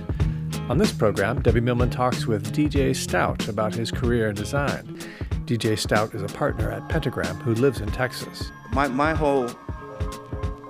On 0.69 0.79
this 0.79 0.91
program, 0.91 1.41
Debbie 1.41 1.61
Millman 1.61 1.91
talks 1.91 2.27
with 2.27 2.53
DJ 2.53 2.97
Stout 2.97 3.47
about 3.47 3.75
his 3.75 3.93
career 3.93 4.31
in 4.31 4.35
design. 4.35 4.99
DJ 5.45 5.79
Stout 5.79 6.15
is 6.15 6.23
a 6.23 6.35
partner 6.35 6.73
at 6.73 6.89
Pentagram 6.89 7.37
who 7.37 7.55
lives 7.55 7.81
in 7.81 7.87
Texas. 7.93 8.51
My, 8.73 8.89
my 8.89 9.15
whole 9.15 9.47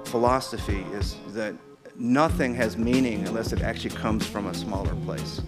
philosophy 0.04 0.84
is 0.92 1.16
that 1.28 1.54
nothing 1.96 2.54
has 2.54 2.76
meaning 2.76 3.26
unless 3.26 3.52
it 3.52 3.62
actually 3.62 3.94
comes 3.94 4.26
from 4.26 4.46
a 4.46 4.54
smaller 4.54 4.94
place. 5.04 5.40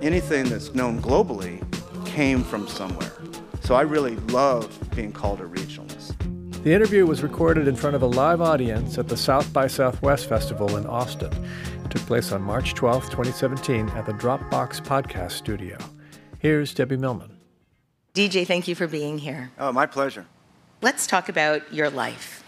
Anything 0.00 0.44
that's 0.48 0.74
known 0.74 1.00
globally 1.00 1.62
came 2.06 2.42
from 2.42 2.66
somewhere. 2.68 3.12
So 3.62 3.74
I 3.74 3.82
really 3.82 4.16
love 4.28 4.76
being 4.94 5.12
called 5.12 5.40
a 5.40 5.44
regionalist. 5.44 6.16
The 6.64 6.72
interview 6.72 7.06
was 7.06 7.22
recorded 7.22 7.66
in 7.66 7.74
front 7.74 7.96
of 7.96 8.02
a 8.02 8.06
live 8.06 8.40
audience 8.40 8.98
at 8.98 9.08
the 9.08 9.16
South 9.16 9.52
by 9.52 9.66
Southwest 9.66 10.28
Festival 10.28 10.76
in 10.76 10.86
Austin. 10.86 11.32
It 11.84 11.90
took 11.90 12.02
place 12.02 12.32
on 12.32 12.42
March 12.42 12.74
12, 12.74 13.04
2017, 13.04 13.88
at 13.90 14.06
the 14.06 14.12
Dropbox 14.12 14.80
Podcast 14.80 15.32
Studio. 15.32 15.76
Here's 16.38 16.74
Debbie 16.74 16.96
Millman. 16.96 17.38
DJ, 18.14 18.46
thank 18.46 18.68
you 18.68 18.74
for 18.74 18.86
being 18.86 19.18
here. 19.18 19.50
Oh, 19.58 19.72
my 19.72 19.86
pleasure. 19.86 20.26
Let's 20.82 21.06
talk 21.06 21.28
about 21.28 21.72
your 21.72 21.88
life. 21.90 22.41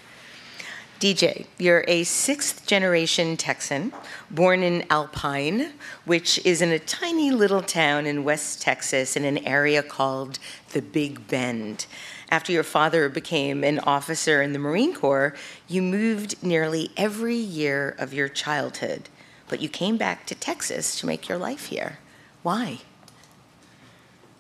DJ, 1.01 1.47
you're 1.59 1.85
a 1.89 2.05
sixth 2.05 2.67
generation 2.67 3.37
Texan, 3.37 3.93
born 4.31 4.63
in 4.63 4.87
Alpine, 4.89 5.73
which 6.05 6.45
is 6.47 6.63
in 6.63 6.71
a 6.71 6.79
tiny 6.79 7.31
little 7.31 7.63
town 7.63 8.07
in 8.07 8.25
West 8.25 8.63
Texas 8.63 9.17
in 9.17 9.25
an 9.25 9.39
area 9.39 9.83
called 9.83 10.39
the 10.73 10.81
Big 10.81 11.27
Bend. 11.27 11.87
After 12.31 12.53
your 12.53 12.63
father 12.63 13.09
became 13.09 13.65
an 13.65 13.81
officer 13.81 14.41
in 14.41 14.53
the 14.53 14.59
Marine 14.59 14.95
Corps, 14.95 15.35
you 15.69 15.83
moved 15.83 16.43
nearly 16.43 16.91
every 16.97 17.37
year 17.37 17.95
of 17.99 18.15
your 18.15 18.29
childhood, 18.29 19.09
but 19.49 19.61
you 19.61 19.69
came 19.69 19.97
back 19.97 20.27
to 20.27 20.35
Texas 20.35 20.99
to 21.01 21.07
make 21.07 21.29
your 21.29 21.39
life 21.39 21.67
here. 21.67 21.99
Why? 22.43 22.79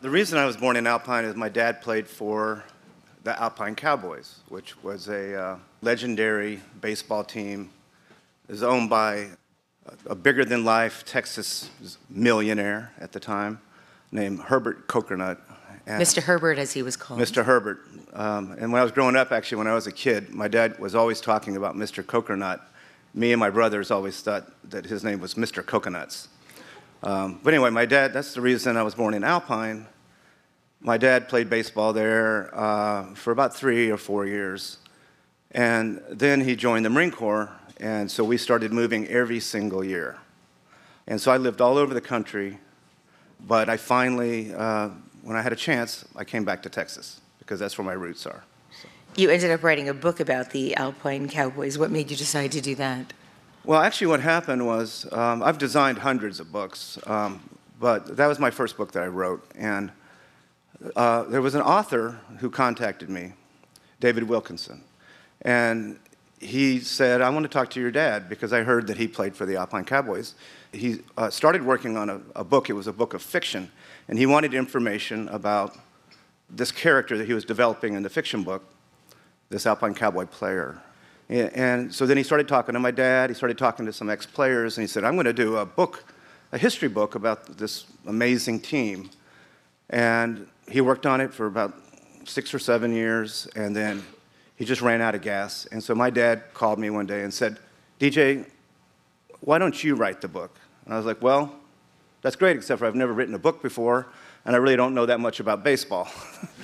The 0.00 0.10
reason 0.10 0.38
I 0.38 0.44
was 0.44 0.56
born 0.56 0.76
in 0.76 0.86
Alpine 0.86 1.24
is 1.24 1.34
my 1.34 1.48
dad 1.48 1.82
played 1.82 2.06
for 2.06 2.64
the 3.24 3.40
Alpine 3.42 3.74
Cowboys, 3.74 4.40
which 4.48 4.82
was 4.82 5.08
a 5.08 5.34
uh, 5.34 5.56
legendary 5.80 6.60
baseball 6.80 7.24
team. 7.24 7.70
It 8.48 8.52
was 8.52 8.62
owned 8.62 8.90
by 8.90 9.28
a 10.06 10.14
bigger 10.14 10.44
than 10.44 10.64
life 10.64 11.04
Texas 11.06 11.70
millionaire 12.10 12.92
at 13.00 13.12
the 13.12 13.20
time 13.20 13.60
named 14.12 14.40
Herbert 14.40 14.86
Kokernot. 14.88 15.38
Mr. 15.86 16.22
Herbert, 16.22 16.58
as 16.58 16.72
he 16.72 16.82
was 16.82 16.96
called. 16.96 17.20
Mr. 17.20 17.44
Herbert. 17.44 17.80
Um, 18.12 18.52
and 18.58 18.72
when 18.72 18.80
I 18.80 18.82
was 18.82 18.92
growing 18.92 19.16
up, 19.16 19.32
actually, 19.32 19.58
when 19.58 19.66
I 19.66 19.74
was 19.74 19.86
a 19.86 19.92
kid, 19.92 20.30
my 20.30 20.48
dad 20.48 20.78
was 20.78 20.94
always 20.94 21.20
talking 21.20 21.56
about 21.56 21.76
Mr. 21.76 22.02
Kokernot. 22.02 22.60
Me 23.14 23.32
and 23.32 23.40
my 23.40 23.50
brothers 23.50 23.90
always 23.90 24.20
thought 24.20 24.50
that 24.70 24.86
his 24.86 25.02
name 25.02 25.20
was 25.20 25.34
Mr. 25.34 25.64
Coconuts. 25.64 26.28
Um, 27.02 27.40
but 27.42 27.52
anyway, 27.52 27.70
my 27.70 27.84
dad, 27.84 28.12
that's 28.12 28.34
the 28.34 28.40
reason 28.40 28.76
I 28.76 28.82
was 28.82 28.94
born 28.94 29.14
in 29.14 29.24
Alpine 29.24 29.86
my 30.84 30.98
dad 30.98 31.28
played 31.30 31.48
baseball 31.48 31.94
there 31.94 32.54
uh, 32.54 33.06
for 33.14 33.32
about 33.32 33.56
three 33.56 33.90
or 33.90 33.96
four 33.96 34.26
years. 34.26 34.76
And 35.52 36.02
then 36.10 36.42
he 36.42 36.54
joined 36.54 36.84
the 36.84 36.90
Marine 36.90 37.10
Corps, 37.10 37.50
and 37.80 38.10
so 38.10 38.22
we 38.22 38.36
started 38.36 38.72
moving 38.72 39.08
every 39.08 39.40
single 39.40 39.82
year. 39.82 40.18
And 41.06 41.20
so 41.20 41.32
I 41.32 41.38
lived 41.38 41.60
all 41.60 41.78
over 41.78 41.94
the 41.94 42.00
country, 42.00 42.58
but 43.40 43.68
I 43.68 43.78
finally, 43.78 44.52
uh, 44.54 44.90
when 45.22 45.36
I 45.36 45.42
had 45.42 45.52
a 45.52 45.56
chance, 45.56 46.04
I 46.16 46.24
came 46.24 46.44
back 46.44 46.62
to 46.64 46.68
Texas 46.68 47.20
because 47.38 47.58
that's 47.60 47.78
where 47.78 47.84
my 47.84 47.92
roots 47.92 48.26
are. 48.26 48.44
So. 48.82 48.88
You 49.16 49.30
ended 49.30 49.50
up 49.52 49.62
writing 49.62 49.88
a 49.88 49.94
book 49.94 50.20
about 50.20 50.50
the 50.50 50.76
Alpine 50.76 51.28
Cowboys. 51.28 51.78
What 51.78 51.90
made 51.90 52.10
you 52.10 52.16
decide 52.16 52.52
to 52.52 52.60
do 52.60 52.74
that? 52.74 53.12
Well, 53.64 53.80
actually, 53.80 54.08
what 54.08 54.20
happened 54.20 54.66
was 54.66 55.10
um, 55.12 55.42
I've 55.42 55.58
designed 55.58 55.98
hundreds 55.98 56.40
of 56.40 56.52
books, 56.52 56.98
um, 57.06 57.40
but 57.80 58.16
that 58.16 58.26
was 58.26 58.38
my 58.38 58.50
first 58.50 58.76
book 58.76 58.92
that 58.92 59.02
I 59.02 59.06
wrote. 59.06 59.46
And 59.54 59.90
uh, 60.96 61.24
there 61.24 61.42
was 61.42 61.54
an 61.54 61.62
author 61.62 62.20
who 62.38 62.50
contacted 62.50 63.08
me, 63.08 63.32
David 64.00 64.24
Wilkinson, 64.24 64.82
and 65.42 65.98
he 66.40 66.80
said, 66.80 67.22
I 67.22 67.30
want 67.30 67.44
to 67.44 67.48
talk 67.48 67.70
to 67.70 67.80
your 67.80 67.90
dad 67.90 68.28
because 68.28 68.52
I 68.52 68.62
heard 68.62 68.86
that 68.88 68.98
he 68.98 69.08
played 69.08 69.34
for 69.34 69.46
the 69.46 69.56
Alpine 69.56 69.84
Cowboys. 69.84 70.34
He 70.72 71.00
uh, 71.16 71.30
started 71.30 71.64
working 71.64 71.96
on 71.96 72.10
a, 72.10 72.20
a, 72.36 72.44
book, 72.44 72.68
it 72.68 72.74
was 72.74 72.86
a 72.86 72.92
book 72.92 73.14
of 73.14 73.22
fiction, 73.22 73.70
and 74.08 74.18
he 74.18 74.26
wanted 74.26 74.52
information 74.52 75.28
about 75.28 75.76
this 76.50 76.70
character 76.70 77.16
that 77.16 77.26
he 77.26 77.32
was 77.32 77.44
developing 77.44 77.94
in 77.94 78.02
the 78.02 78.10
fiction 78.10 78.42
book, 78.42 78.64
this 79.48 79.66
Alpine 79.66 79.94
Cowboy 79.94 80.26
player. 80.26 80.82
And, 81.30 81.92
so 81.94 82.04
then 82.04 82.18
he 82.18 82.22
started 82.22 82.46
talking 82.46 82.74
to 82.74 82.80
my 82.80 82.90
dad, 82.90 83.30
he 83.30 83.34
started 83.34 83.56
talking 83.56 83.86
to 83.86 83.92
some 83.92 84.10
ex 84.10 84.26
players, 84.26 84.76
and 84.76 84.82
he 84.82 84.88
said, 84.88 85.04
I'm 85.04 85.14
going 85.14 85.24
to 85.24 85.32
do 85.32 85.56
a 85.56 85.64
book, 85.64 86.04
a 86.52 86.58
history 86.58 86.88
book 86.88 87.14
about 87.14 87.56
this 87.56 87.86
amazing 88.06 88.60
team. 88.60 89.08
And 89.88 90.46
he 90.68 90.80
worked 90.80 91.06
on 91.06 91.20
it 91.20 91.32
for 91.32 91.46
about 91.46 91.74
six 92.24 92.54
or 92.54 92.58
seven 92.58 92.92
years, 92.92 93.48
and 93.54 93.74
then 93.74 94.02
he 94.56 94.64
just 94.64 94.80
ran 94.80 95.00
out 95.00 95.14
of 95.14 95.22
gas. 95.22 95.66
And 95.66 95.82
so 95.82 95.94
my 95.94 96.10
dad 96.10 96.44
called 96.54 96.78
me 96.78 96.90
one 96.90 97.06
day 97.06 97.22
and 97.22 97.32
said, 97.32 97.58
DJ, 98.00 98.46
why 99.40 99.58
don't 99.58 99.82
you 99.82 99.94
write 99.94 100.20
the 100.20 100.28
book? 100.28 100.58
And 100.84 100.94
I 100.94 100.96
was 100.96 101.06
like, 101.06 101.20
well, 101.22 101.54
that's 102.22 102.36
great, 102.36 102.56
except 102.56 102.78
for 102.78 102.86
I've 102.86 102.94
never 102.94 103.12
written 103.12 103.34
a 103.34 103.38
book 103.38 103.62
before, 103.62 104.06
and 104.44 104.56
I 104.56 104.58
really 104.58 104.76
don't 104.76 104.94
know 104.94 105.06
that 105.06 105.20
much 105.20 105.40
about 105.40 105.62
baseball. 105.62 106.08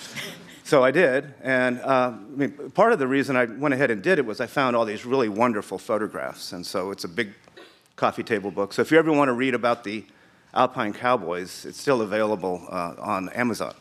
so 0.65 0.82
I 0.82 0.91
did, 0.91 1.34
and 1.43 1.81
uh, 1.81 2.12
I 2.15 2.37
mean, 2.37 2.71
part 2.71 2.93
of 2.93 2.99
the 2.99 3.06
reason 3.06 3.37
I 3.37 3.44
went 3.44 3.75
ahead 3.75 3.91
and 3.91 4.03
did 4.03 4.19
it 4.19 4.25
was 4.25 4.41
I 4.41 4.47
found 4.47 4.75
all 4.75 4.87
these 4.87 5.05
really 5.05 5.28
wonderful 5.28 5.78
photographs, 5.78 6.53
and 6.53 6.65
so 6.65 6.91
it's 6.91 7.05
a 7.05 7.09
big 7.09 7.34
coffee 7.97 8.22
table 8.22 8.50
book. 8.50 8.72
So 8.72 8.81
if 8.81 8.91
you 8.91 8.99
ever 8.99 9.12
want 9.12 9.28
to 9.28 9.34
read 9.34 9.55
about 9.55 9.84
the 9.84 10.05
Alpine 10.55 10.94
Cowboys, 10.94 11.67
it's 11.67 11.78
still 11.78 12.00
available 12.00 12.67
uh, 12.71 12.94
on 12.99 13.28
Amazon. 13.31 13.75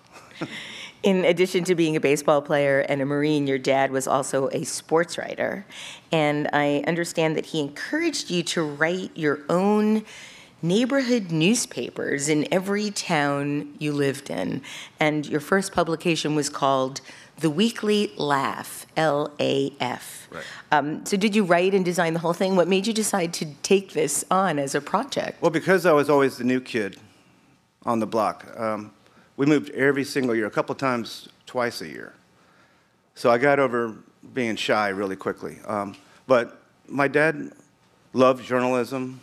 In 1.01 1.23
addition 1.23 1.63
to 1.63 1.75
being 1.75 1.95
a 1.95 1.99
baseball 1.99 2.41
player 2.41 2.81
and 2.81 3.01
a 3.01 3.05
Marine, 3.05 3.47
your 3.47 3.57
dad 3.57 3.89
was 3.91 4.05
also 4.05 4.49
a 4.49 4.65
sports 4.65 5.17
writer. 5.17 5.65
And 6.11 6.49
I 6.51 6.83
understand 6.87 7.37
that 7.37 7.45
he 7.47 7.61
encouraged 7.61 8.29
you 8.29 8.43
to 8.43 8.63
write 8.63 9.11
your 9.15 9.39
own 9.47 10.03
neighborhood 10.61 11.31
newspapers 11.31 12.27
in 12.27 12.45
every 12.51 12.91
town 12.91 13.73
you 13.79 13.93
lived 13.93 14.29
in. 14.29 14.61
And 14.99 15.25
your 15.25 15.39
first 15.39 15.71
publication 15.71 16.35
was 16.35 16.49
called 16.49 16.99
The 17.39 17.49
Weekly 17.49 18.11
Laugh, 18.17 18.85
L 18.97 19.33
A 19.39 19.71
F. 19.79 20.27
Right. 20.29 20.43
Um, 20.73 21.05
so, 21.05 21.15
did 21.15 21.33
you 21.33 21.45
write 21.45 21.73
and 21.73 21.85
design 21.85 22.13
the 22.13 22.19
whole 22.19 22.33
thing? 22.33 22.57
What 22.57 22.67
made 22.67 22.85
you 22.85 22.93
decide 22.93 23.33
to 23.35 23.45
take 23.63 23.93
this 23.93 24.25
on 24.29 24.59
as 24.59 24.75
a 24.75 24.81
project? 24.81 25.41
Well, 25.41 25.49
because 25.49 25.85
I 25.85 25.93
was 25.93 26.09
always 26.09 26.37
the 26.37 26.43
new 26.43 26.59
kid 26.59 26.97
on 27.85 27.99
the 27.99 28.05
block. 28.05 28.45
Um, 28.59 28.91
we 29.39 29.45
moved 29.45 29.69
every 29.69 30.03
single 30.03 30.35
year, 30.35 30.47
a 30.47 30.51
couple 30.51 30.75
times, 30.75 31.29
twice 31.45 31.79
a 31.79 31.87
year. 31.87 32.11
So 33.15 33.31
I 33.31 33.37
got 33.37 33.57
over 33.57 33.95
being 34.33 34.57
shy 34.57 34.89
really 34.89 35.15
quickly. 35.15 35.59
Um, 35.65 35.95
but 36.27 36.61
my 36.89 37.07
dad 37.07 37.53
loved 38.11 38.43
journalism, 38.43 39.21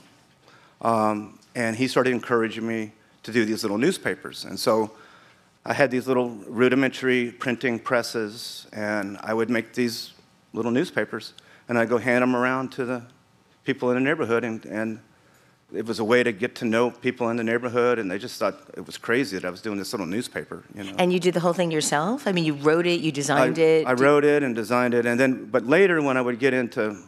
um, 0.80 1.38
and 1.54 1.76
he 1.76 1.86
started 1.86 2.14
encouraging 2.14 2.66
me 2.66 2.92
to 3.24 3.30
do 3.30 3.44
these 3.44 3.62
little 3.62 3.76
newspapers. 3.76 4.46
And 4.46 4.58
so 4.58 4.92
I 5.66 5.74
had 5.74 5.90
these 5.90 6.08
little 6.08 6.30
rudimentary 6.48 7.30
printing 7.32 7.78
presses, 7.78 8.66
and 8.72 9.18
I 9.20 9.34
would 9.34 9.50
make 9.50 9.74
these 9.74 10.14
little 10.54 10.70
newspapers, 10.70 11.34
and 11.68 11.78
I'd 11.78 11.90
go 11.90 11.98
hand 11.98 12.22
them 12.22 12.34
around 12.34 12.72
to 12.72 12.86
the 12.86 13.02
people 13.64 13.90
in 13.90 13.96
the 13.96 14.00
neighborhood, 14.00 14.44
and, 14.44 14.64
and 14.64 14.98
it 15.74 15.84
was 15.84 15.98
a 15.98 16.04
way 16.04 16.22
to 16.22 16.32
get 16.32 16.54
to 16.56 16.64
know 16.64 16.90
people 16.90 17.28
in 17.30 17.36
the 17.36 17.44
neighborhood, 17.44 17.98
and 17.98 18.10
they 18.10 18.18
just 18.18 18.38
thought 18.38 18.60
it 18.76 18.86
was 18.86 18.98
crazy 18.98 19.36
that 19.36 19.46
I 19.46 19.50
was 19.50 19.60
doing 19.60 19.78
this 19.78 19.92
little 19.92 20.06
newspaper. 20.06 20.62
You 20.74 20.84
know. 20.84 20.94
And 20.98 21.12
you 21.12 21.18
did 21.18 21.34
the 21.34 21.40
whole 21.40 21.52
thing 21.52 21.70
yourself? 21.70 22.26
I 22.26 22.32
mean, 22.32 22.44
you 22.44 22.54
wrote 22.54 22.86
it, 22.86 23.00
you 23.00 23.10
designed 23.10 23.58
I, 23.58 23.62
it. 23.62 23.86
I 23.86 23.92
wrote 23.94 24.24
it 24.24 24.42
and 24.42 24.54
designed 24.54 24.94
it, 24.94 25.06
and 25.06 25.18
then, 25.18 25.46
but 25.46 25.66
later 25.66 26.00
when 26.00 26.16
I 26.16 26.20
would 26.20 26.38
get 26.38 26.54
into, 26.54 27.02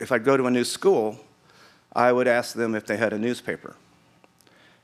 if 0.00 0.10
I'd 0.10 0.24
go 0.24 0.36
to 0.36 0.46
a 0.46 0.50
new 0.50 0.64
school, 0.64 1.18
I 1.94 2.12
would 2.12 2.28
ask 2.28 2.54
them 2.54 2.74
if 2.74 2.86
they 2.86 2.96
had 2.96 3.12
a 3.12 3.18
newspaper, 3.18 3.76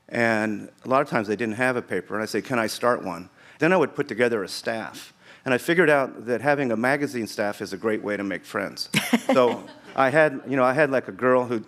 and 0.09 0.69
a 0.85 0.89
lot 0.89 1.01
of 1.01 1.09
times 1.09 1.29
they 1.29 1.37
didn't 1.37 1.57
have 1.57 1.77
a 1.77 1.83
paper, 1.83 2.15
and 2.15 2.23
I 2.23 2.27
say, 2.27 2.43
"Can 2.43 2.59
I 2.59 2.67
start 2.67 3.03
one?" 3.03 3.31
Then 3.59 3.73
I 3.73 3.77
would 3.77 3.95
put 3.95 4.07
together 4.07 4.43
a 4.43 4.49
staff, 4.49 5.15
and 5.47 5.55
I 5.55 5.59
figured 5.59 5.89
out 5.89 6.27
that 6.27 6.43
having 6.43 6.73
a 6.73 6.77
magazine 6.77 7.27
staff 7.27 7.63
is 7.63 7.73
a 7.73 7.79
great 7.79 8.03
way 8.03 8.19
to 8.19 8.25
make 8.25 8.45
friends. 8.45 8.91
so 9.33 9.67
I 9.97 10.11
had, 10.11 10.43
you 10.47 10.57
know, 10.57 10.65
I 10.65 10.73
had 10.75 10.91
like 10.91 11.09
a 11.09 11.13
girl 11.13 11.47
who 11.47 11.65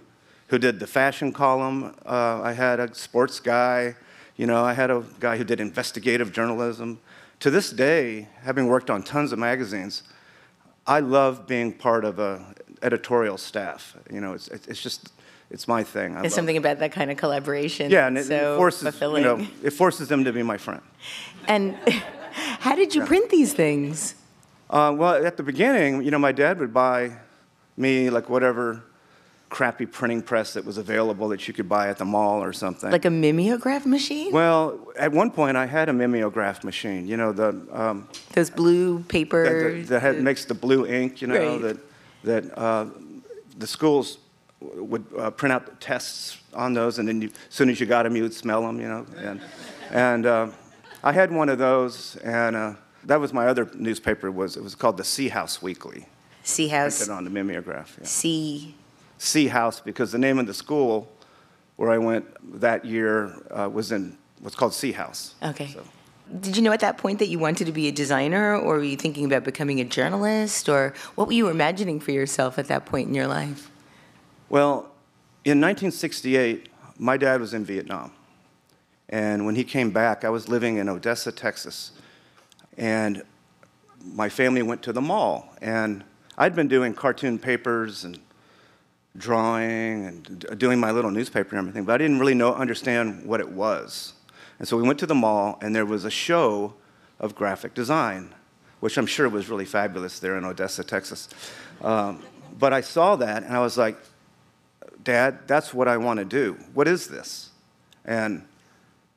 who 0.48 0.58
did 0.58 0.78
the 0.80 0.86
fashion 0.86 1.32
column. 1.32 1.94
Uh, 2.04 2.40
I 2.42 2.52
had 2.52 2.80
a 2.80 2.94
sports 2.94 3.40
guy. 3.40 3.96
You 4.36 4.46
know, 4.46 4.64
I 4.64 4.72
had 4.72 4.90
a 4.90 5.04
guy 5.20 5.36
who 5.36 5.44
did 5.44 5.60
investigative 5.60 6.32
journalism. 6.32 7.00
To 7.40 7.50
this 7.50 7.70
day, 7.70 8.28
having 8.42 8.66
worked 8.66 8.90
on 8.90 9.02
tons 9.02 9.32
of 9.32 9.38
magazines, 9.38 10.02
I 10.86 11.00
love 11.00 11.46
being 11.46 11.72
part 11.72 12.04
of 12.04 12.18
a, 12.18 12.54
editorial 12.82 13.38
staff. 13.38 13.96
You 14.12 14.20
know, 14.20 14.34
it's, 14.34 14.48
it's 14.48 14.82
just, 14.82 15.12
it's 15.50 15.66
my 15.66 15.82
thing. 15.82 16.16
I 16.16 16.20
There's 16.20 16.34
something 16.34 16.56
it. 16.56 16.60
about 16.60 16.78
that 16.78 16.92
kind 16.92 17.10
of 17.10 17.16
collaboration. 17.16 17.90
Yeah, 17.90 18.06
and 18.06 18.18
it, 18.18 18.26
so 18.26 18.56
forces, 18.56 18.82
fulfilling. 18.82 19.24
you 19.24 19.36
know, 19.36 19.46
it 19.62 19.70
forces 19.70 20.08
them 20.08 20.24
to 20.24 20.32
be 20.32 20.42
my 20.42 20.58
friend. 20.58 20.82
And 21.46 21.76
how 22.32 22.74
did 22.74 22.94
you 22.94 23.04
print 23.04 23.28
these 23.28 23.52
things? 23.52 24.14
Uh, 24.70 24.94
well, 24.96 25.26
at 25.26 25.36
the 25.36 25.42
beginning, 25.42 26.02
you 26.02 26.10
know, 26.10 26.18
my 26.18 26.32
dad 26.32 26.58
would 26.58 26.72
buy 26.72 27.18
me 27.76 28.08
like 28.08 28.30
whatever 28.30 28.82
crappy 29.54 29.86
printing 29.86 30.20
press 30.20 30.54
that 30.54 30.64
was 30.64 30.78
available 30.78 31.28
that 31.28 31.46
you 31.46 31.54
could 31.54 31.68
buy 31.68 31.88
at 31.88 31.96
the 31.96 32.04
mall 32.04 32.42
or 32.42 32.52
something. 32.52 32.90
Like 32.90 33.04
a 33.04 33.10
mimeograph 33.10 33.86
machine? 33.86 34.32
well, 34.32 34.80
at 34.98 35.12
one 35.12 35.30
point, 35.30 35.56
I 35.56 35.64
had 35.66 35.88
a 35.88 35.92
mimeograph 35.92 36.64
machine. 36.64 37.06
You 37.06 37.16
know, 37.16 37.30
the 37.30 37.50
um, 37.70 38.08
Those 38.32 38.50
blue 38.50 38.98
that, 38.98 39.08
paper. 39.08 39.44
that, 39.44 39.86
that 39.86 40.00
had, 40.02 40.20
makes 40.20 40.44
the 40.44 40.54
blue 40.54 40.86
ink. 40.86 41.22
You 41.22 41.28
know, 41.28 41.38
Right. 41.38 41.62
that 41.62 41.76
that 42.24 42.58
uh, 42.58 42.86
the 43.56 43.66
schools 43.66 44.18
would 44.60 45.04
uh, 45.16 45.30
print 45.30 45.52
out 45.52 45.66
the 45.66 45.76
tests 45.76 46.38
on 46.52 46.74
those, 46.74 46.98
and 46.98 47.06
then 47.06 47.22
you, 47.22 47.28
as 47.28 47.54
soon 47.54 47.70
as 47.70 47.78
you 47.78 47.86
got 47.86 48.02
them, 48.02 48.16
you 48.16 48.24
would 48.24 48.34
smell 48.34 48.62
them. 48.62 48.80
You 48.80 48.88
know, 48.88 49.06
and 49.18 49.40
and 49.92 50.26
uh, 50.26 50.48
I 51.04 51.12
had 51.12 51.30
one 51.30 51.48
of 51.48 51.58
those, 51.58 52.16
and 52.24 52.56
uh, 52.56 52.72
that 53.04 53.20
was 53.20 53.32
my 53.32 53.46
other 53.46 53.70
newspaper. 53.74 54.32
Was 54.32 54.56
it 54.56 54.64
was 54.64 54.74
called 54.74 54.96
the 54.96 55.04
Sea 55.04 55.28
House 55.28 55.62
Weekly. 55.62 56.06
Sea 56.42 56.66
House. 56.66 56.98
Printed 56.98 57.14
on 57.16 57.22
the 57.24 57.30
mimeograph. 57.30 57.96
Yeah. 58.00 58.06
Sea. 58.06 58.74
Sea 59.24 59.48
House 59.48 59.80
because 59.80 60.12
the 60.12 60.18
name 60.18 60.38
of 60.38 60.46
the 60.46 60.54
school 60.54 61.10
where 61.76 61.90
I 61.90 61.98
went 61.98 62.60
that 62.60 62.84
year 62.84 63.42
uh, 63.50 63.68
was 63.68 63.90
in 63.92 64.16
what's 64.40 64.56
called 64.56 64.74
Sea 64.74 64.92
House. 64.92 65.34
Okay. 65.42 65.68
So, 65.68 65.82
Did 66.40 66.56
you 66.56 66.62
know 66.62 66.72
at 66.72 66.80
that 66.80 66.98
point 66.98 67.18
that 67.18 67.28
you 67.28 67.38
wanted 67.38 67.64
to 67.64 67.72
be 67.72 67.88
a 67.88 67.92
designer, 67.92 68.56
or 68.56 68.76
were 68.76 68.84
you 68.84 68.96
thinking 68.96 69.24
about 69.24 69.44
becoming 69.44 69.80
a 69.80 69.84
journalist, 69.84 70.68
or 70.68 70.94
what 71.14 71.26
were 71.26 71.32
you 71.32 71.48
imagining 71.48 72.00
for 72.00 72.12
yourself 72.12 72.58
at 72.58 72.68
that 72.68 72.86
point 72.86 73.08
in 73.08 73.14
your 73.14 73.26
life? 73.26 73.70
well, 74.50 74.92
in 75.44 75.60
1968, 75.60 76.68
my 76.98 77.16
dad 77.16 77.40
was 77.40 77.54
in 77.54 77.64
Vietnam. 77.64 78.12
And 79.08 79.44
when 79.44 79.56
he 79.56 79.64
came 79.64 79.90
back, 79.90 80.24
I 80.24 80.30
was 80.30 80.48
living 80.48 80.76
in 80.76 80.88
Odessa, 80.88 81.32
Texas. 81.32 81.92
And 82.78 83.22
my 84.04 84.28
family 84.28 84.62
went 84.62 84.82
to 84.82 84.92
the 84.92 85.00
mall. 85.00 85.52
And 85.60 86.04
I'd 86.38 86.54
been 86.54 86.68
doing 86.68 86.94
cartoon 86.94 87.38
papers 87.38 88.04
and 88.04 88.20
drawing 89.16 90.06
and 90.06 90.58
doing 90.58 90.80
my 90.80 90.90
little 90.90 91.10
newspaper 91.10 91.56
and 91.56 91.60
everything, 91.60 91.84
but 91.84 91.94
I 91.94 91.98
didn't 91.98 92.18
really 92.18 92.34
know, 92.34 92.54
understand 92.54 93.24
what 93.24 93.40
it 93.40 93.48
was. 93.48 94.14
And 94.58 94.66
so 94.66 94.76
we 94.76 94.82
went 94.82 94.98
to 95.00 95.06
the 95.06 95.14
mall, 95.14 95.58
and 95.60 95.74
there 95.74 95.86
was 95.86 96.04
a 96.04 96.10
show 96.10 96.74
of 97.20 97.34
graphic 97.34 97.74
design, 97.74 98.34
which 98.80 98.98
I'm 98.98 99.06
sure 99.06 99.28
was 99.28 99.48
really 99.48 99.64
fabulous 99.64 100.18
there 100.18 100.36
in 100.36 100.44
Odessa, 100.44 100.84
Texas. 100.84 101.28
Um, 101.82 102.22
but 102.58 102.72
I 102.72 102.80
saw 102.80 103.16
that, 103.16 103.42
and 103.42 103.52
I 103.54 103.60
was 103.60 103.76
like, 103.78 103.96
Dad, 105.02 105.40
that's 105.46 105.74
what 105.74 105.86
I 105.86 105.96
want 105.96 106.18
to 106.18 106.24
do. 106.24 106.56
What 106.72 106.88
is 106.88 107.08
this? 107.08 107.50
And 108.04 108.46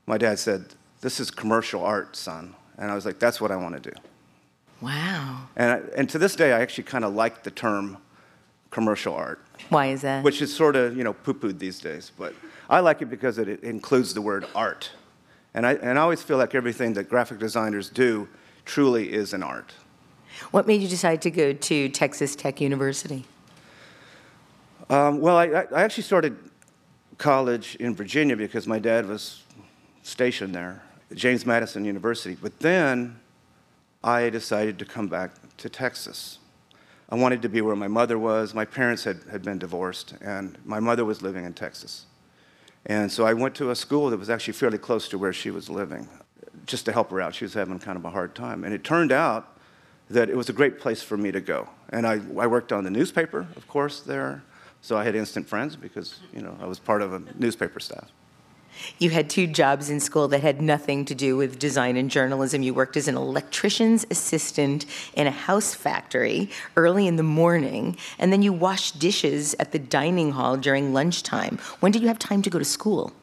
my 0.06 0.18
dad 0.18 0.40
said, 0.40 0.66
This 1.02 1.20
is 1.20 1.32
commercial 1.32 1.84
art, 1.84 2.16
son. 2.16 2.56
And 2.78 2.92
I 2.92 2.96
was 2.96 3.06
like, 3.06 3.20
That's 3.20 3.40
what 3.40 3.52
I 3.52 3.56
want 3.56 3.82
to 3.82 3.92
do. 3.92 3.96
Wow. 4.82 5.48
And, 5.56 5.72
I, 5.72 5.82
and 5.96 6.10
to 6.10 6.18
this 6.18 6.36
day, 6.36 6.54
I 6.54 6.62
actually 6.62 6.84
kind 6.84 7.06
of 7.06 7.14
like 7.14 7.44
the 7.44 7.52
term 7.52 7.98
commercial 8.70 9.14
art, 9.14 9.40
Why 9.70 9.88
is 9.88 10.02
that? 10.02 10.24
which 10.24 10.42
is 10.42 10.54
sort 10.54 10.76
of, 10.76 10.96
you 10.98 11.04
know, 11.04 11.14
poo-pooed 11.14 11.60
these 11.60 11.80
days. 11.80 12.12
But 12.18 12.34
I 12.70 12.80
like 12.80 13.02
it 13.02 13.08
because 13.10 13.38
it, 13.38 13.64
includes 13.64 14.14
the 14.14 14.22
word 14.22 14.46
art. 14.54 14.92
And 15.54 15.66
I, 15.66 15.74
and 15.74 15.98
I 15.98 16.02
always 16.02 16.22
feel 16.22 16.38
like 16.38 16.54
everything 16.54 16.94
that 16.94 17.10
graphic 17.10 17.40
designers 17.40 17.90
do 17.90 18.28
truly 18.66 19.12
is 19.12 19.34
an 19.34 19.42
art. 19.42 19.74
What 20.52 20.68
made 20.68 20.82
you 20.82 20.88
decide 20.88 21.22
to 21.24 21.32
go 21.32 21.54
to 21.54 21.90
Texas 21.90 22.36
Tech 22.36 22.62
University? 22.62 23.26
Um, 24.90 25.20
well, 25.20 25.36
I 25.36 25.46
I 25.48 25.84
actually 25.84 26.04
started 26.04 26.38
college 27.18 27.76
in 27.76 27.96
Virginia 27.96 28.38
because 28.38 28.68
my 28.68 28.80
dad 28.80 29.08
was 29.08 29.44
stationed 30.04 30.54
there, 30.54 30.82
James 31.14 31.46
Madison 31.46 31.84
University. 31.84 32.38
But 32.40 32.60
then 32.60 33.20
I 34.04 34.30
decided 34.30 34.80
to 34.80 34.86
come 34.86 35.08
back 35.08 35.32
to 35.58 35.70
Texas. 35.70 36.40
I 37.10 37.16
wanted 37.16 37.42
to 37.44 37.50
be 37.50 37.62
where 37.62 37.76
my 37.76 37.88
mother 37.88 38.20
was. 38.20 38.54
My 38.54 38.66
parents 38.66 39.04
had, 39.06 39.22
had 39.32 39.44
been 39.44 39.58
divorced, 39.58 40.14
and 40.22 40.58
my 40.66 40.80
mother 40.80 41.06
was 41.06 41.22
living 41.22 41.46
in 41.46 41.54
Texas. 41.54 42.06
And 42.86 43.12
so 43.12 43.26
I 43.26 43.34
went 43.34 43.56
to 43.56 43.72
a 43.72 43.76
school 43.76 44.10
that 44.10 44.18
was 44.18 44.30
actually 44.30 44.54
fairly 44.54 44.78
close 44.78 45.08
to 45.10 45.18
where 45.18 45.34
she 45.34 45.50
was 45.50 45.70
living, 45.70 46.08
just 46.66 46.86
to 46.86 46.92
help 46.92 47.12
her 47.12 47.22
out. 47.22 47.36
She 47.36 47.46
was 47.46 47.54
having 47.54 47.80
kind 47.80 47.98
of 47.98 48.06
a 48.06 48.10
hard 48.10 48.36
time. 48.36 48.64
And 48.64 48.74
it 48.74 48.84
turned 48.84 49.12
out 49.12 49.58
that 50.10 50.30
it 50.30 50.36
was 50.36 50.50
a 50.50 50.54
great 50.54 50.80
place 50.80 51.02
for 51.02 51.18
me 51.18 51.32
to 51.32 51.42
go. 51.42 51.70
And 51.90 52.06
I, 52.06 52.22
I 52.38 52.48
worked 52.48 52.72
on 52.72 52.84
the 52.84 52.90
newspaper, 52.90 53.48
of 53.56 53.68
course, 53.68 54.02
there. 54.02 54.44
So 54.82 54.98
I 54.98 55.04
had 55.04 55.16
instant 55.16 55.48
friends 55.48 55.76
because, 55.76 56.20
you 56.34 56.42
know, 56.42 56.58
I 56.62 56.66
was 56.66 56.80
part 56.80 57.02
of 57.02 57.14
a 57.14 57.22
newspaper 57.38 57.80
staff. 57.80 58.10
You 59.00 59.10
had 59.10 59.30
two 59.30 59.48
jobs 59.48 59.90
in 59.90 60.00
school 60.00 60.28
that 60.30 60.42
had 60.42 60.62
nothing 60.62 61.06
to 61.06 61.16
do 61.16 61.38
with 61.38 61.60
design 61.60 61.98
and 61.98 62.10
journalism. 62.10 62.62
You 62.62 62.74
worked 62.74 62.98
as 62.98 63.08
an 63.08 63.16
electrician's 63.16 64.06
assistant 64.10 64.86
in 65.14 65.28
a 65.28 65.32
house 65.32 65.74
factory 65.74 66.50
early 66.76 67.08
in 67.08 67.16
the 67.16 67.24
morning, 67.24 67.98
and 68.20 68.32
then 68.32 68.42
you 68.42 68.54
washed 68.54 69.00
dishes 69.00 69.56
at 69.60 69.72
the 69.72 69.80
dining 69.80 70.32
hall 70.32 70.58
during 70.58 70.94
lunchtime. 70.94 71.58
When 71.80 71.92
did 71.92 72.02
you 72.02 72.08
have 72.08 72.20
time 72.20 72.42
to 72.42 72.50
go 72.50 72.60
to 72.60 72.66
school? 72.66 73.14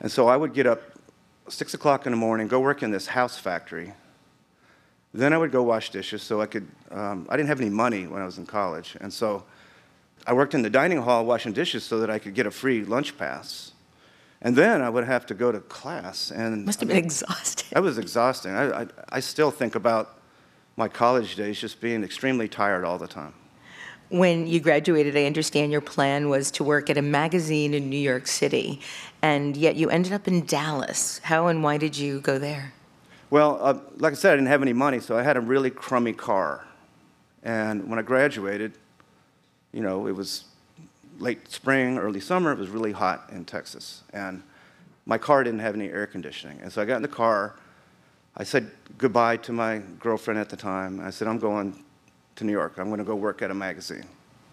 And 0.00 0.10
so 0.10 0.28
I 0.28 0.36
would 0.36 0.54
get 0.54 0.66
up 0.66 0.80
six 1.48 1.74
o'clock 1.74 2.06
in 2.06 2.12
the 2.12 2.18
morning, 2.18 2.48
go 2.48 2.60
work 2.60 2.82
in 2.82 2.90
this 2.90 3.06
house 3.06 3.38
factory. 3.38 3.92
Then 5.14 5.32
I 5.32 5.38
would 5.38 5.50
go 5.50 5.62
wash 5.62 5.90
dishes 5.90 6.22
so 6.22 6.40
I 6.40 6.46
could, 6.46 6.68
um, 6.90 7.26
I 7.30 7.36
didn't 7.36 7.48
have 7.48 7.60
any 7.60 7.70
money 7.70 8.06
when 8.06 8.20
I 8.20 8.24
was 8.24 8.38
in 8.38 8.46
college. 8.46 8.96
And 9.00 9.12
so 9.12 9.44
I 10.26 10.32
worked 10.34 10.54
in 10.54 10.62
the 10.62 10.70
dining 10.70 10.98
hall 10.98 11.24
washing 11.24 11.52
dishes 11.52 11.84
so 11.84 12.00
that 12.00 12.10
I 12.10 12.18
could 12.18 12.34
get 12.34 12.46
a 12.46 12.50
free 12.50 12.84
lunch 12.84 13.16
pass. 13.16 13.72
And 14.40 14.54
then 14.54 14.82
I 14.82 14.88
would 14.88 15.04
have 15.04 15.26
to 15.26 15.34
go 15.34 15.50
to 15.50 15.60
class. 15.60 16.30
And 16.30 16.64
Must 16.64 16.80
have 16.80 16.88
been 16.88 16.96
exhausted. 16.98 17.66
that 17.72 17.82
was 17.82 17.98
exhausting. 17.98 18.52
I, 18.52 18.82
I, 18.82 18.86
I 19.08 19.20
still 19.20 19.50
think 19.50 19.74
about 19.74 20.18
my 20.76 20.86
college 20.88 21.34
days 21.34 21.60
just 21.60 21.80
being 21.80 22.04
extremely 22.04 22.46
tired 22.48 22.84
all 22.84 22.98
the 22.98 23.08
time. 23.08 23.34
When 24.10 24.46
you 24.46 24.60
graduated, 24.60 25.16
I 25.16 25.24
understand 25.24 25.70
your 25.70 25.82
plan 25.82 26.28
was 26.30 26.50
to 26.52 26.64
work 26.64 26.88
at 26.88 26.96
a 26.96 27.02
magazine 27.02 27.74
in 27.74 27.90
New 27.90 27.98
York 27.98 28.26
City, 28.26 28.80
and 29.20 29.54
yet 29.54 29.76
you 29.76 29.90
ended 29.90 30.12
up 30.14 30.26
in 30.26 30.46
Dallas. 30.46 31.18
How 31.24 31.48
and 31.48 31.62
why 31.62 31.76
did 31.76 31.98
you 31.98 32.20
go 32.20 32.38
there? 32.38 32.72
Well, 33.28 33.58
uh, 33.60 33.78
like 33.96 34.12
I 34.12 34.16
said, 34.16 34.32
I 34.32 34.36
didn't 34.36 34.48
have 34.48 34.62
any 34.62 34.72
money, 34.72 35.00
so 35.00 35.18
I 35.18 35.22
had 35.22 35.36
a 35.36 35.40
really 35.42 35.68
crummy 35.68 36.14
car. 36.14 36.64
And 37.42 37.90
when 37.90 37.98
I 37.98 38.02
graduated, 38.02 38.72
you 39.72 39.82
know, 39.82 40.06
it 40.06 40.12
was 40.12 40.44
late 41.18 41.50
spring, 41.50 41.98
early 41.98 42.20
summer. 42.20 42.52
It 42.52 42.58
was 42.58 42.68
really 42.68 42.92
hot 42.92 43.28
in 43.32 43.44
Texas. 43.44 44.02
And 44.12 44.42
my 45.06 45.18
car 45.18 45.44
didn't 45.44 45.60
have 45.60 45.74
any 45.74 45.88
air 45.88 46.06
conditioning. 46.06 46.60
And 46.62 46.72
so 46.72 46.80
I 46.82 46.84
got 46.84 46.96
in 46.96 47.02
the 47.02 47.08
car. 47.08 47.54
I 48.36 48.44
said 48.44 48.70
goodbye 48.98 49.38
to 49.38 49.52
my 49.52 49.78
girlfriend 49.98 50.38
at 50.38 50.48
the 50.48 50.56
time. 50.56 51.00
I 51.00 51.10
said, 51.10 51.26
I'm 51.28 51.38
going 51.38 51.84
to 52.36 52.44
New 52.44 52.52
York. 52.52 52.74
I'm 52.78 52.86
going 52.86 52.98
to 52.98 53.04
go 53.04 53.16
work 53.16 53.42
at 53.42 53.50
a 53.50 53.54
magazine. 53.54 54.04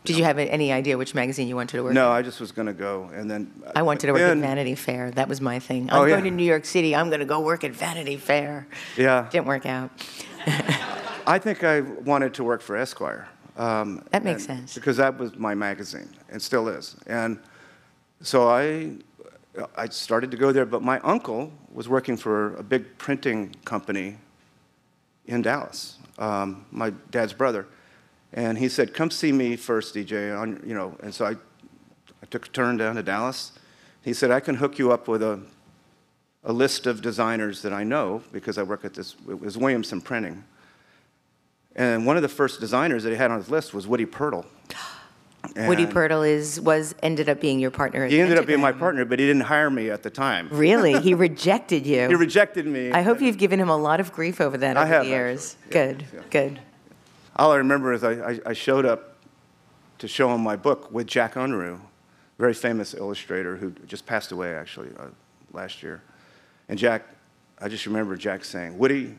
Did 0.06 0.18
you 0.18 0.24
have 0.24 0.38
any 0.38 0.72
idea 0.72 1.00
which 1.00 1.16
magazine 1.16 1.48
you 1.48 1.56
wanted 1.56 1.78
to 1.78 1.84
work 1.84 1.94
No, 1.94 2.12
I 2.12 2.22
just 2.22 2.40
was 2.40 2.52
going 2.52 2.68
to 2.68 2.74
go. 2.74 3.10
And 3.14 3.30
then 3.30 3.52
I 3.76 3.82
wanted 3.82 4.06
to 4.08 4.14
work 4.14 4.22
then- 4.22 4.38
at 4.44 4.48
Vanity 4.50 4.76
Fair. 4.76 5.10
That 5.12 5.28
was 5.28 5.42
my 5.42 5.58
thing. 5.60 5.90
Oh, 5.92 5.98
I'm 5.98 6.02
Oh, 6.04 6.08
going 6.08 6.26
yeah. 6.26 6.30
to 6.30 6.36
New 6.36 6.44
York 6.46 6.66
City. 6.66 6.96
I'm 6.96 7.10
going 7.10 7.22
to 7.22 7.26
go 7.26 7.40
work 7.42 7.64
at 7.64 7.72
Vanity 7.72 8.18
Fair. 8.18 8.68
Yeah. 8.98 9.28
Didn't 9.32 9.48
work 9.48 9.66
out. 9.66 9.90
I 11.28 11.40
think 11.40 11.64
I 11.64 11.82
wanted 11.82 12.36
to 12.36 12.44
work 12.44 12.62
for 12.62 12.76
Esquire. 12.78 13.28
Um, 13.58 14.04
That 14.12 14.24
makes 14.24 14.46
sense. 14.46 14.76
Because 14.76 14.98
that 14.98 15.18
was 15.18 15.36
my 15.38 15.56
magazine, 15.56 16.10
and 16.30 16.42
still 16.42 16.68
is. 16.68 16.96
And 17.08 17.40
so 18.22 18.50
I, 18.50 18.98
I 19.76 19.88
started 19.90 20.32
to 20.32 20.38
go 20.38 20.52
there, 20.52 20.66
but 20.66 20.82
my 20.82 21.00
uncle 21.00 21.52
was 21.72 21.88
working 21.88 22.18
for 22.18 22.56
a 22.56 22.64
big 22.64 22.98
printing 22.98 23.56
company 23.66 24.18
in 25.28 25.42
Dallas, 25.42 25.98
um, 26.20 26.66
my 26.72 26.92
dad's 27.10 27.34
brother. 27.34 27.68
And 28.34 28.58
he 28.58 28.70
said, 28.70 28.94
come 28.94 29.10
see 29.10 29.32
me 29.32 29.56
first, 29.56 29.96
DJ, 29.96 30.38
on, 30.38 30.62
you 30.66 30.74
know, 30.74 30.96
and 31.02 31.14
so 31.14 31.26
I, 31.26 31.32
I 31.32 32.26
took 32.30 32.48
a 32.48 32.50
turn 32.50 32.78
down 32.78 32.96
to 32.96 33.04
Dallas. 33.04 33.54
He 34.04 34.14
said, 34.14 34.30
I 34.30 34.40
can 34.40 34.56
hook 34.56 34.78
you 34.78 34.92
up 34.92 35.08
with 35.08 35.24
a, 35.24 35.40
a 36.44 36.54
list 36.54 36.86
of 36.86 37.02
designers 37.02 37.62
that 37.62 37.74
I 37.74 37.84
know 37.84 38.22
because 38.32 38.58
I 38.58 38.64
work 38.64 38.86
at 38.86 38.94
this, 38.94 39.16
it 39.28 39.40
was 39.40 39.58
Williamson 39.58 40.02
Printing. 40.02 40.44
And 41.76 42.06
one 42.06 42.16
of 42.16 42.22
the 42.22 42.30
first 42.30 42.60
designers 42.60 43.04
that 43.04 43.10
he 43.10 43.16
had 43.16 43.32
on 43.32 43.38
his 43.38 43.50
list 43.50 43.74
was 43.74 43.88
Woody. 43.88 44.06
Woody 45.56 45.84
And 45.84 45.94
Pirtle 45.94 46.28
is 46.28 46.60
was 46.60 46.96
ended 47.04 47.30
up 47.30 47.40
being 47.40 47.60
your 47.60 47.72
partner. 47.72 48.08
He 48.08 48.20
ended 48.20 48.38
up 48.38 48.46
being 48.48 48.62
my 48.62 48.72
partner, 48.72 49.06
but 49.06 49.20
he 49.20 49.26
didn't 49.26 49.44
hire 49.44 49.70
me 49.70 49.90
at 49.90 50.02
the 50.04 50.10
time. 50.10 50.50
Really, 50.52 51.00
he 51.00 51.14
rejected 51.28 51.86
you. 51.86 52.08
He 52.08 52.16
rejected 52.16 52.66
me. 52.66 52.92
I 52.92 53.02
hope 53.04 53.22
you've 53.22 53.38
given 53.38 53.60
him 53.60 53.70
a 53.70 53.78
lot 53.78 54.00
of 54.00 54.12
grief 54.12 54.42
over 54.42 54.58
that 54.58 54.78
I 54.78 54.82
over 54.84 54.94
have, 54.94 55.04
the 55.04 55.10
years. 55.10 55.56
Yeah, 55.68 55.72
Good, 55.72 56.06
yeah. 56.14 56.20
good. 56.30 56.60
All 57.36 57.52
I 57.52 57.58
remember 57.58 57.94
is 57.94 58.04
I, 58.04 58.32
I, 58.32 58.40
I 58.48 58.54
showed 58.54 58.86
up 58.86 59.18
to 60.00 60.08
show 60.08 60.34
him 60.34 60.42
my 60.42 60.56
book 60.56 60.92
with 60.92 61.06
Jack 61.08 61.36
Unruh, 61.36 61.80
very 62.38 62.54
famous 62.54 62.94
illustrator 62.94 63.56
who 63.58 63.72
just 63.88 64.06
passed 64.06 64.32
away 64.32 64.54
actually 64.56 64.90
uh, 64.98 65.08
last 65.54 65.84
year. 65.84 66.02
And 66.70 66.80
Jack, 66.80 67.04
I 67.62 67.68
just 67.68 67.86
remember 67.86 68.16
Jack 68.16 68.44
saying, 68.46 68.78
Woody, 68.78 69.16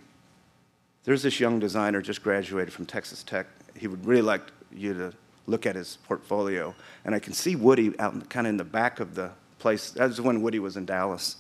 there's 1.07 1.23
this 1.23 1.41
young 1.41 1.59
designer 1.59 2.03
just 2.03 2.23
graduated 2.23 2.75
from 2.75 2.85
Texas 2.85 3.23
Tech. 3.23 3.47
He 3.75 3.87
would 3.87 4.05
really 4.05 4.23
like 4.23 4.43
you 4.71 4.93
to 4.93 5.13
look 5.47 5.65
at 5.65 5.77
his 5.77 5.99
portfolio, 6.07 6.75
and 7.05 7.15
I 7.15 7.21
can 7.21 7.33
see 7.33 7.57
Woody 7.57 7.99
out 7.99 8.29
kind 8.29 8.47
of 8.47 8.51
in 8.51 8.57
the 8.59 8.65
back 8.65 9.01
of 9.01 9.15
the 9.15 9.31
place. 9.59 9.91
That 9.93 10.09
was 10.09 10.21
when 10.21 10.43
Woody 10.43 10.59
was 10.59 10.77
in 10.77 10.85
Dallas. 10.85 11.37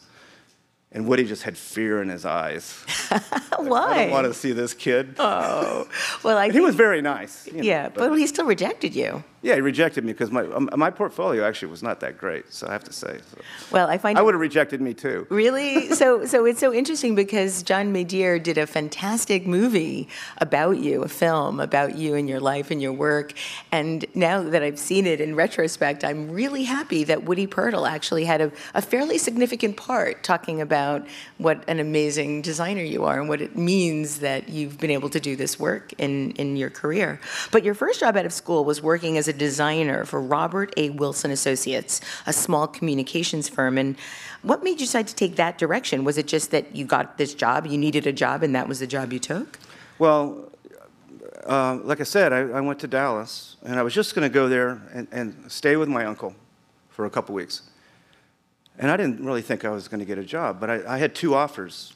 And 0.92 1.08
Woody 1.08 1.24
just 1.24 1.42
had 1.42 1.58
fear 1.58 2.00
in 2.00 2.08
his 2.08 2.24
eyes. 2.24 2.72
Why? 3.58 3.90
I 3.90 4.02
don't 4.04 4.12
want 4.12 4.26
to 4.28 4.32
see 4.32 4.52
this 4.52 4.72
kid. 4.72 5.16
Oh, 5.18 5.88
well, 6.22 6.38
I 6.38 6.50
he 6.50 6.60
was 6.60 6.76
very 6.76 7.02
nice. 7.02 7.46
you 7.48 7.54
know, 7.54 7.62
yeah, 7.62 7.88
but 7.88 8.14
he 8.14 8.26
still 8.26 8.46
rejected 8.46 8.94
you. 8.94 9.22
Yeah, 9.46 9.54
he 9.54 9.60
rejected 9.60 10.04
me 10.04 10.12
because 10.12 10.32
my 10.32 10.42
um, 10.42 10.68
my 10.74 10.90
portfolio 10.90 11.46
actually 11.46 11.68
was 11.68 11.80
not 11.80 12.00
that 12.00 12.18
great. 12.18 12.52
So 12.52 12.66
I 12.66 12.72
have 12.72 12.82
to 12.82 12.92
say, 12.92 13.20
so. 13.30 13.38
Well, 13.70 13.88
I 13.88 13.96
find 13.96 14.18
I 14.18 14.22
would 14.22 14.34
have 14.34 14.40
rejected 14.40 14.80
me 14.80 14.92
too. 14.92 15.24
Really? 15.30 15.94
So, 15.94 16.26
so 16.26 16.44
it's 16.46 16.58
so 16.58 16.74
interesting 16.74 17.14
because 17.14 17.62
John 17.62 17.92
Medier 17.92 18.40
did 18.40 18.58
a 18.58 18.66
fantastic 18.66 19.46
movie 19.46 20.08
about 20.38 20.78
you, 20.78 21.04
a 21.04 21.08
film 21.08 21.60
about 21.60 21.96
you 21.96 22.16
and 22.16 22.28
your 22.28 22.40
life 22.40 22.72
and 22.72 22.82
your 22.82 22.92
work. 22.92 23.34
And 23.70 24.04
now 24.16 24.42
that 24.42 24.64
I've 24.64 24.80
seen 24.80 25.06
it 25.06 25.20
in 25.20 25.36
retrospect, 25.36 26.02
I'm 26.02 26.28
really 26.28 26.64
happy 26.64 27.04
that 27.04 27.22
Woody 27.22 27.46
Pirtle 27.46 27.88
actually 27.88 28.24
had 28.24 28.40
a, 28.40 28.50
a 28.74 28.82
fairly 28.82 29.16
significant 29.16 29.76
part 29.76 30.24
talking 30.24 30.60
about 30.60 31.06
what 31.38 31.62
an 31.68 31.78
amazing 31.78 32.42
designer 32.42 32.82
you 32.82 33.04
are 33.04 33.20
and 33.20 33.28
what 33.28 33.40
it 33.40 33.56
means 33.56 34.18
that 34.18 34.48
you've 34.48 34.78
been 34.78 34.90
able 34.90 35.08
to 35.10 35.20
do 35.20 35.36
this 35.36 35.56
work 35.56 35.92
in, 35.98 36.32
in 36.32 36.56
your 36.56 36.70
career. 36.70 37.20
But 37.52 37.62
your 37.62 37.74
first 37.74 38.00
job 38.00 38.16
out 38.16 38.26
of 38.26 38.32
school 38.32 38.64
was 38.64 38.82
working 38.82 39.16
as 39.16 39.28
a 39.28 39.35
designer 39.36 40.04
for 40.04 40.20
Robert 40.20 40.72
A. 40.76 40.90
Wilson 40.90 41.30
Associates, 41.30 42.00
a 42.26 42.32
small 42.32 42.66
communications 42.66 43.48
firm. 43.48 43.78
And 43.78 43.96
what 44.42 44.64
made 44.64 44.72
you 44.72 44.86
decide 44.86 45.06
to 45.08 45.14
take 45.14 45.36
that 45.36 45.58
direction? 45.58 46.04
Was 46.04 46.18
it 46.18 46.26
just 46.26 46.50
that 46.50 46.74
you 46.74 46.84
got 46.84 47.18
this 47.18 47.34
job, 47.34 47.66
you 47.66 47.78
needed 47.78 48.06
a 48.06 48.12
job, 48.12 48.42
and 48.42 48.54
that 48.54 48.68
was 48.68 48.80
the 48.80 48.86
job 48.86 49.12
you 49.12 49.18
took? 49.18 49.58
Well, 49.98 50.50
uh, 51.46 51.78
like 51.84 52.00
I 52.00 52.04
said, 52.04 52.32
I, 52.32 52.40
I 52.40 52.60
went 52.60 52.80
to 52.80 52.88
Dallas, 52.88 53.56
and 53.64 53.78
I 53.78 53.82
was 53.82 53.94
just 53.94 54.14
going 54.14 54.28
to 54.28 54.32
go 54.32 54.48
there 54.48 54.80
and, 54.92 55.06
and 55.12 55.50
stay 55.50 55.76
with 55.76 55.88
my 55.88 56.04
uncle 56.04 56.34
for 56.88 57.06
a 57.06 57.10
couple 57.10 57.34
weeks. 57.34 57.62
And 58.78 58.90
I 58.90 58.96
didn't 58.96 59.24
really 59.24 59.42
think 59.42 59.64
I 59.64 59.70
was 59.70 59.88
going 59.88 60.00
to 60.00 60.06
get 60.06 60.18
a 60.18 60.24
job, 60.24 60.60
but 60.60 60.70
I, 60.70 60.94
I 60.94 60.98
had 60.98 61.14
two 61.14 61.34
offers, 61.34 61.94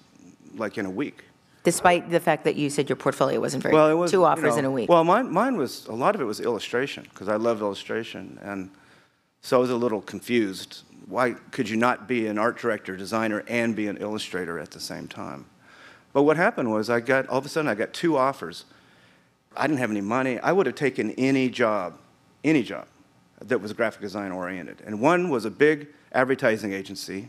like 0.54 0.78
in 0.78 0.86
a 0.86 0.90
week. 0.90 1.24
Despite 1.62 2.10
the 2.10 2.20
fact 2.20 2.44
that 2.44 2.56
you 2.56 2.70
said 2.70 2.88
your 2.88 2.96
portfolio 2.96 3.38
wasn't 3.38 3.62
very 3.62 3.74
Well, 3.74 3.90
it 3.90 3.94
was 3.94 4.10
two 4.10 4.20
you 4.20 4.24
offers 4.24 4.54
know, 4.54 4.58
in 4.60 4.64
a 4.64 4.70
week. 4.70 4.88
Well, 4.88 5.04
mine, 5.04 5.30
mine 5.30 5.56
was 5.56 5.86
a 5.86 5.94
lot 5.94 6.14
of 6.14 6.20
it 6.20 6.24
was 6.24 6.40
illustration 6.40 7.06
because 7.10 7.28
I 7.28 7.36
loved 7.36 7.60
illustration, 7.60 8.38
and 8.42 8.70
so 9.42 9.58
I 9.58 9.60
was 9.60 9.70
a 9.70 9.76
little 9.76 10.00
confused. 10.00 10.82
Why 11.06 11.32
could 11.50 11.68
you 11.68 11.76
not 11.76 12.08
be 12.08 12.26
an 12.28 12.38
art 12.38 12.58
director, 12.58 12.96
designer, 12.96 13.44
and 13.46 13.76
be 13.76 13.88
an 13.88 13.98
illustrator 13.98 14.58
at 14.58 14.70
the 14.70 14.80
same 14.80 15.06
time? 15.06 15.46
But 16.12 16.22
what 16.22 16.36
happened 16.36 16.70
was 16.70 16.88
I 16.88 17.00
got 17.00 17.28
all 17.28 17.38
of 17.38 17.46
a 17.46 17.48
sudden 17.48 17.68
I 17.68 17.74
got 17.74 17.92
two 17.92 18.16
offers. 18.16 18.64
I 19.56 19.66
didn't 19.66 19.80
have 19.80 19.90
any 19.90 20.00
money. 20.00 20.38
I 20.38 20.52
would 20.52 20.66
have 20.66 20.76
taken 20.76 21.10
any 21.12 21.50
job, 21.50 21.98
any 22.42 22.62
job 22.62 22.86
that 23.40 23.60
was 23.60 23.72
graphic 23.72 24.00
design 24.00 24.32
oriented. 24.32 24.82
And 24.86 25.00
one 25.00 25.28
was 25.28 25.44
a 25.44 25.50
big 25.50 25.88
advertising 26.12 26.72
agency 26.72 27.28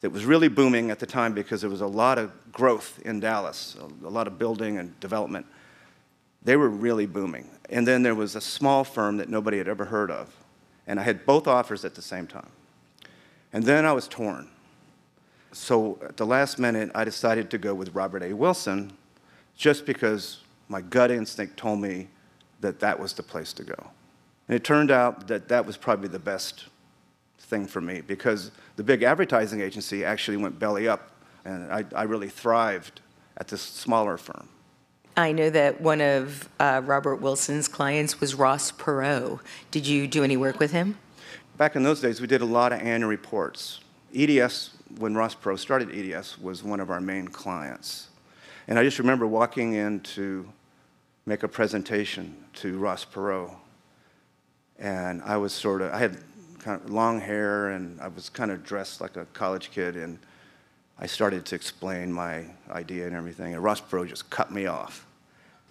that 0.00 0.10
was 0.10 0.24
really 0.24 0.48
booming 0.48 0.90
at 0.90 0.98
the 0.98 1.06
time 1.06 1.32
because 1.32 1.60
there 1.60 1.70
was 1.70 1.80
a 1.80 1.86
lot 1.86 2.18
of 2.18 2.30
growth 2.52 3.00
in 3.04 3.20
Dallas, 3.20 3.76
a, 4.04 4.08
lot 4.08 4.26
of 4.26 4.38
building 4.38 4.78
and 4.78 4.98
development. 5.00 5.46
They 6.42 6.56
were 6.56 6.68
really 6.68 7.06
booming. 7.06 7.50
And 7.70 7.86
then 7.86 8.02
there 8.02 8.14
was 8.14 8.36
a 8.36 8.40
small 8.40 8.84
firm 8.84 9.16
that 9.16 9.28
nobody 9.28 9.58
had 9.58 9.68
ever 9.68 9.86
heard 9.86 10.10
of. 10.10 10.32
And 10.86 11.00
I 11.00 11.02
had 11.02 11.26
both 11.26 11.48
offers 11.48 11.84
at 11.84 11.94
the 11.94 12.02
same 12.02 12.26
time. 12.26 12.50
And 13.52 13.64
then 13.64 13.84
I 13.84 13.92
was 13.92 14.06
torn. 14.06 14.48
So 15.52 15.98
at 16.02 16.16
the 16.16 16.26
last 16.26 16.58
minute, 16.58 16.90
I 16.94 17.04
decided 17.04 17.50
to 17.50 17.58
go 17.58 17.74
with 17.74 17.94
Robert 17.94 18.22
A. 18.22 18.32
Wilson 18.34 18.92
just 19.56 19.86
because 19.86 20.42
my 20.68 20.82
gut 20.82 21.10
instinct 21.10 21.56
told 21.56 21.80
me 21.80 22.08
that 22.60 22.78
that 22.80 23.00
was 23.00 23.14
the 23.14 23.22
place 23.22 23.52
to 23.54 23.64
go. 23.64 23.90
And 24.48 24.54
it 24.54 24.62
turned 24.62 24.90
out 24.90 25.26
that 25.28 25.48
that 25.48 25.66
was 25.66 25.76
probably 25.76 26.08
the 26.08 26.18
best 26.18 26.66
thing 27.46 27.66
for 27.66 27.80
me 27.80 28.00
because 28.00 28.50
the 28.76 28.82
big 28.82 29.02
advertising 29.02 29.60
agency 29.60 30.04
actually 30.04 30.36
went 30.36 30.58
belly 30.58 30.88
up, 30.88 31.10
and 31.44 31.72
I, 31.72 31.84
I 31.94 32.02
really 32.02 32.28
thrived 32.28 33.00
at 33.36 33.48
this 33.48 33.62
smaller 33.62 34.16
firm. 34.16 34.48
I 35.16 35.32
know 35.32 35.48
that 35.48 35.80
one 35.80 36.02
of 36.02 36.48
uh, 36.60 36.82
Robert 36.84 37.16
Wilson's 37.16 37.68
clients 37.68 38.20
was 38.20 38.34
Ross 38.34 38.70
Perot. 38.70 39.40
Did 39.70 39.86
you 39.86 40.06
do 40.06 40.22
any 40.22 40.36
work 40.36 40.58
with 40.58 40.72
him? 40.72 40.98
Back 41.56 41.74
in 41.74 41.82
those 41.82 42.02
days, 42.02 42.20
we 42.20 42.26
did 42.26 42.42
a 42.42 42.46
lot 42.46 42.72
of 42.72 42.80
annual 42.80 43.08
reports. 43.08 43.80
EDS, 44.14 44.74
when 44.98 45.14
Ross 45.14 45.34
Perot 45.34 45.58
started 45.58 45.90
EDS, 45.90 46.38
was 46.38 46.62
one 46.62 46.80
of 46.80 46.90
our 46.90 47.00
main 47.00 47.28
clients. 47.28 48.08
And 48.68 48.78
I 48.78 48.82
just 48.82 48.98
remember 48.98 49.26
walking 49.26 49.72
in 49.72 50.00
to 50.00 50.46
make 51.24 51.44
a 51.44 51.48
presentation 51.48 52.36
to 52.54 52.76
Ross 52.76 53.06
Perot. 53.06 53.54
And 54.78 55.22
I 55.22 55.38
was 55.38 55.54
sort 55.54 55.80
of, 55.80 55.92
I 55.94 55.98
had 55.98 56.18
kind 56.66 56.82
of 56.82 56.90
long 56.90 57.20
hair 57.20 57.68
and 57.68 58.00
I 58.00 58.08
was 58.08 58.28
kind 58.28 58.50
of 58.50 58.64
dressed 58.64 59.00
like 59.00 59.16
a 59.16 59.24
college 59.26 59.70
kid. 59.70 59.94
And 59.94 60.18
I 60.98 61.06
started 61.06 61.46
to 61.46 61.54
explain 61.54 62.12
my 62.12 62.44
idea 62.68 63.06
and 63.06 63.14
everything. 63.14 63.54
And 63.54 63.62
Ross 63.62 63.80
Perot 63.80 64.08
just 64.08 64.28
cut 64.30 64.50
me 64.50 64.66
off. 64.66 65.06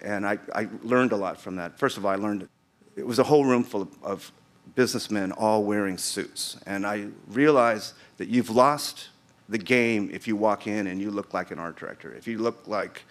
And 0.00 0.26
I, 0.26 0.38
I 0.54 0.68
learned 0.82 1.12
a 1.12 1.16
lot 1.16 1.38
from 1.38 1.56
that. 1.56 1.78
First 1.78 1.98
of 1.98 2.06
all, 2.06 2.12
I 2.12 2.14
learned 2.14 2.48
it 2.96 3.06
was 3.06 3.18
a 3.18 3.24
whole 3.24 3.44
room 3.44 3.62
full 3.62 3.82
of, 3.82 4.02
of 4.02 4.32
businessmen 4.74 5.32
all 5.32 5.64
wearing 5.64 5.98
suits. 5.98 6.56
And 6.64 6.86
I 6.86 7.08
realized 7.28 7.92
that 8.16 8.28
you've 8.28 8.48
lost 8.48 9.10
the 9.50 9.58
game 9.58 10.08
if 10.14 10.26
you 10.26 10.34
walk 10.34 10.66
in 10.66 10.86
and 10.86 10.98
you 10.98 11.10
look 11.10 11.34
like 11.34 11.50
an 11.50 11.58
art 11.58 11.76
director. 11.76 12.14
If 12.14 12.26
you 12.26 12.38
look 12.38 12.66
like 12.66 13.02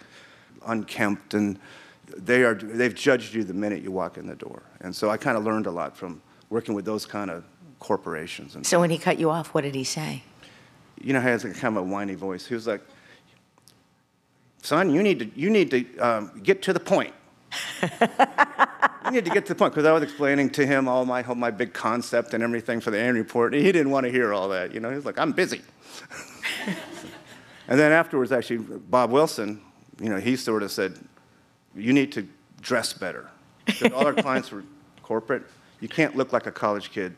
unkempt 0.66 1.34
and 1.34 1.56
they 2.16 2.42
are, 2.42 2.54
they've 2.54 2.96
judged 2.96 3.32
you 3.32 3.44
the 3.44 3.54
minute 3.54 3.84
you 3.84 3.92
walk 3.92 4.18
in 4.18 4.26
the 4.26 4.34
door. 4.34 4.62
And 4.80 4.94
so 4.94 5.08
I 5.08 5.16
kind 5.16 5.38
of 5.38 5.44
learned 5.44 5.66
a 5.66 5.70
lot 5.70 5.96
from 5.96 6.20
working 6.50 6.74
with 6.74 6.84
those 6.84 7.06
kind 7.06 7.30
of 7.30 7.44
corporations. 7.86 8.56
And 8.56 8.66
So 8.66 8.80
when 8.80 8.90
he 8.90 8.98
cut 8.98 9.18
you 9.20 9.30
off, 9.30 9.54
what 9.54 9.62
did 9.62 9.76
he 9.76 9.84
say? 9.84 10.22
you 11.00 11.12
know, 11.12 11.20
he 11.20 11.26
has 11.28 11.44
a 11.44 11.52
kind 11.52 11.76
of 11.76 11.84
a 11.84 11.86
whiny 11.86 12.14
voice. 12.14 12.46
He 12.46 12.54
was 12.54 12.66
like, 12.66 12.80
son, 14.62 14.92
you 14.92 15.02
need 15.02 15.18
to, 15.20 15.30
you 15.36 15.50
need 15.50 15.70
to 15.70 15.98
um, 15.98 16.40
get 16.42 16.62
to 16.62 16.72
the 16.72 16.80
point. 16.80 17.14
you 17.82 19.10
need 19.12 19.24
to 19.24 19.30
get 19.30 19.46
to 19.46 19.54
the 19.54 19.58
point 19.58 19.72
because 19.72 19.86
I 19.86 19.92
was 19.92 20.02
explaining 20.02 20.50
to 20.50 20.66
him 20.66 20.88
all 20.88 21.04
my 21.04 21.22
my 21.34 21.50
big 21.50 21.72
concept 21.72 22.34
and 22.34 22.42
everything 22.42 22.80
for 22.80 22.90
the 22.90 22.98
annual 22.98 23.22
report. 23.22 23.54
And 23.54 23.62
he 23.64 23.70
didn't 23.70 23.92
want 23.92 24.04
to 24.04 24.10
hear 24.10 24.32
all 24.32 24.48
that. 24.48 24.74
You 24.74 24.80
know, 24.80 24.90
he 24.90 24.96
was 24.96 25.04
like, 25.04 25.18
"I'm 25.18 25.32
busy." 25.32 25.60
and 27.68 27.78
then 27.78 27.92
afterwards, 27.92 28.32
actually, 28.32 28.58
Bob 28.58 29.10
Wilson, 29.12 29.60
you 30.00 30.08
know, 30.08 30.18
he 30.18 30.34
sort 30.34 30.62
of 30.62 30.72
said, 30.72 30.98
"You 31.76 31.92
need 31.92 32.10
to 32.12 32.26
dress 32.60 32.92
better." 32.92 33.30
All 33.94 34.06
our 34.06 34.14
clients 34.14 34.50
were 34.50 34.64
corporate. 35.02 35.44
You 35.80 35.88
can't 35.88 36.16
look 36.16 36.32
like 36.32 36.46
a 36.46 36.52
college 36.52 36.90
kid, 36.90 37.14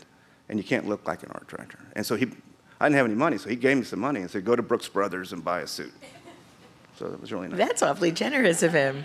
and 0.48 0.58
you 0.58 0.64
can't 0.64 0.88
look 0.88 1.06
like 1.06 1.22
an 1.22 1.30
art 1.32 1.48
director. 1.48 1.78
And 1.94 2.04
so 2.04 2.16
he, 2.16 2.26
I 2.80 2.86
didn't 2.86 2.96
have 2.96 3.06
any 3.06 3.14
money, 3.14 3.38
so 3.38 3.48
he 3.48 3.56
gave 3.56 3.76
me 3.76 3.84
some 3.84 4.00
money 4.00 4.20
and 4.20 4.30
said, 4.30 4.44
"Go 4.44 4.56
to 4.56 4.62
Brooks 4.62 4.88
Brothers 4.88 5.32
and 5.32 5.44
buy 5.44 5.60
a 5.60 5.66
suit." 5.66 5.92
So 6.98 7.06
it 7.06 7.20
was 7.20 7.32
really 7.32 7.48
nice. 7.48 7.58
That's 7.58 7.82
awfully 7.82 8.10
generous 8.10 8.62
of 8.62 8.72
him. 8.72 9.04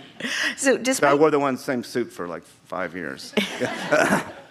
So 0.56 0.82
So 0.82 1.06
I 1.06 1.14
wore 1.14 1.30
the 1.30 1.38
one 1.38 1.56
same 1.56 1.84
suit 1.84 2.12
for 2.12 2.26
like 2.26 2.42
five 2.66 2.94
years. 2.94 3.32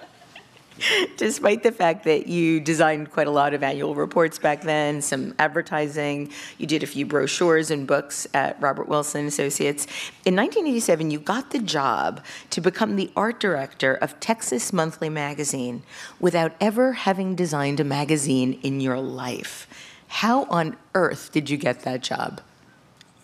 despite 1.17 1.63
the 1.63 1.71
fact 1.71 2.03
that 2.05 2.27
you 2.27 2.59
designed 2.59 3.11
quite 3.11 3.27
a 3.27 3.31
lot 3.31 3.53
of 3.53 3.63
annual 3.63 3.95
reports 3.95 4.39
back 4.39 4.61
then, 4.61 5.01
some 5.01 5.33
advertising, 5.39 6.31
you 6.57 6.67
did 6.67 6.83
a 6.83 6.87
few 6.87 7.05
brochures 7.05 7.71
and 7.71 7.87
books 7.87 8.27
at 8.33 8.59
Robert 8.61 8.87
Wilson 8.87 9.25
Associates. 9.25 9.85
In 10.25 10.35
1987, 10.35 11.11
you 11.11 11.19
got 11.19 11.51
the 11.51 11.59
job 11.59 12.23
to 12.49 12.61
become 12.61 12.95
the 12.95 13.11
art 13.15 13.39
director 13.39 13.95
of 13.95 14.19
Texas 14.19 14.73
Monthly 14.73 15.09
Magazine 15.09 15.83
without 16.19 16.53
ever 16.59 16.93
having 16.93 17.35
designed 17.35 17.79
a 17.79 17.83
magazine 17.83 18.59
in 18.63 18.79
your 18.79 18.99
life. 18.99 19.67
How 20.07 20.43
on 20.45 20.77
earth 20.93 21.31
did 21.31 21.49
you 21.49 21.57
get 21.57 21.81
that 21.81 22.01
job? 22.01 22.41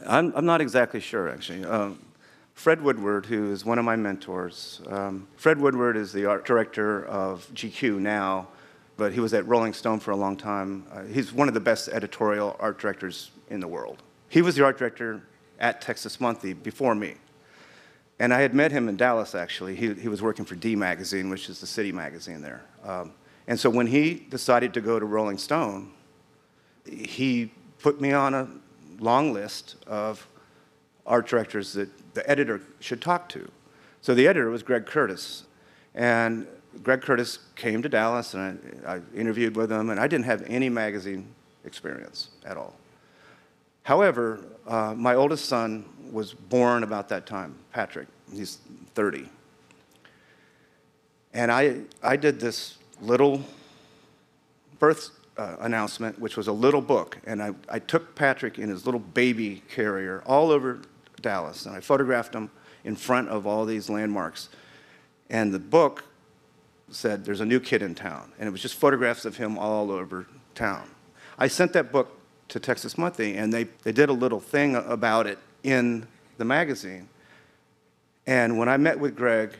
I'm, 0.07 0.33
I'm 0.35 0.45
not 0.45 0.61
exactly 0.61 0.99
sure, 0.99 1.29
actually. 1.29 1.65
Um, 1.65 1.99
Fred 2.59 2.81
Woodward, 2.81 3.25
who 3.25 3.53
is 3.53 3.63
one 3.63 3.79
of 3.79 3.85
my 3.85 3.95
mentors, 3.95 4.81
um, 4.87 5.25
Fred 5.37 5.61
Woodward 5.61 5.95
is 5.95 6.11
the 6.11 6.25
art 6.25 6.43
director 6.45 7.05
of 7.05 7.49
GQ 7.53 7.99
now, 7.99 8.49
but 8.97 9.13
he 9.13 9.21
was 9.21 9.33
at 9.33 9.47
Rolling 9.47 9.71
Stone 9.71 10.01
for 10.01 10.11
a 10.11 10.15
long 10.17 10.35
time. 10.35 10.85
Uh, 10.91 11.03
he's 11.03 11.31
one 11.31 11.47
of 11.47 11.53
the 11.53 11.61
best 11.61 11.87
editorial 11.87 12.57
art 12.59 12.77
directors 12.77 13.31
in 13.49 13.61
the 13.61 13.67
world. 13.69 14.03
He 14.27 14.41
was 14.41 14.55
the 14.55 14.65
art 14.65 14.77
director 14.77 15.21
at 15.57 15.79
Texas 15.79 16.19
Monthly 16.19 16.51
before 16.51 16.95
me. 16.95 17.15
And 18.19 18.33
I 18.33 18.41
had 18.41 18.53
met 18.53 18.73
him 18.73 18.89
in 18.89 18.97
Dallas, 18.97 19.35
actually. 19.35 19.77
He, 19.77 19.93
he 19.93 20.09
was 20.09 20.21
working 20.21 20.43
for 20.43 20.55
D 20.55 20.75
Magazine, 20.75 21.29
which 21.29 21.47
is 21.47 21.61
the 21.61 21.67
city 21.67 21.93
magazine 21.93 22.41
there. 22.41 22.65
Um, 22.83 23.13
and 23.47 23.57
so 23.57 23.69
when 23.69 23.87
he 23.87 24.15
decided 24.15 24.73
to 24.73 24.81
go 24.81 24.99
to 24.99 25.05
Rolling 25.05 25.37
Stone, 25.37 25.93
he 26.85 27.53
put 27.79 28.01
me 28.01 28.11
on 28.11 28.33
a 28.33 28.49
long 28.99 29.31
list 29.31 29.77
of 29.87 30.27
art 31.05 31.25
directors 31.25 31.71
that 31.71 31.89
the 32.19 32.29
editor 32.29 32.59
should 32.81 33.01
talk 33.01 33.29
to. 33.29 33.49
So 34.01 34.13
the 34.13 34.27
editor 34.27 34.49
was 34.49 34.61
Greg 34.61 34.85
Curtis. 34.85 35.45
And 35.95 36.47
Greg 36.83 37.01
Curtis 37.01 37.39
came 37.55 37.81
to 37.81 37.87
Dallas, 37.87 38.33
and 38.33 38.83
I, 38.85 38.95
I 38.95 39.01
interviewed 39.15 39.55
with 39.55 39.71
him, 39.71 39.89
and 39.89 39.99
I 39.99 40.07
didn't 40.07 40.25
have 40.25 40.43
any 40.47 40.67
magazine 40.67 41.33
experience 41.63 42.29
at 42.45 42.57
all. 42.57 42.75
However, 43.83 44.43
uh, 44.67 44.93
my 44.97 45.15
oldest 45.15 45.45
son 45.45 45.85
was 46.11 46.33
born 46.33 46.83
about 46.83 47.07
that 47.07 47.25
time, 47.25 47.55
Patrick. 47.71 48.07
He's 48.33 48.57
30. 48.95 49.29
And 51.33 51.51
I, 51.53 51.81
I 52.03 52.17
did 52.17 52.41
this 52.41 52.77
little 53.01 53.41
birth 54.77 55.11
uh, 55.37 55.55
announcement, 55.61 56.19
which 56.19 56.35
was 56.35 56.49
a 56.49 56.53
little 56.53 56.81
book. 56.81 57.17
And 57.25 57.41
I, 57.41 57.53
I 57.69 57.79
took 57.79 58.13
Patrick 58.15 58.59
in 58.59 58.67
his 58.67 58.85
little 58.85 58.99
baby 58.99 59.63
carrier 59.69 60.21
all 60.25 60.51
over 60.51 60.81
Dallas, 61.21 61.65
and 61.65 61.75
I 61.75 61.79
photographed 61.79 62.33
him 62.33 62.49
in 62.83 62.95
front 62.95 63.29
of 63.29 63.45
all 63.45 63.65
these 63.65 63.89
landmarks. 63.89 64.49
And 65.29 65.53
the 65.53 65.59
book 65.59 66.03
said, 66.89 67.25
There's 67.25 67.41
a 67.41 67.45
new 67.45 67.59
kid 67.59 67.81
in 67.81 67.95
town. 67.95 68.31
And 68.39 68.47
it 68.47 68.51
was 68.51 68.61
just 68.61 68.75
photographs 68.75 69.25
of 69.25 69.37
him 69.37 69.57
all 69.57 69.91
over 69.91 70.27
town. 70.55 70.89
I 71.37 71.47
sent 71.47 71.73
that 71.73 71.91
book 71.91 72.17
to 72.49 72.59
Texas 72.59 72.97
Monthly, 72.97 73.37
and 73.37 73.53
they, 73.53 73.65
they 73.83 73.91
did 73.91 74.09
a 74.09 74.13
little 74.13 74.39
thing 74.39 74.75
about 74.75 75.27
it 75.27 75.37
in 75.63 76.07
the 76.37 76.45
magazine. 76.45 77.07
And 78.25 78.57
when 78.57 78.67
I 78.69 78.77
met 78.77 78.99
with 78.99 79.15
Greg, 79.15 79.51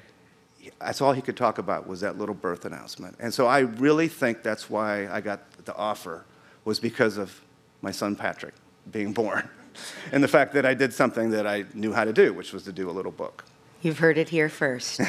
that's 0.80 1.02
all 1.02 1.14
he 1.14 1.22
could 1.22 1.38
talk 1.38 1.58
about 1.58 1.88
was 1.88 2.02
that 2.02 2.18
little 2.18 2.36
birth 2.36 2.66
announcement. 2.66 3.16
And 3.20 3.34
so 3.34 3.48
I 3.48 3.60
really 3.60 4.08
think 4.08 4.44
that's 4.44 4.70
why 4.70 5.08
I 5.08 5.22
got 5.22 5.52
the 5.66 5.76
offer, 5.76 6.26
was 6.66 6.80
because 6.80 7.18
of 7.18 7.42
my 7.82 7.92
son 7.92 8.16
Patrick 8.16 8.54
being 8.92 9.14
born. 9.14 9.50
and 10.12 10.24
the 10.24 10.28
fact 10.28 10.54
that 10.54 10.66
I 10.66 10.74
did 10.74 10.94
something 10.94 11.32
that 11.32 11.48
I 11.48 11.66
knew 11.74 11.94
how 11.94 12.04
to 12.04 12.14
do, 12.14 12.34
which 12.34 12.54
was 12.54 12.64
to 12.64 12.72
do 12.72 12.90
a 12.90 12.94
little 12.94 13.12
book. 13.12 13.46
You've 13.82 14.00
heard 14.00 14.18
it 14.18 14.30
here 14.30 14.50
first. 14.50 15.02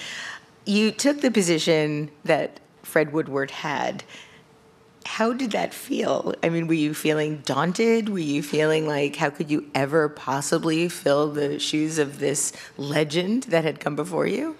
you 0.66 0.90
took 0.90 1.20
the 1.20 1.30
position 1.30 2.10
that 2.24 2.60
Fred 2.82 3.12
Woodward 3.12 3.50
had. 3.50 4.04
How 5.04 5.32
did 5.32 5.52
that 5.52 5.72
feel? 5.72 6.34
I 6.42 6.48
mean, 6.48 6.66
were 6.66 6.74
you 6.74 6.94
feeling 6.94 7.38
daunted? 7.44 8.08
Were 8.08 8.18
you 8.18 8.42
feeling 8.42 8.86
like, 8.86 9.16
how 9.16 9.30
could 9.30 9.50
you 9.50 9.70
ever 9.74 10.08
possibly 10.08 10.88
fill 10.88 11.30
the 11.30 11.58
shoes 11.58 11.98
of 11.98 12.18
this 12.18 12.52
legend 12.76 13.44
that 13.44 13.64
had 13.64 13.80
come 13.80 13.94
before 13.96 14.26
you? 14.26 14.56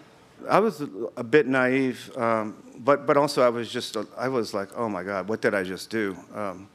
I 0.48 0.60
was 0.60 0.82
a 1.16 1.24
bit 1.24 1.48
naive, 1.48 2.16
um, 2.16 2.62
but, 2.78 3.06
but 3.06 3.16
also 3.16 3.42
I 3.42 3.48
was 3.48 3.70
just, 3.72 3.96
I 4.16 4.28
was 4.28 4.54
like, 4.54 4.68
oh 4.76 4.88
my 4.88 5.02
God, 5.02 5.28
what 5.28 5.40
did 5.40 5.54
I 5.54 5.64
just 5.64 5.90
do? 5.90 6.16
Um, 6.32 6.68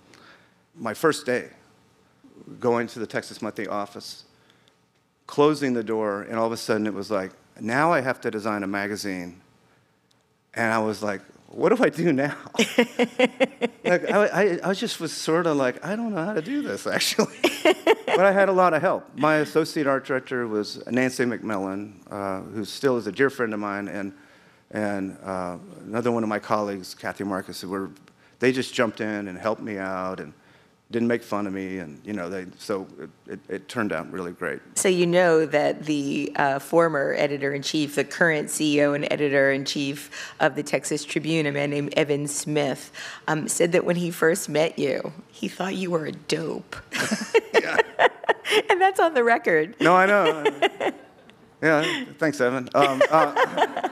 my 0.76 0.94
first 0.94 1.26
day 1.26 1.52
going 2.60 2.88
to 2.88 3.00
the 3.00 3.08
Texas 3.08 3.42
Monthly 3.42 3.68
office, 3.68 4.26
closing 5.28 5.74
the 5.74 5.84
door, 5.84 6.24
and 6.24 6.38
all 6.38 6.46
of 6.46 6.52
a 6.52 6.58
sudden 6.58 6.88
it 6.88 6.94
was 6.94 7.12
like, 7.12 7.32
now 7.60 7.92
I 7.92 8.02
have 8.02 8.22
to 8.22 8.32
design 8.32 8.64
a 8.64 8.68
magazine. 8.68 9.42
And 10.54 10.74
I 10.74 10.80
was 10.80 11.02
like, 11.02 11.22
what 11.48 11.76
do 11.76 11.84
I 11.84 11.90
do 11.90 12.14
now? 12.14 12.36
like, 13.84 14.10
I, 14.10 14.26
I, 14.26 14.70
I, 14.70 14.74
just 14.74 15.00
was 15.00 15.12
sort 15.12 15.48
of 15.48 15.58
like, 15.58 15.86
I 15.86 15.96
don't 15.96 16.14
know 16.14 16.24
how 16.24 16.34
to 16.34 16.42
do 16.42 16.62
this 16.62 16.88
actually. 16.88 17.36
but 18.06 18.22
I 18.22 18.32
had 18.32 18.50
a 18.50 18.54
lot 18.54 18.74
of 18.74 18.82
help. 18.82 19.06
My 19.18 19.38
associate 19.38 19.88
art 19.88 20.06
director 20.06 20.48
was 20.48 20.86
Nancy 20.88 21.26
McMillan, 21.26 21.94
uh, 22.10 22.42
who 22.42 22.64
still 22.66 22.98
is 22.98 23.08
a 23.08 23.12
dear 23.12 23.30
friend 23.30 23.54
of 23.54 23.60
mine, 23.60 23.88
and, 23.88 24.14
and 24.72 25.18
uh, 25.24 25.58
another 25.86 26.12
one 26.12 26.24
of 26.24 26.30
my 26.30 26.40
colleagues, 26.40 26.96
Kathy 26.96 27.24
Marcus, 27.24 27.62
who 27.62 27.70
were, 27.70 27.92
they 28.40 28.52
just 28.52 28.74
jumped 28.74 29.02
in 29.02 29.28
and 29.28 29.38
helped 29.38 29.62
me 29.62 29.78
out. 29.78 30.20
And 30.20 30.34
didn't 30.92 31.08
make 31.08 31.24
fun 31.24 31.48
of 31.48 31.54
me, 31.54 31.78
and 31.80 32.00
you 32.06 32.14
know, 32.14 32.30
they, 32.30 32.46
so 32.58 32.86
it, 33.00 33.10
it, 33.28 33.40
it 33.50 33.70
turned 33.70 33.94
out 33.94 34.12
really 34.12 34.32
great. 34.34 34.60
So 34.76 34.90
you 34.90 35.08
know 35.08 35.46
that 35.46 35.86
the 35.86 36.32
uh, 36.36 36.60
former 36.60 37.16
editor-in-chief, 37.18 37.96
the 37.96 38.04
current 38.04 38.50
CEO 38.50 38.94
and 38.94 39.12
editor-in-chief 39.12 40.34
of 40.40 40.56
the 40.56 40.64
Texas 40.64 41.06
Tribune, 41.06 41.46
a 41.46 41.52
man 41.52 41.70
named 41.70 41.94
Evan 41.96 42.28
Smith, 42.28 42.92
um, 43.28 43.48
said 43.48 43.72
that 43.72 43.86
when 43.86 43.96
he 43.96 44.12
first 44.12 44.50
met 44.50 44.78
you, 44.78 45.14
he 45.30 45.48
thought 45.48 45.76
you 45.76 45.90
were 45.92 46.06
a 46.06 46.12
dope. 46.12 46.76
yeah. 47.54 47.78
and 48.70 48.82
that's 48.82 49.00
on 49.00 49.14
the 49.14 49.24
record. 49.24 49.76
No, 49.80 49.96
I 49.96 50.06
know. 50.06 50.44
yeah, 51.62 52.06
thanks, 52.20 52.42
Evan. 52.42 52.70
Um, 52.76 53.02
uh, 53.10 53.90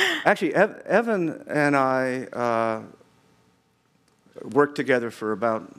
actually, 0.24 0.54
Ev- 0.54 0.82
Evan 0.86 1.42
and 1.48 1.76
I. 1.76 2.24
Uh, 2.32 2.82
worked 4.42 4.74
together 4.74 5.10
for 5.10 5.32
about 5.32 5.74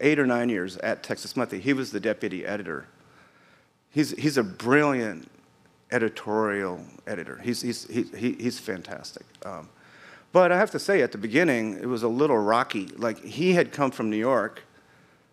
eight 0.00 0.18
or 0.18 0.26
nine 0.26 0.48
years 0.48 0.76
at 0.78 1.02
Texas 1.02 1.36
Monthly. 1.36 1.60
He 1.60 1.72
was 1.72 1.90
the 1.90 2.00
deputy 2.00 2.44
editor. 2.44 2.86
He's, 3.90 4.10
he's 4.10 4.36
a 4.36 4.42
brilliant 4.42 5.30
editorial 5.90 6.80
editor. 7.06 7.40
He's, 7.42 7.62
he's, 7.62 7.86
he, 7.86 8.02
he, 8.02 8.32
he's 8.32 8.58
fantastic. 8.58 9.24
Um, 9.44 9.68
but 10.32 10.52
I 10.52 10.58
have 10.58 10.70
to 10.72 10.78
say, 10.78 11.00
at 11.00 11.12
the 11.12 11.18
beginning, 11.18 11.74
it 11.74 11.86
was 11.86 12.02
a 12.02 12.08
little 12.08 12.36
rocky. 12.36 12.88
Like, 12.96 13.22
he 13.24 13.52
had 13.54 13.72
come 13.72 13.90
from 13.90 14.10
New 14.10 14.16
York. 14.16 14.62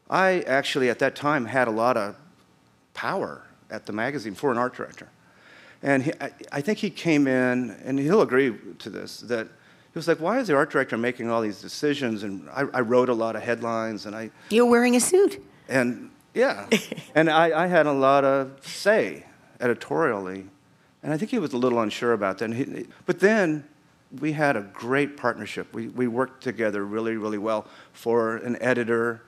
I 0.10 0.42
actually, 0.42 0.90
at 0.90 1.00
that 1.00 1.16
time, 1.16 1.46
had 1.46 1.68
a 1.68 1.72
lot 1.72 1.98
of 1.98 2.16
power 2.94 3.42
at 3.70 3.86
the 3.86 3.92
magazine 3.92 4.36
for 4.36 4.52
an 4.52 4.58
art 4.58 4.76
director. 4.76 5.10
And 5.82 6.04
he, 6.04 6.12
I, 6.22 6.32
I 6.54 6.62
think 6.62 6.80
he 6.80 6.90
came 6.90 7.28
in, 7.28 7.72
and 7.84 8.00
he'll 8.00 8.22
agree 8.22 8.56
to 8.80 8.90
this, 8.90 9.20
that 9.22 9.48
he 9.94 10.00
was 10.00 10.08
like, 10.08 10.20
why 10.20 10.40
is 10.40 10.48
the 10.48 10.56
art 10.56 10.72
director 10.72 10.98
making 10.98 11.30
all 11.30 11.42
these 11.42 11.62
decisions? 11.62 12.24
And 12.24 12.50
I, 12.50 12.62
I 12.74 12.82
wrote 12.82 13.10
a 13.10 13.14
lot 13.14 13.36
of 13.36 13.44
headlines, 13.44 14.08
and 14.08 14.16
I. 14.16 14.32
You're 14.50 14.66
wearing 14.66 14.96
a 14.96 15.00
suit. 15.00 15.40
And 15.70 16.10
yeah, 16.34 16.68
and 17.16 17.30
I, 17.30 17.66
I 17.66 17.68
had 17.68 17.86
a 17.86 17.92
lot 17.94 18.26
of 18.26 18.66
say 18.66 19.28
editorially, 19.62 20.46
and 21.04 21.14
I 21.14 21.18
think 21.18 21.30
he 21.30 21.38
was 21.38 21.54
a 21.54 21.58
little 21.58 21.80
unsure 21.80 22.14
about 22.14 22.40
that. 22.40 22.52
He, 22.54 22.88
but 23.06 23.20
then 23.20 23.66
we 24.20 24.32
had 24.32 24.58
a 24.58 24.62
great 24.62 25.16
partnership. 25.16 25.72
We, 25.74 25.90
we 25.90 26.08
worked 26.08 26.42
together 26.42 26.84
really, 26.84 27.16
really 27.16 27.38
well 27.38 27.68
for 27.92 28.38
an 28.38 28.60
editor 28.62 29.22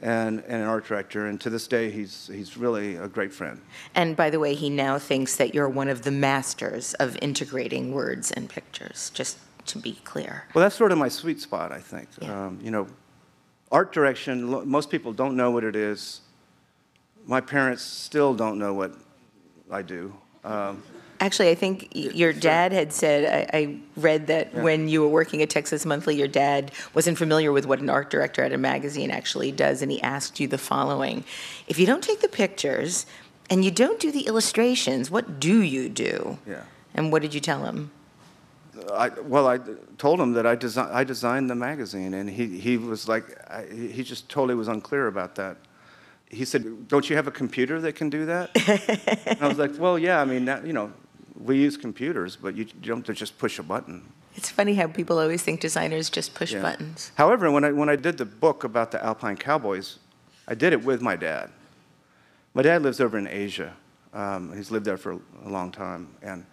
and, 0.00 0.40
and, 0.46 0.62
an 0.62 0.68
art 0.68 0.86
director, 0.86 1.26
and 1.26 1.38
to 1.42 1.50
this 1.50 1.66
day, 1.68 1.90
he's, 1.90 2.30
he's 2.32 2.56
really 2.56 2.96
a 2.96 3.06
great 3.06 3.34
friend. 3.34 3.60
And 3.94 4.16
by 4.16 4.30
the 4.30 4.40
way, 4.40 4.54
he 4.54 4.70
now 4.70 4.98
thinks 4.98 5.36
that 5.36 5.54
you're 5.54 5.68
one 5.68 5.88
of 5.90 6.02
the 6.02 6.10
masters 6.10 6.94
of 6.94 7.18
integrating 7.20 7.92
words 7.92 8.30
and 8.30 8.48
pictures, 8.48 9.10
just 9.12 9.36
to 9.72 9.78
be 9.78 9.92
clear. 10.04 10.44
Well, 10.54 10.62
that's 10.62 10.76
sort 10.76 10.92
of 10.92 10.98
my 10.98 11.08
sweet 11.08 11.40
spot, 11.40 11.72
I 11.72 11.78
think. 11.78 12.08
Yeah. 12.20 12.46
Um, 12.46 12.60
you 12.62 12.70
know, 12.70 12.86
art 13.70 13.92
direction, 13.92 14.68
most 14.68 14.90
people 14.90 15.12
don't 15.12 15.36
know 15.36 15.50
what 15.50 15.64
it 15.64 15.76
is. 15.76 16.20
My 17.26 17.40
parents 17.40 17.82
still 17.82 18.34
don't 18.34 18.58
know 18.58 18.74
what 18.74 18.92
I 19.70 19.82
do. 19.82 20.14
Um, 20.44 20.82
Actually, 21.20 21.50
I 21.50 21.54
think 21.54 21.88
your 21.92 22.32
dad 22.32 22.72
had 22.72 22.94
said, 22.94 23.50
I, 23.52 23.58
I 23.58 23.78
read 23.94 24.28
that 24.28 24.54
yeah. 24.54 24.62
when 24.62 24.88
you 24.88 25.02
were 25.02 25.08
working 25.08 25.42
at 25.42 25.50
Texas 25.50 25.84
Monthly, 25.84 26.16
your 26.16 26.28
dad 26.28 26.72
wasn't 26.94 27.18
familiar 27.18 27.52
with 27.52 27.66
what 27.66 27.78
an 27.78 27.90
art 27.90 28.08
director 28.08 28.42
at 28.42 28.54
a 28.54 28.58
magazine 28.58 29.10
actually 29.10 29.52
does, 29.52 29.82
and 29.82 29.92
he 29.92 30.00
asked 30.00 30.40
you 30.40 30.48
the 30.48 30.56
following 30.56 31.24
If 31.68 31.78
you 31.78 31.84
don't 31.84 32.02
take 32.02 32.20
the 32.20 32.28
pictures 32.28 33.04
and 33.50 33.66
you 33.66 33.70
don't 33.70 34.00
do 34.00 34.10
the 34.10 34.22
illustrations, 34.22 35.10
what 35.10 35.38
do 35.38 35.60
you 35.60 35.90
do? 35.90 36.38
Yeah. 36.46 36.62
And 36.94 37.12
what 37.12 37.20
did 37.20 37.34
you 37.34 37.40
tell 37.40 37.64
him? 37.66 37.90
I, 38.92 39.08
well, 39.20 39.46
I 39.46 39.58
told 39.98 40.20
him 40.20 40.32
that 40.32 40.46
I, 40.46 40.56
desi- 40.56 40.92
I 40.92 41.04
designed 41.04 41.50
the 41.50 41.54
magazine, 41.54 42.14
and 42.14 42.28
he, 42.28 42.58
he 42.58 42.76
was 42.76 43.08
like, 43.08 43.38
I, 43.50 43.66
he 43.66 44.02
just 44.02 44.28
totally 44.28 44.54
was 44.54 44.68
unclear 44.68 45.06
about 45.06 45.34
that. 45.36 45.56
He 46.28 46.44
said, 46.44 46.88
"Don't 46.88 47.10
you 47.10 47.16
have 47.16 47.26
a 47.26 47.32
computer 47.32 47.80
that 47.80 47.94
can 47.94 48.08
do 48.08 48.26
that?" 48.26 48.50
and 49.26 49.42
I 49.42 49.48
was 49.48 49.58
like, 49.58 49.72
"Well, 49.78 49.98
yeah. 49.98 50.20
I 50.20 50.24
mean, 50.24 50.44
that, 50.44 50.64
you 50.64 50.72
know, 50.72 50.92
we 51.42 51.58
use 51.58 51.76
computers, 51.76 52.36
but 52.36 52.54
you, 52.54 52.66
you 52.66 52.88
don't 52.88 53.04
just 53.04 53.36
push 53.36 53.58
a 53.58 53.64
button." 53.64 54.04
It's 54.36 54.48
funny 54.48 54.74
how 54.74 54.86
people 54.86 55.18
always 55.18 55.42
think 55.42 55.60
designers 55.60 56.08
just 56.08 56.34
push 56.34 56.52
yeah. 56.52 56.62
buttons. 56.62 57.10
However, 57.16 57.50
when 57.50 57.64
I 57.64 57.72
when 57.72 57.88
I 57.88 57.96
did 57.96 58.16
the 58.16 58.24
book 58.24 58.62
about 58.62 58.92
the 58.92 59.04
Alpine 59.04 59.36
Cowboys, 59.36 59.98
I 60.46 60.54
did 60.54 60.72
it 60.72 60.84
with 60.84 61.02
my 61.02 61.16
dad. 61.16 61.50
My 62.54 62.62
dad 62.62 62.82
lives 62.82 63.00
over 63.00 63.18
in 63.18 63.26
Asia. 63.26 63.74
Um, 64.12 64.56
he's 64.56 64.70
lived 64.70 64.84
there 64.84 64.96
for 64.96 65.18
a 65.44 65.48
long 65.48 65.70
time, 65.72 66.14
and 66.22 66.46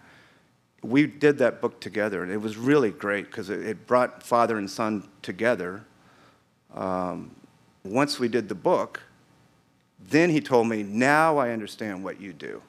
we 0.82 1.06
did 1.06 1.38
that 1.38 1.60
book 1.60 1.80
together, 1.80 2.22
and 2.22 2.30
it 2.30 2.36
was 2.36 2.56
really 2.56 2.90
great 2.90 3.26
because 3.26 3.50
it, 3.50 3.60
it, 3.66 3.86
brought 3.86 4.22
father 4.22 4.58
and 4.58 4.70
son 4.70 5.08
together. 5.22 5.84
Um, 6.72 7.34
once 7.84 8.20
we 8.20 8.28
did 8.28 8.48
the 8.48 8.54
book, 8.54 9.00
then 9.98 10.30
he 10.30 10.40
told 10.40 10.68
me, 10.68 10.82
Now 10.82 11.38
I 11.38 11.50
understand 11.50 12.04
what 12.04 12.20
you 12.20 12.32
do. 12.32 12.62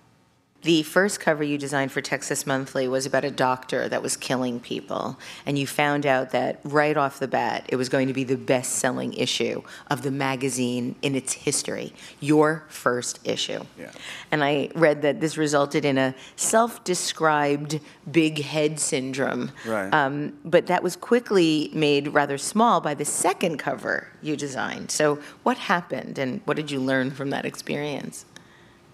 The 0.61 0.83
first 0.83 1.21
cover 1.21 1.41
you 1.41 1.57
designed 1.57 1.93
for 1.93 2.01
Texas 2.01 2.45
Monthly 2.45 2.89
was 2.89 3.05
about 3.05 3.23
a 3.23 3.31
doctor 3.31 3.87
that 3.87 4.01
was 4.01 4.17
killing 4.17 4.59
people, 4.59 5.17
and 5.45 5.57
you 5.57 5.65
found 5.65 6.05
out 6.05 6.31
that 6.31 6.59
right 6.65 6.97
off 6.97 7.19
the 7.19 7.29
bat 7.29 7.65
it 7.69 7.77
was 7.77 7.87
going 7.87 8.07
to 8.07 8.13
be 8.13 8.25
the 8.25 8.35
best 8.35 8.73
selling 8.73 9.13
issue 9.13 9.61
of 9.89 10.01
the 10.01 10.11
magazine 10.11 10.95
in 11.01 11.15
its 11.15 11.31
history, 11.31 11.93
your 12.19 12.65
first 12.67 13.25
issue. 13.25 13.63
Yeah. 13.79 13.91
And 14.31 14.43
I 14.43 14.69
read 14.75 15.01
that 15.03 15.21
this 15.21 15.37
resulted 15.37 15.85
in 15.85 15.97
a 15.97 16.13
self 16.35 16.83
described 16.83 17.79
big 18.11 18.41
head 18.41 18.81
syndrome. 18.81 19.53
Right. 19.65 19.93
Um, 19.93 20.37
but 20.43 20.67
that 20.67 20.83
was 20.83 20.97
quickly 20.97 21.69
made 21.73 22.09
rather 22.09 22.37
small 22.37 22.81
by 22.81 22.95
the 22.95 23.05
second 23.05 23.59
cover 23.59 24.09
you 24.21 24.35
designed. 24.35 24.91
So, 24.91 25.19
what 25.43 25.57
happened, 25.57 26.17
and 26.17 26.41
what 26.43 26.57
did 26.57 26.69
you 26.69 26.81
learn 26.81 27.11
from 27.11 27.29
that 27.29 27.45
experience? 27.45 28.25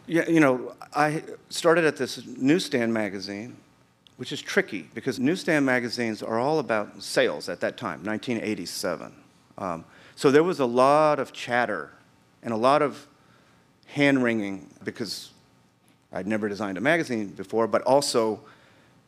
Yeah, 0.07 0.29
you 0.29 0.39
know, 0.39 0.75
I 0.93 1.23
started 1.49 1.83
at 1.83 1.97
this 1.97 2.25
newsstand 2.25 2.93
magazine, 2.93 3.57
which 4.17 4.31
is 4.31 4.39
tricky 4.39 4.87
because 4.93 5.19
newsstand 5.19 5.65
magazines 5.65 6.21
are 6.21 6.39
all 6.39 6.59
about 6.59 7.01
sales 7.01 7.49
at 7.49 7.59
that 7.61 7.75
time, 7.75 8.03
1987. 8.03 9.11
Um, 9.57 9.83
so 10.15 10.29
there 10.29 10.43
was 10.43 10.59
a 10.59 10.65
lot 10.65 11.19
of 11.19 11.33
chatter 11.33 11.91
and 12.43 12.53
a 12.53 12.57
lot 12.57 12.83
of 12.83 13.07
hand 13.87 14.23
wringing 14.23 14.69
because 14.83 15.31
I'd 16.13 16.27
never 16.27 16.47
designed 16.49 16.77
a 16.77 16.81
magazine 16.81 17.29
before, 17.29 17.65
but 17.65 17.81
also 17.81 18.41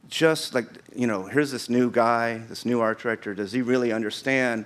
just 0.09 0.55
like, 0.55 0.65
you 0.95 1.05
know, 1.05 1.25
here's 1.25 1.51
this 1.51 1.69
new 1.69 1.91
guy, 1.91 2.39
this 2.49 2.65
new 2.65 2.81
art 2.81 2.99
director. 2.99 3.35
Does 3.35 3.51
he 3.51 3.61
really 3.61 3.91
understand 3.91 4.65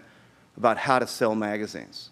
about 0.56 0.78
how 0.78 0.98
to 0.98 1.08
sell 1.08 1.36
magazines? 1.36 2.10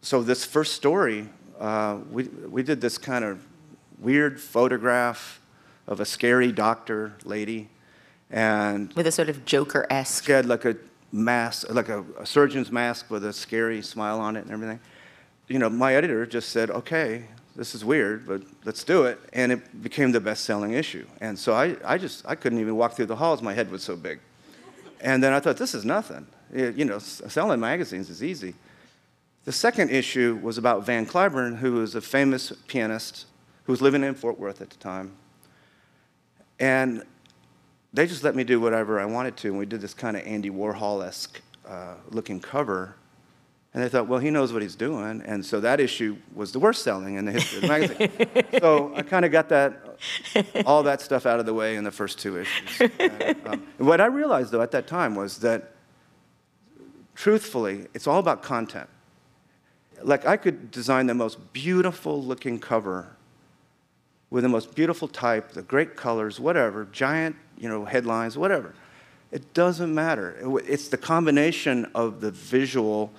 So, 0.00 0.22
this 0.22 0.44
first 0.44 0.74
story, 0.74 1.28
uh, 1.58 1.98
we, 2.10 2.24
we 2.24 2.62
did 2.62 2.80
this 2.80 2.98
kind 2.98 3.24
of 3.24 3.44
weird 3.98 4.40
photograph 4.40 5.40
of 5.86 6.00
a 6.00 6.04
scary 6.04 6.52
doctor 6.52 7.14
lady. 7.24 7.68
And 8.30 8.92
with 8.94 9.06
a 9.06 9.12
sort 9.12 9.28
of 9.28 9.44
Joker 9.44 9.86
esque. 9.90 10.26
She 10.26 10.32
had 10.32 10.46
like 10.46 10.64
a 10.64 10.76
mask, 11.10 11.70
like 11.70 11.88
a, 11.88 12.04
a 12.18 12.26
surgeon's 12.26 12.70
mask 12.70 13.10
with 13.10 13.24
a 13.24 13.32
scary 13.32 13.82
smile 13.82 14.20
on 14.20 14.36
it 14.36 14.44
and 14.44 14.52
everything. 14.52 14.80
You 15.48 15.58
know, 15.58 15.70
my 15.70 15.94
editor 15.94 16.26
just 16.26 16.50
said, 16.50 16.70
okay, 16.70 17.24
this 17.56 17.74
is 17.74 17.84
weird, 17.84 18.26
but 18.26 18.42
let's 18.64 18.84
do 18.84 19.04
it. 19.04 19.18
And 19.32 19.50
it 19.50 19.82
became 19.82 20.12
the 20.12 20.20
best 20.20 20.44
selling 20.44 20.72
issue. 20.72 21.06
And 21.20 21.38
so 21.38 21.54
I, 21.54 21.76
I 21.84 21.98
just, 21.98 22.24
I 22.28 22.34
couldn't 22.34 22.60
even 22.60 22.76
walk 22.76 22.92
through 22.92 23.06
the 23.06 23.16
halls, 23.16 23.42
my 23.42 23.54
head 23.54 23.70
was 23.70 23.82
so 23.82 23.96
big. 23.96 24.20
And 25.00 25.22
then 25.22 25.32
I 25.32 25.40
thought, 25.40 25.56
this 25.56 25.74
is 25.74 25.84
nothing. 25.84 26.26
It, 26.52 26.76
you 26.76 26.84
know, 26.84 26.98
selling 26.98 27.60
magazines 27.60 28.10
is 28.10 28.22
easy. 28.22 28.54
The 29.44 29.52
second 29.52 29.90
issue 29.90 30.38
was 30.42 30.58
about 30.58 30.84
Van 30.84 31.06
Cliburn, 31.06 31.58
who 31.58 31.72
was 31.74 31.94
a 31.94 32.00
famous 32.00 32.52
pianist 32.66 33.26
who 33.68 33.72
was 33.72 33.82
living 33.82 34.02
in 34.02 34.14
Fort 34.14 34.38
Worth 34.38 34.62
at 34.62 34.70
the 34.70 34.76
time. 34.76 35.12
And 36.58 37.02
they 37.92 38.06
just 38.06 38.24
let 38.24 38.34
me 38.34 38.42
do 38.42 38.60
whatever 38.60 38.98
I 38.98 39.04
wanted 39.04 39.36
to. 39.38 39.48
And 39.48 39.58
we 39.58 39.66
did 39.66 39.82
this 39.82 39.92
kind 39.92 40.16
of 40.16 40.26
Andy 40.26 40.50
Warhol 40.50 41.06
esque 41.06 41.40
uh, 41.66 41.94
looking 42.10 42.40
cover. 42.40 42.96
And 43.74 43.82
they 43.82 43.90
thought, 43.90 44.08
well, 44.08 44.20
he 44.20 44.30
knows 44.30 44.54
what 44.54 44.62
he's 44.62 44.74
doing. 44.74 45.20
And 45.20 45.44
so 45.44 45.60
that 45.60 45.80
issue 45.80 46.16
was 46.34 46.52
the 46.52 46.58
worst 46.58 46.82
selling 46.82 47.16
in 47.16 47.26
the 47.26 47.32
history 47.32 47.58
of 47.58 47.62
the 47.62 47.68
magazine. 47.68 48.44
so 48.60 48.94
I 48.96 49.02
kind 49.02 49.26
of 49.26 49.32
got 49.32 49.50
that, 49.50 49.98
all 50.64 50.82
that 50.84 51.02
stuff 51.02 51.26
out 51.26 51.38
of 51.38 51.44
the 51.44 51.52
way 51.52 51.76
in 51.76 51.84
the 51.84 51.90
first 51.90 52.18
two 52.18 52.38
issues. 52.38 52.90
And, 52.98 53.36
um, 53.46 53.66
what 53.76 54.00
I 54.00 54.06
realized, 54.06 54.50
though, 54.50 54.62
at 54.62 54.70
that 54.70 54.86
time 54.86 55.14
was 55.14 55.38
that, 55.40 55.74
truthfully, 57.14 57.86
it's 57.92 58.06
all 58.06 58.18
about 58.18 58.42
content. 58.42 58.88
Like, 60.02 60.26
I 60.26 60.36
could 60.36 60.70
design 60.70 61.06
the 61.06 61.14
most 61.14 61.52
beautiful 61.52 62.22
looking 62.22 62.58
cover 62.58 63.16
with 64.30 64.42
the 64.42 64.48
most 64.48 64.74
beautiful 64.74 65.08
type, 65.08 65.52
the 65.52 65.62
great 65.62 65.96
colors, 65.96 66.38
whatever, 66.38 66.86
giant, 66.92 67.36
you 67.58 67.68
know, 67.68 67.84
headlines, 67.84 68.36
whatever. 68.36 68.74
It 69.30 69.54
doesn't 69.54 69.94
matter. 69.94 70.36
It's 70.66 70.88
the 70.88 70.96
combination 70.96 71.90
of 71.94 72.20
the 72.20 72.30
visual 72.30 73.12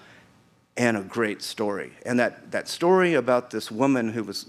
and 0.78 0.98
a 0.98 1.02
great 1.02 1.42
story. 1.42 1.92
And 2.06 2.20
that, 2.20 2.52
that 2.52 2.68
story 2.68 3.15
about 3.15 3.52
this 3.52 3.70
woman 3.70 4.10
who 4.10 4.24
was 4.24 4.48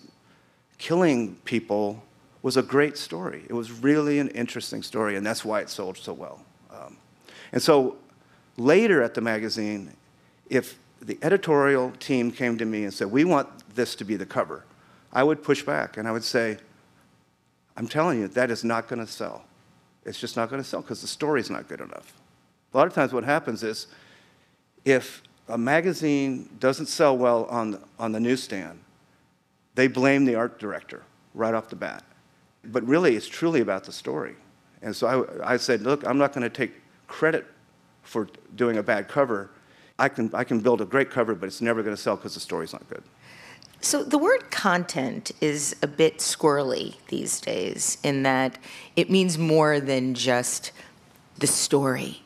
killing 0.78 1.36
people 1.44 2.02
was 2.42 2.56
a 2.56 2.62
great 2.62 2.96
story. 2.96 3.44
It 3.48 3.52
was 3.52 3.70
really 3.72 4.18
an 4.18 4.28
interesting 4.28 4.82
story, 4.82 5.16
and 5.16 5.26
that's 5.26 5.44
why 5.44 5.60
it 5.60 5.68
sold 5.68 5.98
so 5.98 6.12
well. 6.12 6.40
Um, 6.70 6.96
and 7.52 7.60
so 7.60 7.96
later 8.56 9.02
at 9.02 9.14
the 9.14 9.20
magazine, 9.20 9.94
if 10.48 10.78
the 11.00 11.18
editorial 11.22 11.92
team 11.92 12.30
came 12.30 12.58
to 12.58 12.64
me 12.64 12.84
and 12.84 12.92
said, 12.92 13.10
We 13.10 13.24
want 13.24 13.48
this 13.74 13.94
to 13.96 14.04
be 14.04 14.16
the 14.16 14.26
cover, 14.26 14.64
I 15.12 15.22
would 15.22 15.42
push 15.42 15.62
back 15.62 15.96
and 15.96 16.06
I 16.06 16.12
would 16.12 16.24
say, 16.24 16.58
I'm 17.76 17.88
telling 17.88 18.20
you, 18.20 18.28
that 18.28 18.50
is 18.50 18.64
not 18.64 18.88
going 18.88 18.98
to 18.98 19.10
sell. 19.10 19.44
It's 20.04 20.18
just 20.18 20.36
not 20.36 20.50
going 20.50 20.62
to 20.62 20.68
sell 20.68 20.82
because 20.82 21.00
the 21.00 21.08
story's 21.08 21.50
not 21.50 21.68
good 21.68 21.80
enough. 21.80 22.12
A 22.72 22.76
lot 22.76 22.86
of 22.86 22.94
times, 22.94 23.12
what 23.12 23.24
happens 23.24 23.62
is 23.62 23.86
if 24.84 25.22
a 25.48 25.58
magazine 25.58 26.48
doesn't 26.58 26.86
sell 26.86 27.16
well 27.16 27.44
on 27.46 27.72
the, 27.72 27.80
on 27.98 28.12
the 28.12 28.20
newsstand, 28.20 28.78
they 29.74 29.88
blame 29.88 30.24
the 30.24 30.34
art 30.34 30.58
director 30.58 31.02
right 31.34 31.54
off 31.54 31.68
the 31.68 31.76
bat. 31.76 32.04
But 32.64 32.86
really, 32.86 33.16
it's 33.16 33.26
truly 33.26 33.60
about 33.60 33.84
the 33.84 33.92
story. 33.92 34.36
And 34.82 34.94
so 34.94 35.34
I, 35.42 35.54
I 35.54 35.56
said, 35.56 35.82
look, 35.82 36.06
I'm 36.06 36.18
not 36.18 36.32
going 36.32 36.42
to 36.42 36.50
take 36.50 36.72
credit 37.06 37.46
for 38.02 38.28
doing 38.56 38.78
a 38.78 38.82
bad 38.82 39.08
cover. 39.08 39.50
I 40.00 40.08
can, 40.08 40.30
I 40.34 40.44
can 40.44 40.60
build 40.60 40.80
a 40.80 40.84
great 40.84 41.10
cover, 41.10 41.34
but 41.34 41.46
it's 41.46 41.60
never 41.60 41.82
going 41.82 41.94
to 41.94 42.00
sell 42.00 42.16
because 42.16 42.34
the 42.34 42.40
story's 42.40 42.72
not 42.72 42.88
good. 42.88 43.02
So 43.82 44.02
the 44.02 44.18
word 44.18 44.50
content 44.50 45.32
is 45.40 45.74
a 45.82 45.86
bit 45.86 46.18
squirrely 46.18 46.96
these 47.08 47.40
days 47.40 47.98
in 48.02 48.24
that 48.24 48.58
it 48.96 49.10
means 49.10 49.38
more 49.38 49.80
than 49.80 50.14
just 50.14 50.72
the 51.38 51.46
story. 51.46 52.22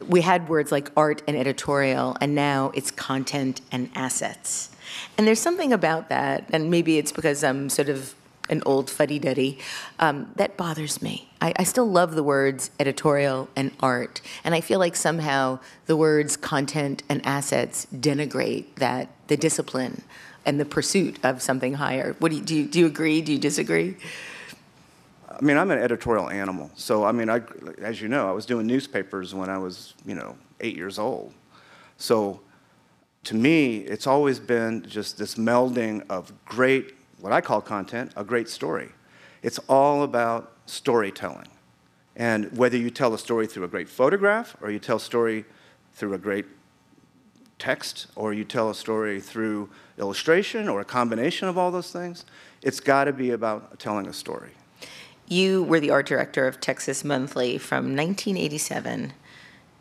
We 0.00 0.20
had 0.20 0.48
words 0.48 0.70
like 0.70 0.90
art 0.96 1.22
and 1.26 1.36
editorial, 1.36 2.16
and 2.20 2.34
now 2.34 2.72
it's 2.74 2.90
content 2.90 3.60
and 3.70 3.90
assets. 3.94 4.70
And 5.16 5.26
there's 5.26 5.40
something 5.40 5.72
about 5.72 6.08
that, 6.10 6.48
and 6.52 6.70
maybe 6.70 6.98
it's 6.98 7.12
because 7.12 7.42
I'm 7.42 7.68
sort 7.68 7.88
of 7.88 8.14
an 8.50 8.62
old 8.66 8.90
fuddy 8.90 9.18
duddy, 9.18 9.58
um, 9.98 10.30
that 10.36 10.56
bothers 10.56 11.00
me. 11.00 11.28
I, 11.40 11.52
I, 11.56 11.64
still 11.64 11.88
love 11.88 12.14
the 12.14 12.22
words 12.22 12.70
editorial 12.80 13.48
and 13.54 13.70
art, 13.80 14.20
and 14.44 14.54
I 14.54 14.60
feel 14.60 14.78
like 14.78 14.96
somehow 14.96 15.60
the 15.86 15.96
words 15.96 16.36
content 16.36 17.02
and 17.08 17.24
assets 17.24 17.86
denigrate 17.94 18.74
that 18.76 19.08
the 19.28 19.36
discipline 19.36 20.02
and 20.44 20.58
the 20.58 20.64
pursuit 20.64 21.18
of 21.22 21.40
something 21.40 21.74
higher. 21.74 22.16
What 22.18 22.30
do 22.30 22.36
you, 22.36 22.42
do 22.42 22.56
you, 22.56 22.66
do 22.66 22.78
you 22.80 22.86
agree? 22.86 23.22
Do 23.22 23.32
you 23.32 23.38
disagree? 23.38 23.96
I 25.30 25.40
mean, 25.40 25.56
I'm 25.56 25.70
an 25.70 25.78
editorial 25.78 26.28
animal. 26.30 26.70
So, 26.74 27.04
I 27.04 27.12
mean, 27.12 27.30
I, 27.30 27.42
as 27.80 28.00
you 28.00 28.08
know, 28.08 28.28
I 28.28 28.32
was 28.32 28.46
doing 28.46 28.66
newspapers 28.66 29.34
when 29.34 29.48
I 29.48 29.58
was, 29.58 29.94
you 30.04 30.14
know, 30.14 30.36
eight 30.60 30.76
years 30.76 30.98
old. 30.98 31.32
So, 31.96 32.40
to 33.24 33.36
me, 33.36 33.78
it's 33.78 34.06
always 34.06 34.40
been 34.40 34.82
just 34.82 35.16
this 35.16 35.36
melding 35.36 36.04
of 36.10 36.32
great, 36.44 36.94
what 37.22 37.32
I 37.32 37.40
call 37.40 37.60
content, 37.60 38.12
a 38.16 38.24
great 38.24 38.48
story. 38.48 38.90
It's 39.42 39.58
all 39.68 40.02
about 40.02 40.52
storytelling. 40.66 41.48
And 42.16 42.54
whether 42.56 42.76
you 42.76 42.90
tell 42.90 43.14
a 43.14 43.18
story 43.18 43.46
through 43.46 43.62
a 43.64 43.68
great 43.68 43.88
photograph 43.88 44.56
or 44.60 44.72
you 44.72 44.80
tell 44.80 44.96
a 44.96 45.00
story 45.00 45.44
through 45.94 46.14
a 46.14 46.18
great 46.18 46.46
text 47.60 48.08
or 48.16 48.34
you 48.34 48.44
tell 48.44 48.70
a 48.70 48.74
story 48.74 49.20
through 49.20 49.70
illustration 49.98 50.68
or 50.68 50.80
a 50.80 50.84
combination 50.84 51.48
of 51.48 51.56
all 51.56 51.70
those 51.70 51.92
things, 51.92 52.26
it's 52.60 52.80
got 52.80 53.04
to 53.04 53.12
be 53.12 53.30
about 53.30 53.78
telling 53.78 54.08
a 54.08 54.12
story. 54.12 54.50
You 55.28 55.62
were 55.62 55.78
the 55.78 55.90
art 55.90 56.06
director 56.06 56.48
of 56.48 56.60
Texas 56.60 57.04
Monthly 57.04 57.56
from 57.56 57.96
1987 57.96 59.12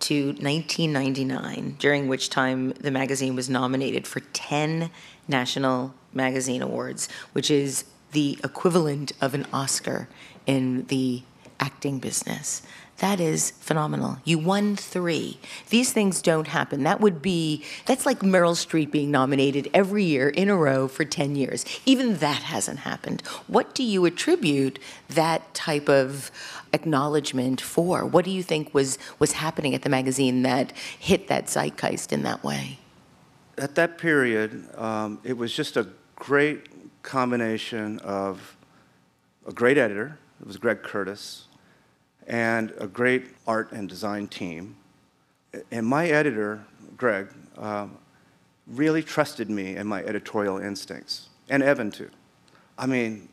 to 0.02 0.26
1999, 0.28 1.76
during 1.80 2.08
which 2.08 2.30
time 2.30 2.74
the 2.74 2.92
magazine 2.92 3.36
was 3.36 3.50
nominated 3.50 4.06
for 4.06 4.20
10 4.20 4.92
National 5.28 5.96
Magazine 6.14 6.62
Awards, 6.62 7.10
which 7.34 7.50
is 7.52 7.86
the 8.12 8.38
equivalent 8.44 9.14
of 9.22 9.34
an 9.34 9.46
Oscar 9.54 10.08
in 10.46 10.86
the 10.88 11.24
acting 11.60 12.00
business. 12.00 12.62
That 13.02 13.20
is 13.20 13.52
phenomenal. 13.60 14.20
You 14.26 14.38
won 14.38 14.76
three. 14.76 15.40
These 15.70 15.92
things 15.92 16.22
don't 16.22 16.48
happen. 16.48 16.84
That 16.84 17.02
would 17.02 17.20
be, 17.20 17.64
that's 17.88 18.06
like 18.06 18.20
Meryl 18.20 18.54
Streep 18.54 18.92
being 18.92 19.10
nominated 19.10 19.72
every 19.74 20.04
year 20.04 20.30
in 20.30 20.50
a 20.50 20.56
row 20.56 20.88
for 20.88 21.04
10 21.04 21.36
years. 21.36 21.66
Even 21.84 22.18
that 22.18 22.44
hasn't 22.44 22.80
happened. 22.80 23.22
What 23.48 23.74
do 23.74 23.82
you 23.82 24.06
attribute 24.06 24.78
that 25.10 25.52
type 25.56 25.90
of 25.90 26.30
acknowledgement 26.74 27.60
for? 27.60 28.06
What 28.06 28.24
do 28.24 28.30
you 28.30 28.44
think 28.44 28.72
was, 28.72 29.00
was 29.18 29.32
happening 29.32 29.74
at 29.74 29.82
the 29.82 29.90
magazine 29.90 30.44
that 30.44 30.72
hit 31.00 31.28
that 31.28 31.50
zeitgeist 31.50 32.14
in 32.14 32.22
that 32.22 32.44
way? 32.44 32.78
At 33.58 33.74
that 33.76 33.98
period, 33.98 34.70
um, 34.78 35.18
it 35.24 35.38
was 35.38 35.56
just 35.56 35.76
a 35.76 35.88
great 36.22 37.02
combination 37.02 37.98
of 38.02 38.56
a 39.48 39.52
great 39.52 39.76
editor, 39.76 40.20
it 40.40 40.46
was 40.46 40.56
Greg 40.56 40.84
Curtis, 40.84 41.48
and 42.28 42.72
a 42.78 42.86
great 42.86 43.26
art 43.48 43.72
and 43.72 43.90
design 43.90 44.28
team. 44.28 44.76
And 45.72 45.84
my 45.84 46.08
editor, 46.10 46.64
Greg, 46.96 47.28
um, 47.58 47.98
really 48.68 49.02
trusted 49.02 49.50
me 49.50 49.76
and 49.76 49.90
my 49.90 50.04
editorial 50.04 50.60
instincts, 50.60 51.30
and 51.50 51.64
Evan 51.64 51.90
too. 51.90 52.12
I 52.78 52.86
mean, 52.86 53.28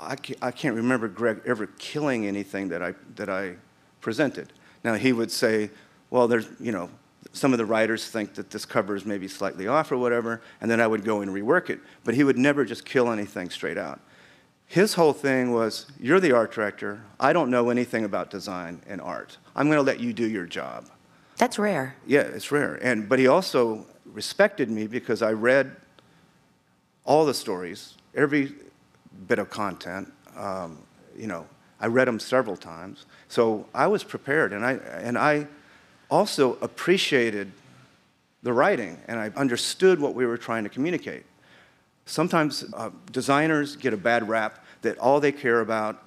I 0.00 0.16
can't, 0.16 0.38
I 0.42 0.50
can't 0.50 0.74
remember 0.74 1.06
Greg 1.06 1.40
ever 1.46 1.68
killing 1.78 2.26
anything 2.26 2.68
that 2.70 2.82
I, 2.82 2.94
that 3.14 3.28
I 3.28 3.54
presented. 4.00 4.52
Now, 4.82 4.94
he 4.94 5.12
would 5.12 5.30
say, 5.30 5.70
well, 6.10 6.26
there's, 6.26 6.48
you 6.58 6.72
know, 6.72 6.90
some 7.32 7.52
of 7.52 7.58
the 7.58 7.66
writers 7.66 8.08
think 8.08 8.34
that 8.34 8.50
this 8.50 8.64
cover 8.64 8.94
is 8.94 9.04
maybe 9.04 9.28
slightly 9.28 9.66
off 9.66 9.90
or 9.90 9.96
whatever, 9.96 10.42
and 10.60 10.70
then 10.70 10.80
I 10.80 10.86
would 10.86 11.04
go 11.04 11.20
and 11.20 11.30
rework 11.30 11.70
it. 11.70 11.80
But 12.04 12.14
he 12.14 12.24
would 12.24 12.38
never 12.38 12.64
just 12.64 12.84
kill 12.84 13.10
anything 13.10 13.50
straight 13.50 13.78
out 13.78 14.00
his 14.72 14.94
whole 14.94 15.12
thing 15.12 15.52
was 15.52 15.84
you're 16.00 16.18
the 16.18 16.32
art 16.32 16.50
director. 16.50 17.02
I 17.20 17.34
don't 17.34 17.50
know 17.50 17.68
anything 17.68 18.06
about 18.06 18.30
design 18.30 18.80
and 18.86 19.02
art. 19.02 19.36
I'm 19.54 19.66
going 19.66 19.76
to 19.76 19.82
let 19.82 20.00
you 20.00 20.14
do 20.14 20.26
your 20.26 20.46
job. 20.46 20.86
That's 21.36 21.58
rare. 21.58 21.94
Yeah, 22.06 22.22
it's 22.22 22.50
rare. 22.50 22.76
And 22.82 23.06
but 23.06 23.18
he 23.18 23.26
also 23.26 23.84
respected 24.06 24.70
me 24.70 24.86
because 24.86 25.20
I 25.20 25.32
read 25.32 25.76
all 27.04 27.26
the 27.26 27.34
stories, 27.34 27.96
every 28.14 28.54
bit 29.28 29.38
of 29.38 29.50
content. 29.50 30.10
Um, 30.38 30.78
you 31.14 31.26
know, 31.26 31.46
I 31.78 31.88
read 31.88 32.08
them 32.08 32.18
several 32.18 32.56
times, 32.56 33.04
so 33.28 33.66
I 33.74 33.88
was 33.88 34.02
prepared, 34.02 34.54
and 34.54 34.64
I 34.64 34.72
and 35.02 35.18
I 35.18 35.48
also 36.12 36.58
appreciated 36.60 37.50
the 38.42 38.52
writing, 38.52 38.98
and 39.08 39.18
I 39.18 39.30
understood 39.34 39.98
what 39.98 40.14
we 40.14 40.26
were 40.26 40.36
trying 40.36 40.62
to 40.64 40.70
communicate. 40.70 41.24
Sometimes 42.04 42.64
uh, 42.74 42.90
designers 43.10 43.76
get 43.76 43.94
a 43.94 43.96
bad 43.96 44.28
rap 44.28 44.64
that 44.82 44.98
all 44.98 45.20
they 45.20 45.32
care 45.32 45.60
about 45.60 46.02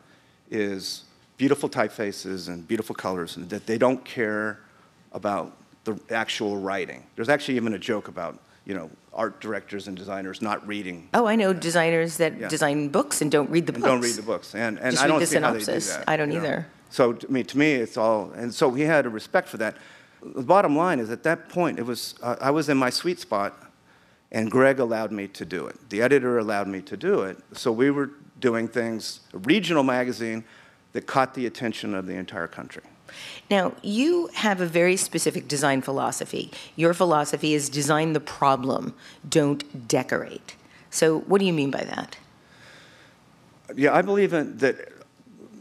is 0.51 1.03
beautiful 1.37 1.67
typefaces 1.67 2.47
and 2.49 2.67
beautiful 2.67 2.93
colors, 2.93 3.35
and 3.37 3.49
that 3.49 3.65
they 3.65 3.77
don't 3.79 4.03
care 4.05 4.59
about 5.11 5.53
the 5.85 5.99
actual 6.11 6.57
writing. 6.57 7.03
There's 7.15 7.29
actually 7.29 7.55
even 7.55 7.73
a 7.73 7.79
joke 7.79 8.07
about, 8.07 8.37
you 8.65 8.75
know, 8.75 8.89
art 9.13 9.39
directors 9.39 9.87
and 9.87 9.95
designers 9.97 10.41
not 10.41 10.67
reading 10.67 11.07
Oh, 11.13 11.25
I 11.25 11.35
know 11.37 11.53
designers 11.53 12.17
that 12.17 12.37
Yeah. 12.37 12.49
design 12.49 12.89
books 12.89 13.21
and 13.21 13.31
don't 13.31 13.49
read 13.49 13.65
the 13.65 13.73
and 13.73 13.81
books. 13.81 13.91
don't 13.93 14.01
read 14.01 14.15
the 14.15 14.21
books. 14.21 14.53
And, 14.53 14.77
and 14.79 14.91
Just 14.91 15.01
I 15.03 15.05
read 15.05 15.11
don't 15.11 15.19
the 15.21 15.25
see 15.25 15.39
how 15.39 15.53
they 15.53 15.59
do 15.59 15.65
synopsis. 15.65 15.95
that, 15.95 16.03
I 16.09 16.17
don't 16.17 16.31
you 16.31 16.39
know. 16.39 16.45
either. 16.45 16.67
So 16.89 17.13
to 17.13 17.31
me, 17.31 17.43
to 17.43 17.57
me, 17.57 17.73
it's 17.73 17.95
all, 17.97 18.31
and 18.35 18.53
so 18.53 18.71
he 18.71 18.83
had 18.83 19.05
a 19.05 19.09
respect 19.09 19.47
for 19.47 19.57
that. 19.57 19.75
The 20.33 20.41
bottom 20.41 20.75
line 20.75 20.99
is 20.99 21.09
at 21.09 21.23
that 21.23 21.49
point, 21.49 21.77
it 21.77 21.85
was, 21.85 22.15
uh, 22.23 22.35
I 22.41 22.51
was 22.51 22.67
in 22.69 22.77
my 22.77 22.89
sweet 22.89 23.19
spot, 23.19 23.53
and 24.31 24.49
Greg 24.49 24.79
allowed 24.79 25.11
me 25.11 25.27
to 25.29 25.45
do 25.45 25.67
it. 25.67 25.89
The 25.89 26.01
editor 26.01 26.39
allowed 26.39 26.67
me 26.67 26.81
to 26.81 26.97
do 26.97 27.21
it. 27.21 27.37
So 27.53 27.71
we 27.71 27.91
were 27.91 28.11
doing 28.39 28.67
things, 28.67 29.21
a 29.33 29.37
regional 29.39 29.83
magazine 29.83 30.43
that 30.93 31.05
caught 31.05 31.33
the 31.35 31.45
attention 31.45 31.93
of 31.93 32.07
the 32.07 32.15
entire 32.15 32.47
country. 32.47 32.83
Now, 33.49 33.73
you 33.81 34.27
have 34.33 34.61
a 34.61 34.65
very 34.65 34.97
specific 34.97 35.47
design 35.47 35.81
philosophy. 35.81 36.51
Your 36.75 36.93
philosophy 36.93 37.53
is 37.53 37.69
design 37.69 38.13
the 38.13 38.19
problem, 38.19 38.95
don't 39.29 39.87
decorate. 39.87 40.55
So, 40.89 41.19
what 41.19 41.39
do 41.39 41.45
you 41.45 41.53
mean 41.53 41.71
by 41.71 41.83
that? 41.83 42.17
Yeah, 43.75 43.93
I 43.93 44.01
believe 44.01 44.33
in 44.33 44.57
that 44.57 44.91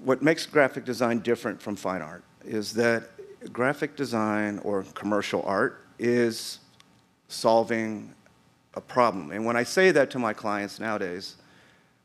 what 0.05 0.23
makes 0.23 0.47
graphic 0.47 0.85
design 0.85 1.21
different 1.21 1.61
from 1.61 1.77
fine 1.77 2.03
art 2.03 2.23
is 2.45 2.75
that 2.75 3.11
graphic 3.53 3.97
design 3.97 4.59
or 4.65 4.83
commercial 4.95 5.43
art 5.43 5.85
is 5.99 6.59
solving 7.29 8.15
a 8.75 8.81
problem. 8.81 9.31
And 9.31 9.45
when 9.45 9.57
I 9.57 9.63
say 9.63 9.91
that 9.93 10.11
to 10.11 10.19
my 10.19 10.33
clients 10.33 10.81
nowadays, 10.81 11.37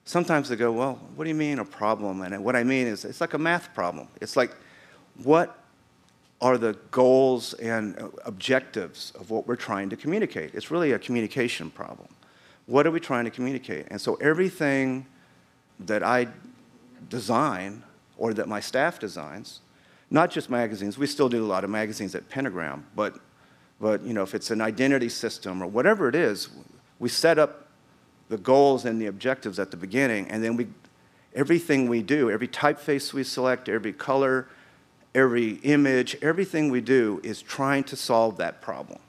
sometimes 0.06 0.50
they 0.50 0.56
go, 0.56 0.72
Well, 0.72 1.00
what 1.16 1.24
do 1.24 1.30
you 1.30 1.36
mean 1.36 1.60
a 1.60 1.66
problem? 1.66 2.22
And 2.22 2.44
what 2.44 2.56
I 2.56 2.64
mean 2.64 2.88
is 2.88 3.06
it's 3.06 3.22
like 3.22 3.34
a 3.34 3.38
math 3.38 3.74
problem. 3.74 4.08
It's 4.22 4.36
like, 4.36 4.56
what 5.24 5.58
are 6.42 6.58
the 6.58 6.78
goals 6.92 7.54
and 7.56 8.12
objectives 8.26 9.12
of 9.20 9.30
what 9.30 9.48
we're 9.48 9.56
trying 9.56 9.90
to 9.90 9.98
communicate? 9.98 10.56
It's 10.56 10.72
really 10.72 10.94
a 10.94 11.00
communication 11.00 11.70
problem. 11.70 12.08
What 12.66 12.88
are 12.88 12.92
we 12.92 13.00
trying 13.00 13.26
to 13.26 13.32
communicate? 13.32 13.88
And 13.90 14.00
so 14.00 14.16
everything 14.16 15.06
that 15.80 16.04
I 16.04 16.28
design 17.10 17.84
or 18.18 18.34
that 18.34 18.48
my 18.48 18.60
staff 18.60 19.00
designs, 19.00 19.62
not 20.12 20.32
just 20.32 20.50
magazines, 20.50 20.98
we 20.98 21.08
still 21.08 21.30
do 21.30 21.44
a 21.44 21.48
lot 21.48 21.64
of 21.64 21.70
magazines 21.70 22.16
at 22.16 22.30
Pentagram, 22.30 22.86
but, 22.96 23.20
but 23.80 24.02
you 24.04 24.14
know, 24.14 24.24
if 24.24 24.34
it's 24.34 24.52
an 24.52 24.62
identity 24.62 25.10
system 25.10 25.62
or 25.62 25.68
whatever 25.68 26.10
it 26.10 26.16
is, 26.16 26.50
we 27.00 27.10
set 27.10 27.38
up 27.38 27.68
the 28.30 28.38
goals 28.38 28.86
and 28.86 29.02
the 29.02 29.08
objectives 29.08 29.60
at 29.60 29.72
the 29.72 29.78
beginning, 29.78 30.30
and 30.30 30.44
then 30.44 30.56
we, 30.56 30.68
everything 31.36 31.90
we 31.90 32.02
do, 32.02 32.30
every 32.30 32.48
typeface 32.48 33.14
we 33.14 33.24
select, 33.24 33.70
every 33.70 33.94
color, 33.94 34.48
every 35.16 35.54
image, 35.64 36.16
everything 36.22 36.70
we 36.70 36.82
do 36.82 37.20
is 37.24 37.42
trying 37.42 37.84
to 37.84 37.96
solve 37.96 38.38
that 38.38 38.62
problem. 38.62 39.00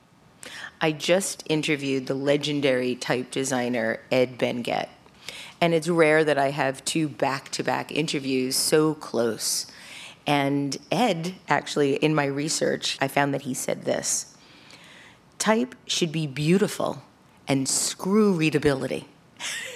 I 0.79 0.91
just 0.91 1.43
interviewed 1.47 2.07
the 2.07 2.15
legendary 2.15 2.95
type 2.95 3.29
designer 3.29 3.99
Ed 4.11 4.39
Benguiat. 4.39 4.89
And 5.59 5.75
it's 5.75 5.87
rare 5.87 6.23
that 6.23 6.39
I 6.39 6.49
have 6.49 6.83
two 6.83 7.07
back 7.07 7.49
to 7.49 7.63
back 7.63 7.91
interviews 7.91 8.55
so 8.55 8.95
close. 8.95 9.67
And 10.27 10.77
Ed, 10.91 11.35
actually, 11.47 11.95
in 11.95 12.13
my 12.13 12.25
research, 12.25 12.97
I 13.01 13.07
found 13.07 13.33
that 13.33 13.43
he 13.43 13.53
said 13.53 13.83
this 13.83 14.35
type 15.39 15.73
should 15.87 16.11
be 16.11 16.27
beautiful 16.27 17.01
and 17.47 17.67
screw 17.67 18.31
readability. 18.31 19.07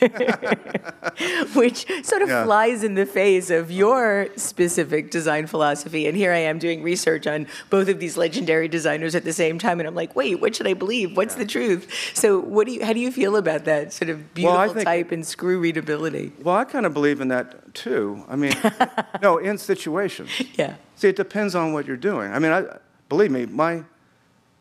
Which 1.56 1.86
sort 2.06 2.22
of 2.22 2.30
Yeah. 2.30 2.44
flies 2.44 2.84
in 2.84 2.96
the 2.96 3.06
face 3.06 3.50
of 3.50 3.72
your 3.72 4.28
specific 4.36 5.12
design 5.12 5.48
philosophy. 5.48 6.08
And 6.08 6.16
here 6.18 6.32
I 6.32 6.38
am 6.40 6.60
doing 6.60 6.84
research 6.84 7.28
on 7.28 7.48
both 7.70 7.88
of 7.90 8.00
these 8.00 8.18
legendary 8.18 8.68
designers 8.68 9.16
at 9.16 9.24
the 9.24 9.34
same 9.34 9.58
time, 9.60 9.80
and 9.80 9.88
I'm 9.88 9.96
like, 9.96 10.16
wait, 10.16 10.42
what 10.42 10.56
should 10.56 10.68
I 10.68 10.74
believe? 10.74 11.16
What's 11.18 11.36
the 11.36 11.46
truth? 11.46 11.88
So, 12.14 12.40
what 12.40 12.68
do 12.68 12.74
you? 12.74 12.86
How 12.86 12.94
do 12.94 13.00
you 13.00 13.12
feel 13.12 13.36
about 13.36 13.66
that 13.66 13.94
sort 13.94 14.10
of 14.10 14.34
beautiful 14.34 14.58
Well, 14.60 14.74
think- 14.74 14.86
type 14.86 15.12
and 15.12 15.26
screw 15.26 15.60
readability? 15.60 16.34
Well, 16.42 16.56
I 16.56 16.66
kind 16.66 16.86
of 16.86 16.94
believe 16.94 17.22
in 17.22 17.30
that 17.30 17.74
too. 17.74 18.24
I 18.28 18.36
mean, 18.36 18.54
no, 19.22 19.38
in 19.38 19.58
situations. 19.58 20.30
Yeah. 20.58 20.76
See, 20.96 21.10
it 21.10 21.16
depends 21.16 21.56
on 21.56 21.74
what 21.74 21.86
you're 21.88 21.98
doing. 21.98 22.32
I 22.32 22.40
mean, 22.40 22.52
I, 22.52 22.64
believe 23.10 23.32
me, 23.32 23.46
my 23.46 23.84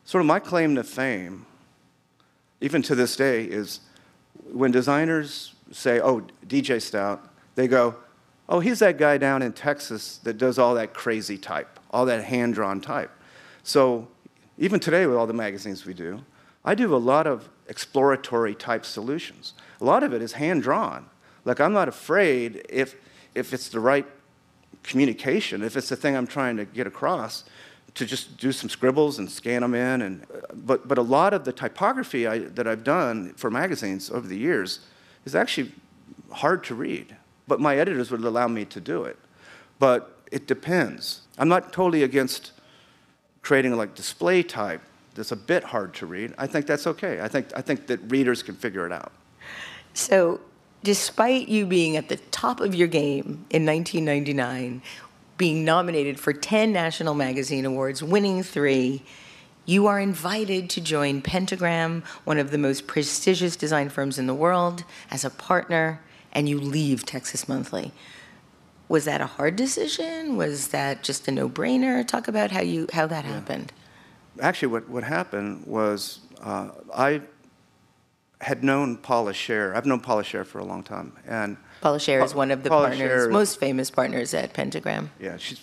sort 0.05 0.21
of 0.21 0.27
my 0.27 0.39
claim 0.39 0.75
to 0.77 0.85
fame, 0.85 1.47
even 2.61 2.83
to 2.83 2.95
this 2.95 3.17
day, 3.17 3.45
is 3.45 3.81
when 4.53 4.71
designers 4.71 5.55
say, 5.71 6.01
"Oh, 6.01 6.23
DJ 6.47 6.81
Stout," 6.81 7.29
they 7.55 7.69
go, 7.69 7.97
"Oh, 8.49 8.61
he's 8.61 8.79
that 8.81 8.99
guy 8.99 9.19
down 9.19 9.43
in 9.43 9.53
Texas 9.53 10.19
that 10.25 10.39
does 10.39 10.59
all 10.59 10.75
that 10.75 10.95
crazy 10.95 11.39
type, 11.39 11.81
all 11.91 12.07
that 12.07 12.25
hand-drawn 12.25 12.81
type." 12.81 13.11
So, 13.63 14.09
even 14.59 14.81
today 14.81 15.07
with 15.07 15.17
all 15.17 15.27
the 15.27 15.33
magazines 15.33 15.87
we 15.87 15.95
do, 15.95 16.25
I 16.65 16.75
do 16.75 16.95
a 16.95 16.99
lot 16.99 17.27
of 17.27 17.49
exploratory 17.69 18.55
type 18.55 18.85
solutions. 18.85 19.55
A 19.81 19.85
lot 19.85 20.03
of 20.03 20.13
it 20.13 20.23
is 20.23 20.33
hand-drawn. 20.33 21.07
Like 21.45 21.61
I'm 21.61 21.73
not 21.73 21.89
afraid 21.89 22.65
if 22.69 22.97
if 23.35 23.53
it's 23.53 23.69
the 23.69 23.81
right 23.81 24.07
communication, 24.83 25.63
if 25.63 25.77
it's 25.77 25.89
the 25.89 25.97
thing 25.97 26.17
I'm 26.17 26.27
trying 26.27 26.57
to 26.57 26.65
get 26.65 26.87
across, 26.87 27.45
to 27.95 28.05
just 28.05 28.37
do 28.39 28.51
some 28.51 28.69
scribbles 28.69 29.19
and 29.19 29.31
scan 29.31 29.63
them 29.63 29.75
in. 29.75 30.03
And, 30.03 30.27
but, 30.53 30.89
but 30.89 30.99
a 30.99 31.03
lot 31.03 31.33
of 31.33 31.45
the 31.45 31.53
typography 31.53 32.27
I, 32.27 32.39
that 32.39 32.67
I've 32.67 32.85
done 32.85 33.35
for 33.35 33.51
magazines 33.51 34.11
over 34.11 34.27
the 34.27 34.37
years 34.37 34.81
is 35.25 35.35
actually 35.35 35.73
hard 36.31 36.65
to 36.65 36.75
read. 36.75 37.17
But 37.47 37.61
my 37.61 37.77
editors 37.77 38.11
would 38.11 38.25
allow 38.25 38.49
me 38.49 38.65
to 38.67 38.81
do 38.81 39.05
it. 39.05 39.19
But 39.79 40.19
it 40.33 40.47
depends. 40.47 41.21
I'm 41.39 41.49
not 41.49 41.73
totally 41.73 42.03
against 42.03 42.53
creating 43.43 43.77
like 43.77 43.95
display 43.95 44.43
type 44.43 44.81
that's 45.15 45.33
a 45.33 45.37
bit 45.37 45.63
hard 45.63 45.95
to 45.95 46.07
read. 46.07 46.35
I 46.39 46.47
think 46.47 46.67
that's 46.67 46.87
okay. 46.89 47.21
I 47.21 47.29
think, 47.29 47.49
I 47.55 47.61
think 47.61 47.87
that 47.87 48.01
readers 48.11 48.43
can 48.43 48.57
figure 48.57 48.85
it 48.87 48.93
out. 48.93 49.13
So, 49.93 50.41
despite 50.83 51.49
you 51.49 51.67
being 51.67 51.97
at 51.97 52.09
the 52.09 52.17
top 52.17 52.61
of 52.61 52.75
your 52.75 52.89
game 52.89 53.47
in 53.51 53.65
1999, 53.65 54.83
being 55.37 55.65
nominated 55.65 56.21
for 56.21 56.33
10 56.33 56.73
National 56.73 57.15
Magazine 57.15 57.65
Awards, 57.65 58.03
winning 58.03 58.43
three, 58.43 59.03
you 59.67 59.87
are 59.87 59.99
invited 59.99 60.69
to 60.71 60.81
join 60.81 61.23
Pentagram, 61.23 62.03
one 62.25 62.39
of 62.39 62.51
the 62.51 62.59
most 62.59 62.87
prestigious 62.87 63.57
design 63.57 63.89
firms 63.89 64.19
in 64.19 64.27
the 64.27 64.35
world, 64.35 64.85
as 65.11 65.25
a 65.25 65.31
partner, 65.31 66.01
and 66.33 66.49
you 66.49 66.61
leave 66.61 67.07
Texas 67.07 67.49
Monthly. 67.49 67.93
Was 68.89 69.07
that 69.07 69.21
a 69.21 69.27
hard 69.27 69.57
decision? 69.57 70.37
Was 70.37 70.69
that 70.69 71.03
just 71.03 71.27
a 71.27 71.31
no-brainer? 71.31 72.07
Talk 72.07 72.29
about 72.29 72.51
how 72.51 72.61
you 72.61 72.87
how 72.93 73.07
that 73.07 73.25
happened. 73.25 73.73
Actually, 74.41 74.69
what, 74.69 74.89
what 74.89 75.05
happened 75.05 75.65
was 75.67 76.21
uh, 76.43 76.69
I 76.95 77.23
had 78.43 78.63
known 78.63 78.99
Paula 78.99 79.33
Scher. 79.33 79.75
I've 79.75 79.87
known 79.87 80.01
Paula 80.01 80.23
Scher 80.23 80.45
for 80.45 80.59
a 80.59 80.65
long 80.65 80.83
time. 80.83 81.15
And 81.27 81.57
Paula 81.85 81.99
Scher 81.99 82.25
is 82.25 82.35
one 82.35 82.51
of 82.51 82.63
the 82.63 82.71
Paula 82.71 82.87
partners, 82.89 83.27
Scher- 83.27 83.31
most 83.31 83.61
famous 83.61 83.91
partners 83.91 84.33
at 84.33 84.55
Pentagram. 84.55 85.11
yeah, 85.21 85.37
she's, 85.37 85.61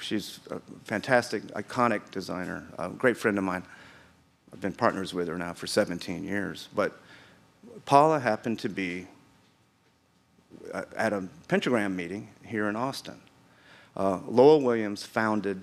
she's 0.00 0.40
a 0.50 0.58
fantastic, 0.82 1.44
iconic 1.52 2.10
designer, 2.10 2.66
a 2.76 2.88
great 2.88 3.16
friend 3.16 3.38
of 3.38 3.44
mine. 3.44 3.62
I've 4.52 4.60
been 4.60 4.72
partners 4.72 5.14
with 5.14 5.28
her 5.28 5.38
now 5.38 5.52
for 5.52 5.68
17 5.68 6.24
years. 6.24 6.68
But 6.74 6.98
Paula 7.86 8.18
happened 8.18 8.58
to 8.60 8.68
be 8.68 9.06
uh, 10.72 10.82
at 10.96 11.12
a 11.12 11.28
Pentagram 11.46 11.94
meeting 11.94 12.30
here 12.44 12.68
in 12.68 12.74
Austin. 12.74 13.20
Uh, 13.96 14.18
Lowell 14.26 14.60
Williams 14.60 15.04
founded, 15.04 15.62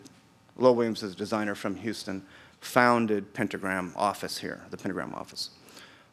Lowell 0.55 0.75
Williams 0.75 1.03
is 1.03 1.11
a 1.11 1.17
designer 1.17 1.53
from 1.53 1.75
Houston, 1.75 2.25
founded 2.61 3.33
Pentagram 3.33 3.91
office 3.97 4.37
here, 4.37 4.61
the 4.69 4.77
Pentagram 4.77 5.13
office. 5.13 5.49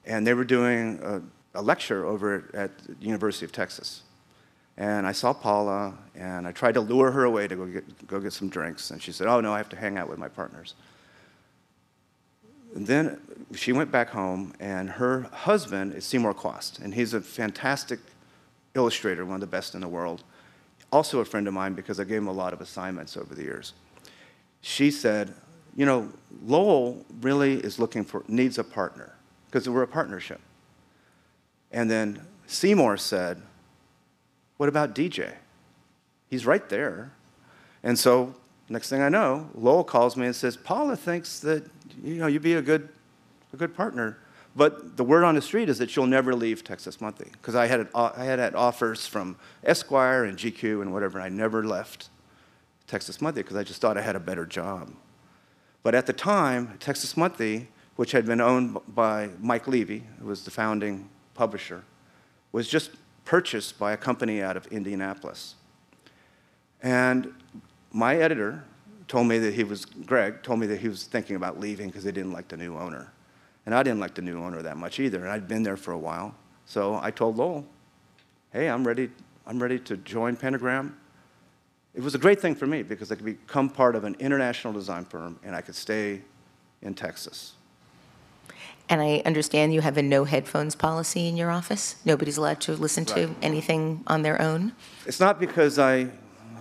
And 0.05 0.27
they 0.27 0.35
were 0.35 0.43
doing 0.43 0.99
a, 1.05 1.23
a 1.55 1.63
lecture 1.63 2.05
over 2.07 2.49
at 2.55 2.71
University 3.01 3.45
of 3.45 3.53
Texas. 3.53 4.03
And 4.77 5.07
I 5.07 5.13
saw 5.13 5.33
Paula, 5.33 5.95
and 6.15 6.47
I 6.47 6.53
tried 6.53 6.75
to 6.75 6.81
lure 6.81 7.11
her 7.11 7.25
away 7.25 7.49
to 7.49 7.57
go 7.57 7.67
get, 7.67 8.07
go 8.07 8.21
get 8.21 8.33
some 8.33 8.49
drinks. 8.49 8.91
And 8.93 9.03
she 9.03 9.11
said, 9.11 9.27
Oh, 9.27 9.41
no, 9.41 9.53
I 9.53 9.59
have 9.59 9.69
to 9.71 9.77
hang 9.77 9.99
out 9.99 10.09
with 10.09 10.19
my 10.19 10.29
partners. 10.29 10.75
And 12.75 12.87
then 12.87 13.21
she 13.55 13.73
went 13.73 13.91
back 13.91 14.11
home, 14.11 14.55
and 14.61 14.89
her 14.89 15.23
husband 15.33 15.95
is 15.95 16.05
Seymour 16.05 16.35
Chwast, 16.35 16.81
and 16.81 16.95
he's 16.95 17.15
a 17.15 17.21
fantastic 17.21 17.99
illustrator, 18.75 19.25
one 19.25 19.35
of 19.35 19.41
the 19.41 19.47
best 19.47 19.75
in 19.75 19.81
the 19.81 19.89
world. 19.89 20.23
Also 20.93 21.19
a 21.21 21.25
friend 21.25 21.49
of 21.49 21.55
mine 21.55 21.75
because 21.75 21.99
I 21.99 22.05
gave 22.05 22.19
him 22.19 22.29
a 22.29 22.33
lot 22.33 22.53
of 22.53 22.61
assignments 22.61 23.17
over 23.17 23.35
the 23.35 23.43
years. 23.43 23.73
She 24.61 24.91
said, 24.91 25.35
You 25.77 25.87
know, 25.87 26.09
Lowell 26.45 27.05
really 27.21 27.55
is 27.55 27.79
looking 27.79 28.05
for, 28.05 28.23
needs 28.29 28.59
a 28.59 28.65
partner 28.65 29.15
because 29.51 29.69
we're 29.69 29.83
a 29.83 29.89
partnership. 29.89 30.41
And 31.71 31.91
then 31.91 32.27
Seymour 32.47 32.97
said, 32.97 33.43
What 34.57 34.69
about 34.69 34.95
DJ? 34.95 35.35
He's 36.29 36.47
right 36.47 36.69
there. 36.69 37.13
And 37.83 37.99
so, 37.99 38.35
next 38.69 38.91
thing 38.91 39.03
I 39.03 39.09
know, 39.09 39.51
Lowell 39.55 39.85
calls 39.85 40.17
me 40.17 40.27
and 40.27 40.35
says, 40.35 40.57
Paula 40.57 40.97
thinks 40.97 41.41
that 41.41 41.65
you 42.03 42.17
know, 42.17 42.27
you'd 42.27 42.43
be 42.43 42.55
a 42.55 42.63
good, 42.63 42.89
a 43.53 43.57
good 43.57 43.75
partner. 43.75 44.19
But 44.57 44.97
the 44.97 45.05
word 45.05 45.25
on 45.25 45.35
the 45.35 45.43
street 45.43 45.69
is 45.69 45.79
that 45.79 45.95
you'll 45.95 46.07
never 46.07 46.35
leave 46.35 46.65
Texas 46.65 47.01
Monthly 47.01 47.29
because 47.33 47.55
I 47.55 47.67
had 47.67 47.89
I 47.95 48.25
had 48.25 48.39
had 48.39 48.55
offers 48.55 49.07
from 49.07 49.37
Esquire 49.63 50.25
and 50.25 50.37
GQ 50.37 50.83
and 50.83 50.93
whatever. 50.93 51.19
And 51.19 51.25
I 51.25 51.29
never 51.29 51.65
left 51.65 52.09
Texas 52.87 53.21
Monthly 53.21 53.43
because 53.43 53.57
I 53.57 53.63
just 53.63 53.81
thought 53.81 53.97
I 53.97 54.03
had 54.03 54.17
a 54.17 54.21
better 54.21 54.47
job. 54.47 54.93
But 55.83 55.95
at 55.95 56.07
the 56.07 56.13
time, 56.13 56.77
Texas 56.81 57.17
Monthly, 57.17 57.69
which 57.97 58.13
had 58.13 58.27
been 58.27 58.41
owned 58.41 58.79
by 58.89 59.31
Mike 59.41 59.69
Levy, 59.69 60.05
who 60.21 60.27
was 60.27 60.45
the 60.45 60.51
founding 60.51 61.09
publisher, 61.39 61.85
was 62.51 62.69
just 62.69 62.91
purchased 63.25 63.79
by 63.79 63.93
a 63.93 63.97
company 63.97 64.43
out 64.43 64.57
of 64.57 64.67
Indianapolis. 64.67 65.55
And 66.83 67.33
my 67.93 68.17
editor 68.17 68.65
told 69.07 69.29
me 69.29 69.39
that 69.39 69.55
he 69.55 69.63
was, 69.63 69.85
Greg, 69.85 70.43
told 70.43 70.59
me 70.59 70.67
that 70.67 70.81
he 70.81 70.89
was 70.89 71.05
thinking 71.05 71.37
about 71.37 71.61
leaving 71.61 71.87
because 71.87 72.03
he 72.03 72.11
didn't 72.11 72.33
like 72.33 72.49
the 72.49 72.57
new 72.57 72.77
owner. 72.77 73.13
And 73.67 73.75
I 73.75 73.85
didn't 73.85 74.01
like 74.01 74.15
the 74.15 74.23
new 74.23 74.43
owner 74.43 74.63
that 74.63 74.77
much 74.77 74.99
either, 74.99 75.21
and 75.21 75.31
I'd 75.31 75.47
been 75.47 75.63
there 75.63 75.77
for 75.77 75.93
a 75.93 75.99
while. 75.99 76.35
So 76.67 76.99
I 77.01 77.13
told 77.13 77.37
Lowell, 77.37 77.65
hey, 78.53 78.69
I'm 78.69 78.85
ready, 78.85 79.09
I'm 79.47 79.63
ready 79.63 79.79
to 79.79 79.97
join 79.99 80.35
Pentagram. 80.37 80.97
It 81.95 82.03
was 82.03 82.15
a 82.15 82.19
great 82.19 82.41
thing 82.41 82.55
for 82.57 82.67
me 82.67 82.83
because 82.83 83.13
I 83.13 83.15
could 83.15 83.25
become 83.25 83.71
part 83.71 83.95
of 83.95 84.05
an 84.05 84.17
international 84.19 84.73
design 84.73 85.05
firm 85.05 85.39
and 85.45 85.55
I 85.55 85.61
could 85.61 85.77
stay 85.77 86.23
in 86.83 86.95
Texas. 86.95 87.55
And 88.91 89.03
I 89.03 89.23
understand 89.27 89.75
you 89.75 89.83
have 89.83 89.99
a 89.99 90.03
no 90.03 90.25
headphones 90.25 90.75
policy 90.75 91.29
in 91.29 91.37
your 91.37 91.51
office? 91.51 91.97
Nobody's 92.05 92.39
allowed 92.39 92.61
to 92.63 92.73
listen 92.73 93.05
to 93.07 93.27
Right. 93.27 93.37
anything 93.43 94.03
on 94.07 94.23
their 94.23 94.41
own? 94.41 94.73
It's 95.07 95.21
not 95.21 95.39
because 95.39 95.79
I, 95.79 96.09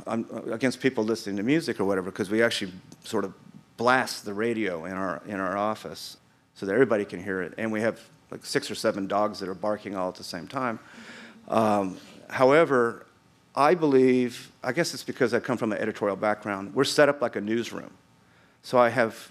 I'm 0.06 0.26
against 0.52 0.82
people 0.82 1.04
listening 1.06 1.38
to 1.38 1.44
music 1.44 1.80
or 1.80 1.86
whatever, 1.86 2.12
because 2.12 2.30
we 2.30 2.44
actually 2.44 2.74
sort 3.04 3.24
of 3.24 3.34
blast 3.78 4.26
the 4.26 4.34
radio 4.34 4.86
in 4.86 4.94
our, 4.94 5.22
in 5.26 5.40
our 5.40 5.56
office 5.58 6.18
so 6.56 6.66
that 6.66 6.74
everybody 6.74 7.06
can 7.06 7.24
hear 7.24 7.42
it. 7.42 7.54
And 7.58 7.72
we 7.72 7.80
have 7.82 8.00
like 8.30 8.46
six 8.46 8.70
or 8.70 8.76
seven 8.76 9.08
dogs 9.08 9.40
that 9.40 9.48
are 9.48 9.54
barking 9.54 9.96
all 9.96 10.10
at 10.10 10.16
the 10.16 10.24
same 10.24 10.48
time. 10.48 10.80
Um, 11.48 11.98
however, 12.30 13.06
I 13.56 13.74
believe, 13.74 14.52
I 14.64 14.74
guess 14.74 14.94
it's 14.94 15.04
because 15.04 15.34
I 15.34 15.40
come 15.40 15.58
from 15.58 15.72
an 15.72 15.78
editorial 15.78 16.18
background, 16.18 16.76
we're 16.76 16.84
set 16.84 17.08
up 17.08 17.22
like 17.22 17.38
a 17.38 17.42
newsroom. 17.42 17.92
So 18.64 18.78
I 18.78 18.90
have 18.90 19.30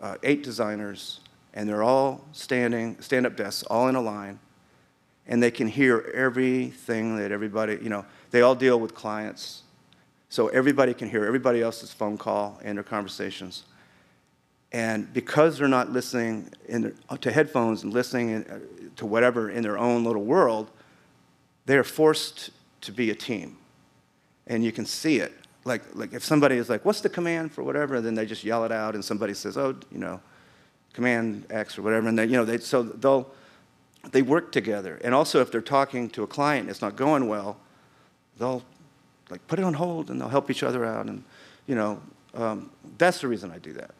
uh, 0.00 0.16
eight 0.22 0.42
designers, 0.42 1.20
and 1.54 1.68
they're 1.68 1.82
all 1.82 2.24
standing, 2.32 3.00
stand 3.00 3.26
up 3.26 3.36
desks, 3.36 3.62
all 3.64 3.88
in 3.88 3.94
a 3.94 4.00
line 4.00 4.38
and 5.28 5.42
they 5.42 5.50
can 5.50 5.68
hear 5.68 6.10
everything 6.14 7.16
that 7.18 7.30
everybody, 7.30 7.78
you 7.82 7.90
know, 7.90 8.04
they 8.30 8.40
all 8.40 8.54
deal 8.54 8.80
with 8.80 8.94
clients. 8.94 9.62
So 10.30 10.48
everybody 10.48 10.94
can 10.94 11.08
hear 11.08 11.24
everybody 11.26 11.62
else's 11.62 11.92
phone 11.92 12.16
call 12.16 12.58
and 12.64 12.76
their 12.76 12.84
conversations. 12.84 13.64
And 14.72 15.12
because 15.12 15.58
they're 15.58 15.68
not 15.68 15.90
listening 15.90 16.50
in 16.66 16.82
their, 16.82 17.18
to 17.18 17.30
headphones 17.30 17.82
and 17.82 17.92
listening 17.92 18.30
in, 18.30 18.90
to 18.96 19.06
whatever 19.06 19.50
in 19.50 19.62
their 19.62 19.78
own 19.78 20.02
little 20.04 20.24
world, 20.24 20.70
they're 21.66 21.84
forced 21.84 22.50
to 22.82 22.92
be 22.92 23.10
a 23.10 23.14
team. 23.14 23.56
And 24.46 24.64
you 24.64 24.72
can 24.72 24.86
see 24.86 25.18
it. 25.18 25.32
Like, 25.64 25.82
like 25.94 26.14
if 26.14 26.24
somebody 26.24 26.56
is 26.56 26.70
like, 26.70 26.84
what's 26.84 27.02
the 27.02 27.08
command 27.10 27.52
for 27.52 27.62
whatever, 27.62 28.00
then 28.00 28.14
they 28.14 28.24
just 28.24 28.44
yell 28.44 28.64
it 28.64 28.72
out 28.72 28.94
and 28.94 29.04
somebody 29.04 29.34
says, 29.34 29.58
oh, 29.58 29.76
you 29.92 29.98
know, 29.98 30.20
command 30.98 31.46
X 31.48 31.78
or 31.78 31.82
whatever. 31.82 32.08
And 32.08 32.18
they, 32.18 32.24
you 32.24 32.32
know, 32.32 32.44
they, 32.44 32.58
so 32.58 32.82
they'll, 32.82 33.30
they 34.10 34.20
work 34.20 34.50
together. 34.50 35.00
And 35.04 35.14
also, 35.14 35.40
if 35.40 35.52
they're 35.52 35.60
talking 35.60 36.10
to 36.10 36.24
a 36.24 36.26
client 36.26 36.62
and 36.62 36.70
it's 36.70 36.82
not 36.82 36.96
going 36.96 37.28
well, 37.28 37.56
they'll 38.36 38.64
like 39.30 39.46
put 39.46 39.60
it 39.60 39.64
on 39.64 39.74
hold 39.74 40.10
and 40.10 40.20
they'll 40.20 40.28
help 40.28 40.50
each 40.50 40.64
other 40.64 40.84
out. 40.84 41.06
And 41.06 41.22
you 41.68 41.76
know, 41.76 42.02
um, 42.34 42.70
that's 42.98 43.20
the 43.20 43.28
reason 43.28 43.52
I 43.52 43.58
do 43.58 43.72
that. 43.74 43.92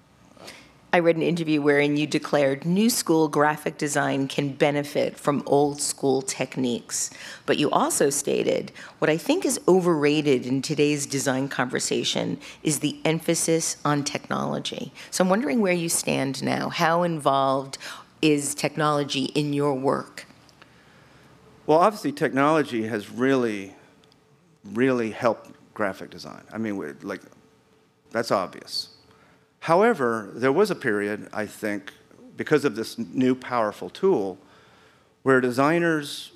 I 0.91 1.01
read 1.01 1.17
an 1.17 1.23
interview 1.23 1.61
wherein 1.61 1.99
you 1.99 2.07
declared 2.07 2.65
new 2.65 2.89
school 2.89 3.29
graphic 3.29 3.77
design 3.77 4.27
can 4.27 4.55
benefit 4.55 5.19
from 5.19 5.43
old 5.45 5.83
school 5.83 6.23
techniques. 6.23 7.11
But 7.45 7.59
you 7.59 7.71
also 7.71 8.09
stated 8.09 8.73
what 8.99 9.11
I 9.11 9.19
think 9.19 9.45
is 9.45 9.61
overrated 9.69 10.47
in 10.47 10.63
today's 10.63 11.05
design 11.05 11.49
conversation 11.49 12.39
is 12.63 12.79
the 12.79 12.99
emphasis 13.05 13.77
on 13.85 14.03
technology. 14.03 14.91
So 15.11 15.23
I'm 15.23 15.29
wondering 15.29 15.61
where 15.61 15.75
you 15.75 15.91
stand 15.91 16.43
now. 16.43 16.71
How 16.71 17.03
involved 17.03 17.77
is 18.23 18.55
technology 18.55 19.25
in 19.25 19.53
your 19.53 19.75
work? 19.75 20.25
Well, 21.67 21.81
obviously, 21.81 22.13
technology 22.13 22.87
has 22.87 23.11
really, 23.11 23.75
really 24.73 25.11
helped 25.11 25.51
graphic 25.75 26.09
design. 26.09 26.45
I 26.51 26.57
mean, 26.57 26.97
like, 27.03 27.21
that's 28.11 28.31
obvious. 28.31 28.89
However, 29.61 30.31
there 30.35 30.53
was 30.53 30.71
a 30.71 30.75
period, 30.75 31.29
I 31.33 31.47
think, 31.47 31.93
because 32.37 32.65
of 32.65 32.77
this 32.77 32.99
new 32.99 33.35
powerful 33.35 33.91
tool, 33.91 34.39
where 35.23 35.41
designers 35.41 36.33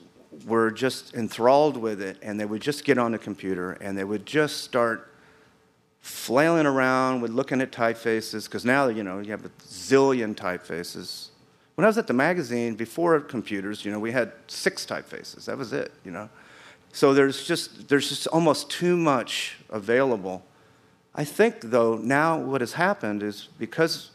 were 0.46 0.70
just 0.70 1.14
enthralled 1.14 1.76
with 1.76 2.00
it 2.00 2.18
and 2.22 2.40
they 2.40 2.44
would 2.44 2.62
just 2.62 2.85
get 2.85 2.98
on 2.98 3.12
the 3.12 3.18
computer 3.18 3.72
and 3.72 3.96
they 3.96 4.04
would 4.04 4.26
just 4.26 4.64
start 4.64 5.12
flailing 6.00 6.66
around 6.66 7.20
with 7.20 7.30
looking 7.30 7.61
at 7.61 7.70
typefaces 7.70 8.46
because 8.46 8.64
now 8.64 8.88
you 8.88 9.04
know 9.04 9.20
you 9.20 9.30
have 9.30 9.44
a 9.44 9.50
zillion 9.61 10.35
typefaces. 10.35 11.28
When 11.74 11.85
i 11.85 11.88
was 11.88 11.96
at 11.98 12.06
the 12.06 12.12
magazine 12.12 12.74
before 12.74 13.20
computers 13.20 13.85
you 13.85 13.92
know 13.92 14.00
we 14.00 14.11
had 14.11 14.32
six 14.48 14.85
typefaces. 14.85 15.44
That 15.44 15.58
was 15.58 15.72
it 15.72 15.92
you 16.04 16.11
know? 16.11 16.28
So 16.92 17.14
there's 17.14 17.44
just 17.44 17.88
there's 17.88 18.08
just 18.08 18.26
almost 18.28 18.70
too 18.70 18.96
much 18.96 19.58
available 19.70 20.42
i 21.14 21.25
think 21.25 21.61
though 21.61 21.96
now 21.96 22.38
what 22.38 22.61
has 22.61 22.75
happened 22.75 23.22
is 23.22 23.48
because 23.59 24.11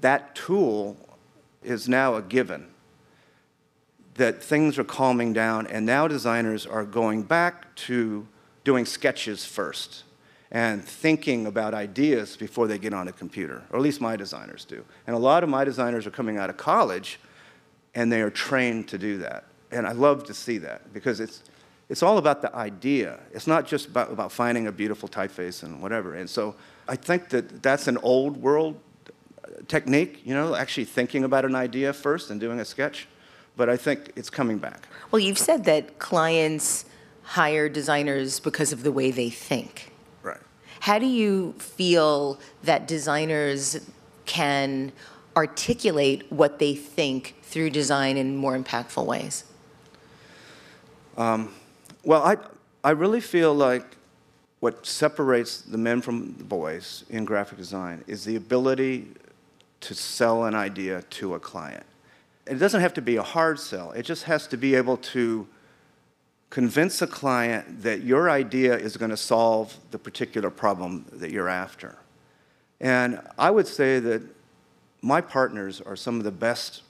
that 0.00 0.34
tool 0.34 0.96
is 1.62 1.88
now 1.88 2.14
a 2.14 2.22
given 2.22 2.68
that 4.18 4.42
things 4.42 4.78
are 4.78 4.84
calming 4.84 5.32
down, 5.32 5.66
and 5.68 5.86
now 5.86 6.06
designers 6.06 6.66
are 6.66 6.84
going 6.84 7.22
back 7.22 7.74
to 7.76 8.26
doing 8.64 8.84
sketches 8.84 9.44
first 9.44 10.02
and 10.50 10.84
thinking 10.84 11.46
about 11.46 11.72
ideas 11.72 12.36
before 12.36 12.66
they 12.66 12.78
get 12.78 12.92
on 12.92 13.06
a 13.06 13.12
computer, 13.12 13.62
or 13.70 13.78
at 13.78 13.82
least 13.82 14.00
my 14.00 14.16
designers 14.16 14.64
do. 14.64 14.84
And 15.06 15.14
a 15.14 15.18
lot 15.18 15.42
of 15.42 15.48
my 15.48 15.64
designers 15.64 16.06
are 16.06 16.10
coming 16.10 16.36
out 16.36 16.50
of 16.50 16.56
college 16.56 17.20
and 17.94 18.10
they 18.10 18.20
are 18.20 18.30
trained 18.30 18.88
to 18.88 18.98
do 18.98 19.18
that. 19.18 19.44
And 19.70 19.86
I 19.86 19.92
love 19.92 20.24
to 20.24 20.34
see 20.34 20.58
that 20.58 20.92
because 20.92 21.20
it's, 21.20 21.42
it's 21.88 22.02
all 22.02 22.18
about 22.18 22.42
the 22.42 22.54
idea. 22.54 23.18
It's 23.32 23.46
not 23.46 23.66
just 23.66 23.88
about, 23.88 24.12
about 24.12 24.30
finding 24.30 24.66
a 24.66 24.72
beautiful 24.72 25.08
typeface 25.08 25.62
and 25.62 25.80
whatever. 25.80 26.14
And 26.14 26.28
so 26.28 26.54
I 26.86 26.96
think 26.96 27.30
that 27.30 27.62
that's 27.62 27.88
an 27.88 27.96
old 27.98 28.36
world 28.36 28.78
technique, 29.68 30.20
you 30.24 30.34
know, 30.34 30.54
actually 30.54 30.84
thinking 30.84 31.24
about 31.24 31.44
an 31.44 31.54
idea 31.54 31.92
first 31.92 32.30
and 32.30 32.38
doing 32.40 32.60
a 32.60 32.64
sketch. 32.64 33.08
But 33.56 33.68
I 33.68 33.76
think 33.76 34.12
it's 34.16 34.30
coming 34.30 34.58
back. 34.58 34.86
Well, 35.10 35.20
you've 35.20 35.38
said 35.38 35.64
that 35.64 35.98
clients 35.98 36.84
hire 37.22 37.68
designers 37.68 38.38
because 38.38 38.72
of 38.72 38.82
the 38.82 38.92
way 38.92 39.10
they 39.10 39.30
think. 39.30 39.92
Right. 40.22 40.40
How 40.80 40.98
do 40.98 41.06
you 41.06 41.54
feel 41.58 42.38
that 42.62 42.86
designers 42.86 43.80
can 44.26 44.92
articulate 45.36 46.30
what 46.30 46.58
they 46.58 46.74
think 46.74 47.34
through 47.42 47.70
design 47.70 48.16
in 48.16 48.36
more 48.36 48.56
impactful 48.56 49.04
ways? 49.04 49.44
Um, 51.16 51.52
Well, 52.04 52.22
I, 52.22 52.36
I 52.84 52.92
really 52.92 53.20
feel 53.20 53.54
like 53.54 53.96
what 54.60 54.86
separates 54.86 55.62
the 55.62 55.78
men 55.78 56.00
from 56.00 56.34
the 56.36 56.44
boys 56.44 57.04
in 57.10 57.24
graphic 57.24 57.58
design 57.58 58.04
is 58.06 58.24
the 58.24 58.36
ability 58.36 59.08
to 59.80 59.94
sell 59.94 60.44
an 60.44 60.54
idea 60.54 61.02
to 61.02 61.34
a 61.34 61.40
client. 61.40 61.84
It 62.46 62.54
doesn't 62.54 62.80
have 62.80 62.94
to 62.94 63.02
be 63.02 63.16
a 63.16 63.22
hard 63.22 63.60
sell, 63.60 63.92
it 63.92 64.02
just 64.02 64.24
has 64.24 64.46
to 64.48 64.56
be 64.56 64.74
able 64.74 64.96
to 64.98 65.46
convince 66.50 67.02
a 67.02 67.06
client 67.06 67.82
that 67.82 68.02
your 68.02 68.30
idea 68.30 68.76
is 68.76 68.96
going 68.96 69.10
to 69.10 69.16
solve 69.16 69.76
the 69.90 69.98
particular 69.98 70.50
problem 70.50 71.04
that 71.12 71.30
you're 71.30 71.48
after. 71.48 71.98
And 72.80 73.20
I 73.38 73.50
would 73.50 73.66
say 73.66 74.00
that 74.00 74.22
my 75.02 75.20
partners 75.20 75.80
are 75.80 75.96
some 75.96 76.16
of 76.16 76.24
the 76.24 76.30
best 76.30 76.82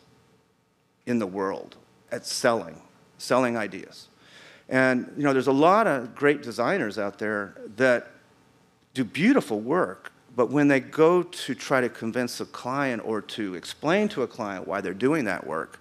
in 1.06 1.18
the 1.18 1.26
world 1.26 1.76
at 2.12 2.24
selling, 2.24 2.80
selling 3.18 3.56
ideas. 3.56 4.08
And 4.68 5.12
you 5.16 5.22
know, 5.22 5.32
there's 5.32 5.46
a 5.46 5.52
lot 5.52 5.86
of 5.86 6.14
great 6.14 6.42
designers 6.42 6.98
out 6.98 7.18
there 7.18 7.54
that 7.76 8.10
do 8.94 9.04
beautiful 9.04 9.60
work, 9.60 10.12
but 10.36 10.50
when 10.50 10.68
they 10.68 10.80
go 10.80 11.22
to 11.22 11.54
try 11.54 11.80
to 11.80 11.88
convince 11.88 12.40
a 12.40 12.46
client 12.46 13.02
or 13.04 13.22
to 13.22 13.54
explain 13.54 14.08
to 14.08 14.22
a 14.22 14.26
client 14.26 14.68
why 14.68 14.80
they're 14.80 14.94
doing 14.94 15.24
that 15.24 15.46
work, 15.46 15.80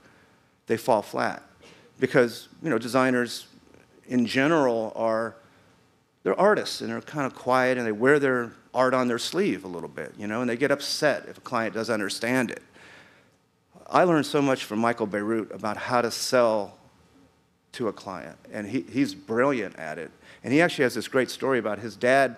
they 0.67 0.77
fall 0.77 1.01
flat. 1.01 1.43
Because 1.99 2.47
you 2.61 2.69
know, 2.69 2.77
designers 2.77 3.47
in 4.07 4.25
general 4.25 4.93
are 4.95 5.35
they're 6.23 6.39
artists 6.39 6.81
and 6.81 6.89
they're 6.89 7.01
kind 7.01 7.25
of 7.25 7.35
quiet 7.35 7.77
and 7.77 7.87
they 7.87 7.91
wear 7.91 8.19
their 8.19 8.51
art 8.73 8.93
on 8.93 9.07
their 9.07 9.19
sleeve 9.19 9.63
a 9.63 9.67
little 9.67 9.89
bit, 9.89 10.13
you 10.17 10.27
know, 10.27 10.41
and 10.41 10.49
they 10.49 10.57
get 10.57 10.71
upset 10.71 11.25
if 11.27 11.37
a 11.37 11.41
client 11.41 11.73
doesn't 11.73 11.93
understand 11.93 12.51
it. 12.51 12.61
I 13.89 14.03
learned 14.03 14.25
so 14.25 14.41
much 14.41 14.65
from 14.65 14.79
Michael 14.79 15.07
Bierut 15.07 15.53
about 15.53 15.77
how 15.77 16.01
to 16.01 16.11
sell 16.11 16.76
to 17.77 17.87
a 17.87 17.93
client, 17.93 18.37
and 18.51 18.67
he, 18.67 18.81
he's 18.81 19.13
brilliant 19.13 19.75
at 19.77 19.97
it. 19.99 20.11
And 20.43 20.51
he 20.51 20.61
actually 20.61 20.83
has 20.83 20.95
this 20.95 21.07
great 21.07 21.29
story 21.29 21.59
about 21.59 21.79
his 21.79 21.95
dad 21.95 22.37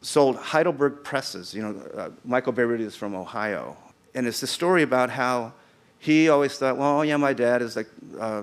sold 0.00 0.36
Heidelberg 0.36 1.04
presses. 1.04 1.54
You 1.54 1.62
know, 1.62 1.82
uh, 1.94 2.10
Michael 2.24 2.52
Bierut 2.52 2.80
is 2.80 2.96
from 2.96 3.14
Ohio, 3.14 3.76
and 4.14 4.26
it's 4.26 4.40
the 4.40 4.46
story 4.46 4.82
about 4.82 5.10
how 5.10 5.52
he 5.98 6.28
always 6.30 6.56
thought, 6.56 6.76
well, 6.78 7.04
yeah, 7.04 7.16
my 7.18 7.32
dad 7.32 7.60
is 7.62 7.76
like 7.76 7.88
uh, 8.18 8.42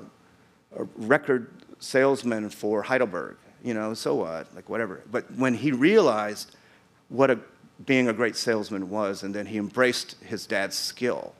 a 0.78 0.84
record 0.96 1.52
salesman 1.80 2.50
for 2.50 2.84
Heidelberg, 2.84 3.38
you 3.64 3.74
know, 3.74 3.94
so 3.96 4.16
what, 4.16 4.54
like 4.56 4.70
whatever. 4.70 5.02
But 5.12 5.32
when 5.36 5.56
he 5.56 5.72
realized 5.72 6.56
what 7.10 7.32
a, 7.32 7.40
being 7.86 8.10
a 8.10 8.14
great 8.14 8.36
salesman 8.36 8.90
was, 8.90 9.24
and 9.24 9.34
then 9.34 9.48
he 9.48 9.58
embraced 9.58 10.18
his 10.24 10.46
dad's 10.46 10.78
skill, 10.78 11.34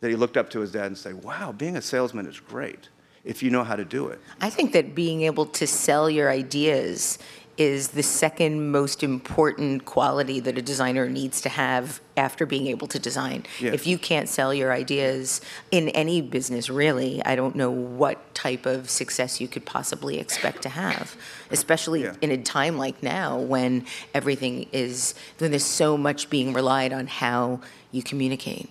that 0.00 0.08
he 0.08 0.16
looked 0.16 0.36
up 0.36 0.50
to 0.50 0.60
his 0.60 0.72
dad 0.72 0.86
and 0.86 0.98
said, 0.98 1.22
wow, 1.22 1.52
being 1.52 1.76
a 1.76 1.82
salesman 1.82 2.26
is 2.26 2.40
great 2.40 2.88
if 3.24 3.42
you 3.42 3.50
know 3.50 3.64
how 3.64 3.76
to 3.76 3.84
do 3.84 4.08
it. 4.08 4.20
I 4.40 4.50
think 4.50 4.72
that 4.72 4.94
being 4.94 5.22
able 5.22 5.46
to 5.46 5.66
sell 5.66 6.10
your 6.10 6.30
ideas 6.30 7.18
is 7.58 7.88
the 7.88 8.02
second 8.02 8.70
most 8.72 9.02
important 9.02 9.84
quality 9.84 10.40
that 10.40 10.56
a 10.56 10.62
designer 10.62 11.08
needs 11.08 11.40
to 11.42 11.50
have 11.50 12.00
after 12.16 12.46
being 12.46 12.66
able 12.66 12.86
to 12.88 12.98
design. 12.98 13.44
Yeah. 13.60 13.72
If 13.72 13.86
you 13.86 13.98
can't 13.98 14.26
sell 14.28 14.54
your 14.54 14.72
ideas 14.72 15.42
in 15.70 15.90
any 15.90 16.22
business, 16.22 16.70
really, 16.70 17.22
I 17.24 17.36
don't 17.36 17.54
know 17.54 17.70
what 17.70 18.34
type 18.34 18.64
of 18.64 18.88
success 18.88 19.38
you 19.38 19.48
could 19.48 19.66
possibly 19.66 20.18
expect 20.18 20.62
to 20.62 20.70
have, 20.70 21.14
especially 21.50 22.04
Yeah. 22.04 22.14
in 22.22 22.30
a 22.30 22.38
time 22.38 22.78
like 22.78 23.02
now 23.02 23.38
when 23.38 23.84
everything 24.14 24.66
is, 24.72 25.14
when 25.38 25.50
there's 25.50 25.62
so 25.62 25.98
much 25.98 26.30
being 26.30 26.54
relied 26.54 26.92
on 26.92 27.06
how 27.06 27.60
you 27.92 28.02
communicate. 28.02 28.70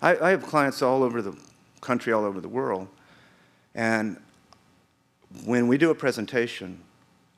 I, 0.00 0.16
I 0.16 0.30
have 0.30 0.42
clients 0.42 0.80
all 0.80 1.02
over 1.02 1.20
the 1.20 1.36
country, 1.82 2.14
all 2.14 2.24
over 2.24 2.40
the 2.40 2.48
world, 2.48 2.88
and 3.74 4.18
when 5.44 5.66
we 5.66 5.78
do 5.78 5.90
a 5.90 5.94
presentation, 5.94 6.80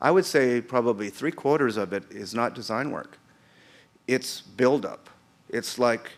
I 0.01 0.11
would 0.11 0.25
say 0.25 0.61
probably 0.61 1.11
three 1.11 1.31
quarters 1.31 1.77
of 1.77 1.93
it 1.93 2.05
is 2.11 2.35
not 2.35 2.55
design 2.55 2.91
work. 2.91 3.19
It's 4.07 4.41
build-up. 4.41 5.09
It's 5.49 5.79
like, 5.79 6.11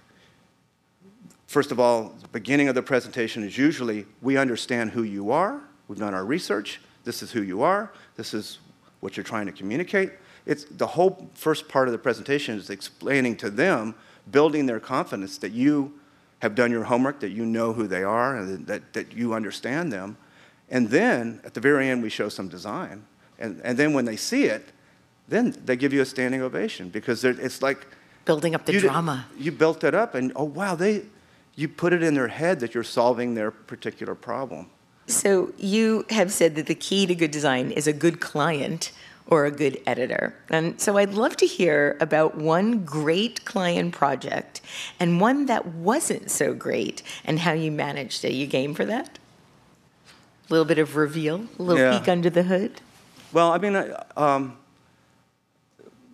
first 1.46 1.70
of 1.70 1.78
all, 1.78 2.14
the 2.20 2.28
beginning 2.28 2.68
of 2.68 2.74
the 2.74 2.82
presentation 2.82 3.44
is 3.44 3.56
usually 3.56 4.06
we 4.22 4.36
understand 4.36 4.90
who 4.90 5.02
you 5.02 5.30
are, 5.30 5.60
we've 5.88 5.98
done 5.98 6.14
our 6.14 6.24
research, 6.24 6.80
this 7.04 7.22
is 7.22 7.30
who 7.30 7.42
you 7.42 7.62
are, 7.62 7.92
this 8.16 8.34
is 8.34 8.58
what 9.00 9.16
you're 9.16 9.24
trying 9.24 9.46
to 9.46 9.52
communicate. 9.52 10.12
It's 10.46 10.64
the 10.64 10.86
whole 10.86 11.30
first 11.34 11.68
part 11.68 11.86
of 11.86 11.92
the 11.92 11.98
presentation 11.98 12.56
is 12.56 12.70
explaining 12.70 13.36
to 13.36 13.50
them, 13.50 13.94
building 14.30 14.66
their 14.66 14.80
confidence 14.80 15.38
that 15.38 15.52
you 15.52 15.92
have 16.40 16.54
done 16.54 16.70
your 16.70 16.84
homework, 16.84 17.20
that 17.20 17.30
you 17.30 17.44
know 17.46 17.72
who 17.72 17.86
they 17.86 18.02
are, 18.02 18.36
and 18.36 18.66
that, 18.66 18.92
that 18.92 19.12
you 19.12 19.34
understand 19.34 19.92
them. 19.92 20.16
And 20.68 20.88
then 20.90 21.40
at 21.44 21.54
the 21.54 21.60
very 21.60 21.88
end, 21.88 22.02
we 22.02 22.10
show 22.10 22.28
some 22.28 22.48
design. 22.48 23.04
And, 23.38 23.60
and 23.64 23.78
then 23.78 23.92
when 23.92 24.04
they 24.04 24.16
see 24.16 24.44
it, 24.44 24.72
then 25.28 25.56
they 25.64 25.76
give 25.76 25.92
you 25.92 26.02
a 26.02 26.04
standing 26.06 26.42
ovation 26.42 26.88
because 26.88 27.24
it's 27.24 27.62
like 27.62 27.86
Building 28.24 28.54
up 28.54 28.64
the 28.64 28.72
you 28.72 28.80
drama. 28.80 29.26
You 29.38 29.52
built 29.52 29.84
it 29.84 29.94
up, 29.94 30.14
and 30.14 30.32
oh 30.34 30.44
wow, 30.44 30.74
they, 30.74 31.02
you 31.54 31.68
put 31.68 31.92
it 31.92 32.02
in 32.02 32.14
their 32.14 32.28
head 32.28 32.58
that 32.60 32.74
you're 32.74 32.82
solving 32.82 33.34
their 33.34 33.52
particular 33.52 34.16
problem. 34.16 34.68
So 35.06 35.52
you 35.56 36.04
have 36.10 36.32
said 36.32 36.56
that 36.56 36.66
the 36.66 36.74
key 36.74 37.06
to 37.06 37.14
good 37.14 37.30
design 37.30 37.70
is 37.70 37.86
a 37.86 37.92
good 37.92 38.20
client 38.20 38.90
or 39.28 39.44
a 39.44 39.50
good 39.50 39.80
editor. 39.86 40.34
And 40.48 40.80
so 40.80 40.96
I'd 40.96 41.14
love 41.14 41.36
to 41.38 41.46
hear 41.46 41.96
about 42.00 42.36
one 42.36 42.84
great 42.84 43.44
client 43.44 43.92
project 43.92 44.60
and 45.00 45.20
one 45.20 45.46
that 45.46 45.66
wasn't 45.66 46.30
so 46.30 46.54
great 46.54 47.02
and 47.24 47.40
how 47.40 47.52
you 47.52 47.72
managed 47.72 48.24
it. 48.24 48.32
You 48.32 48.46
game 48.46 48.74
for 48.74 48.84
that? 48.84 49.18
A 50.48 50.52
little 50.52 50.64
bit 50.64 50.78
of 50.78 50.94
reveal, 50.94 51.46
a 51.58 51.62
little 51.62 51.82
Yeah. 51.82 51.98
peek 51.98 52.08
under 52.08 52.30
the 52.30 52.44
hood. 52.44 52.80
Well, 53.32 53.52
I 53.52 53.58
mean, 53.58 53.92
um, 54.16 54.56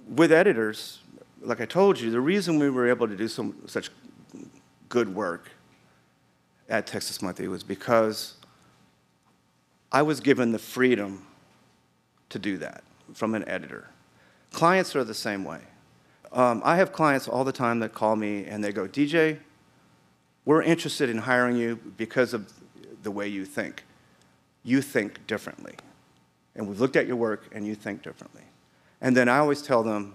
with 0.08 0.32
editors, 0.32 1.00
like 1.42 1.60
I 1.60 1.66
told 1.66 2.00
you, 2.00 2.10
the 2.10 2.20
reason 2.20 2.58
we 2.58 2.70
were 2.70 2.88
able 2.88 3.06
to 3.08 3.16
do 3.16 3.28
some, 3.28 3.54
such 3.66 3.90
good 4.88 5.14
work 5.14 5.50
at 6.68 6.86
Texas 6.86 7.20
Monthly 7.20 7.48
was 7.48 7.62
because 7.62 8.34
I 9.90 10.00
was 10.00 10.20
given 10.20 10.52
the 10.52 10.58
freedom 10.58 11.26
to 12.30 12.38
do 12.38 12.56
that 12.56 12.82
from 13.12 13.34
an 13.34 13.48
editor. 13.48 13.88
Clients 14.52 14.94
are 14.96 15.04
the 15.04 15.14
same 15.14 15.44
way. 15.44 15.60
Um, 16.32 16.62
I 16.64 16.76
have 16.76 16.92
clients 16.92 17.28
all 17.28 17.44
the 17.44 17.52
time 17.52 17.80
that 17.80 17.92
call 17.92 18.16
me 18.16 18.44
and 18.46 18.62
they 18.62 18.72
go, 18.72 18.86
DJ, 18.86 19.38
we're 20.44 20.62
interested 20.62 21.10
in 21.10 21.18
hiring 21.18 21.56
you 21.56 21.76
because 21.96 22.34
of 22.34 22.52
the 23.02 23.10
way 23.10 23.28
you 23.28 23.44
think. 23.44 23.84
You 24.64 24.80
think 24.80 25.26
differently 25.26 25.74
and 26.54 26.68
we've 26.68 26.80
looked 26.80 26.96
at 26.96 27.06
your 27.06 27.16
work 27.16 27.48
and 27.52 27.66
you 27.66 27.74
think 27.74 28.02
differently. 28.02 28.42
And 29.00 29.16
then 29.16 29.28
I 29.28 29.38
always 29.38 29.62
tell 29.62 29.82
them, 29.82 30.14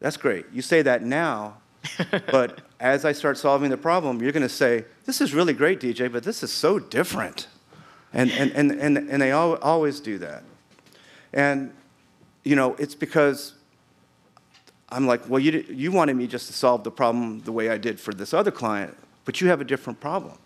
that's 0.00 0.16
great. 0.16 0.46
You 0.52 0.62
say 0.62 0.82
that 0.82 1.02
now, 1.02 1.58
but 2.30 2.60
as 2.80 3.04
I 3.04 3.12
start 3.12 3.38
solving 3.38 3.70
the 3.70 3.76
problem, 3.76 4.20
you're 4.20 4.32
going 4.32 4.42
to 4.42 4.48
say, 4.48 4.84
this 5.04 5.20
is 5.20 5.32
really 5.32 5.52
great, 5.52 5.80
DJ, 5.80 6.10
but 6.10 6.22
this 6.22 6.42
is 6.42 6.52
so 6.52 6.78
different. 6.78 7.46
And, 8.12 8.30
and, 8.32 8.52
and, 8.52 8.72
and, 8.72 8.98
and 8.98 9.22
they 9.22 9.30
al- 9.30 9.56
always 9.56 10.00
do 10.00 10.18
that. 10.18 10.42
And, 11.32 11.72
you 12.48 12.56
know, 12.56 12.74
it's 12.76 12.94
because 12.94 13.52
I'm 14.88 15.06
like, 15.06 15.28
well, 15.28 15.38
you, 15.38 15.66
you 15.68 15.92
wanted 15.92 16.16
me 16.16 16.26
just 16.26 16.46
to 16.46 16.54
solve 16.54 16.82
the 16.82 16.90
problem 16.90 17.40
the 17.40 17.52
way 17.52 17.68
I 17.68 17.76
did 17.76 18.00
for 18.00 18.14
this 18.14 18.32
other 18.32 18.50
client, 18.50 18.96
but 19.26 19.42
you 19.42 19.48
have 19.48 19.60
a 19.60 19.64
different 19.64 20.00
problem. 20.00 20.38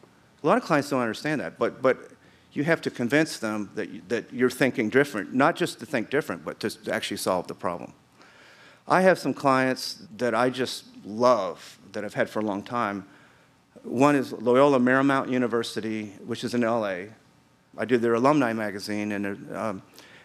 A 0.42 0.46
lot 0.48 0.58
of 0.58 0.64
clients 0.64 0.90
don't 0.90 1.00
understand 1.00 1.40
that, 1.42 1.60
but, 1.60 1.80
but 1.80 2.10
you 2.54 2.64
have 2.64 2.80
to 2.80 2.90
convince 2.90 3.38
them 3.38 3.70
that, 3.76 3.88
you, 3.90 4.02
that 4.08 4.32
you're 4.32 4.50
thinking 4.50 4.88
different, 4.88 5.32
not 5.32 5.54
just 5.54 5.78
to 5.78 5.86
think 5.86 6.10
different, 6.10 6.44
but 6.44 6.58
to 6.58 6.92
actually 6.92 7.18
solve 7.18 7.46
the 7.46 7.54
problem. 7.54 7.92
I 8.88 9.02
have 9.02 9.16
some 9.16 9.32
clients 9.32 10.02
that 10.16 10.34
I 10.34 10.50
just 10.50 10.86
love 11.04 11.78
that 11.92 12.04
I've 12.04 12.14
had 12.14 12.28
for 12.28 12.40
a 12.40 12.44
long 12.44 12.64
time. 12.64 13.06
One 13.84 14.16
is 14.16 14.32
Loyola 14.32 14.80
Marymount 14.80 15.30
University, 15.30 16.14
which 16.26 16.42
is 16.42 16.52
in 16.52 16.62
LA. 16.62 17.14
I 17.78 17.84
do 17.86 17.96
their 17.96 18.14
alumni 18.14 18.52
magazine, 18.52 19.12
and, 19.12 19.56
um, 19.56 19.82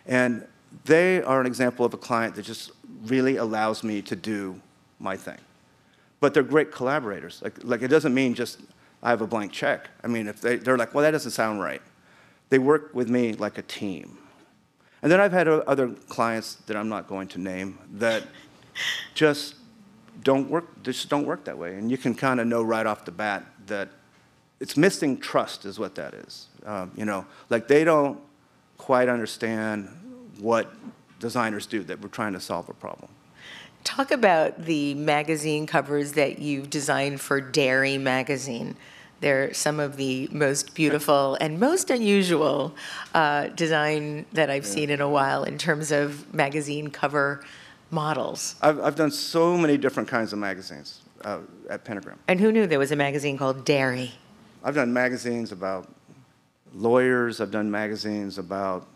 and 0.08 0.48
they 0.86 1.22
are 1.24 1.40
an 1.40 1.48
example 1.48 1.86
of 1.86 1.94
a 1.94 1.98
client 1.98 2.36
that 2.36 2.44
just 2.44 2.72
really 3.06 3.38
allows 3.38 3.84
me 3.84 4.02
to 4.04 4.16
do 4.16 4.60
my 5.00 5.16
thing. 5.16 5.38
But 6.20 6.34
they're 6.34 6.44
great 6.44 6.72
collaborators. 6.72 7.42
Like, 7.44 7.64
like 7.64 7.82
it 7.82 7.90
doesn't 7.90 8.14
mean 8.14 8.34
just 8.34 8.60
I 9.04 9.10
have 9.12 9.22
a 9.22 9.28
blank 9.28 9.52
check. 9.52 9.90
I 10.04 10.08
mean, 10.08 10.28
if 10.28 10.42
they, 10.42 10.56
they're 10.56 10.78
like, 10.78 10.94
well, 10.94 11.04
that 11.04 11.12
doesn't 11.12 11.32
sound 11.32 11.62
right. 11.62 11.82
They 12.50 12.60
work 12.60 12.94
with 12.94 13.10
me 13.10 13.34
like 13.34 13.58
a 13.58 13.62
team. 13.62 14.18
And 15.02 15.12
then 15.12 15.20
I've 15.20 15.32
had 15.32 15.48
other 15.48 15.90
clients 16.10 16.56
that 16.66 16.76
I'm 16.76 16.90
not 16.90 17.08
going 17.08 17.28
to 17.30 17.40
name 17.40 17.78
that 17.94 18.24
just 19.14 19.56
don't 20.24 20.50
work, 20.50 20.84
just 20.84 21.10
don't 21.10 21.26
work 21.26 21.44
that 21.46 21.58
way. 21.58 21.76
And 21.76 21.92
you 21.92 21.98
can 21.98 22.16
kind 22.16 22.40
of 22.40 22.48
know 22.48 22.64
right 22.64 22.86
off 22.86 23.06
the 23.06 23.12
bat 23.12 23.46
that 23.68 23.90
it's 24.60 24.76
missing 24.76 25.20
trust 25.20 25.66
is 25.66 25.78
what 25.78 25.94
that 25.96 26.14
is. 26.16 26.48
Um, 26.66 26.92
you 26.96 27.06
know, 27.06 27.26
like 27.50 27.68
they 27.68 27.84
don't 27.84 28.20
quite 28.78 29.10
understand 29.10 29.90
what 30.40 30.74
designers 31.20 31.66
do, 31.66 31.84
that 31.84 32.02
we're 32.02 32.10
trying 32.10 32.34
to 32.34 32.40
solve 32.40 32.70
a 32.70 32.74
problem. 32.74 33.10
Talk 33.84 34.12
about 34.12 34.66
the 34.66 34.94
magazine 34.96 35.66
covers 35.66 36.14
that 36.14 36.40
you've 36.40 36.70
designed 36.70 37.22
for 37.22 37.40
Dairy 37.40 37.98
Magazine. 37.98 38.76
They're 39.20 39.54
some 39.54 39.80
of 39.80 39.98
the 39.98 40.30
most 40.32 40.76
beautiful 40.76 41.38
and 41.42 41.60
most 41.60 41.90
unusual 41.90 42.76
uh, 43.14 43.48
design 43.48 44.26
that 44.34 44.50
I've 44.50 44.66
seen 44.66 44.90
in 44.90 45.02
a 45.02 45.10
while 45.10 45.44
in 45.44 45.58
terms 45.58 45.92
of 45.92 46.32
magazine 46.34 46.90
cover 46.90 47.44
models. 47.90 48.56
I've, 48.62 48.80
I've 48.80 48.96
done 48.96 49.10
so 49.10 49.58
many 49.58 49.78
different 49.78 50.08
kinds 50.10 50.34
of 50.34 50.40
magazines 50.40 51.02
uh, 51.24 51.40
at 51.70 51.84
Pentagram. 51.84 52.20
And 52.28 52.40
who 52.40 52.52
knew 52.52 52.68
there 52.68 52.78
was 52.78 52.92
a 52.92 52.96
magazine 52.96 53.38
called 53.38 53.66
Dairy? 53.66 54.12
I've 54.64 54.76
done 54.76 54.94
magazines 54.94 55.52
about 55.52 55.88
lawyers, 56.74 57.42
I've 57.42 57.52
done 57.52 57.72
magazines 57.72 58.38
about 58.38 58.88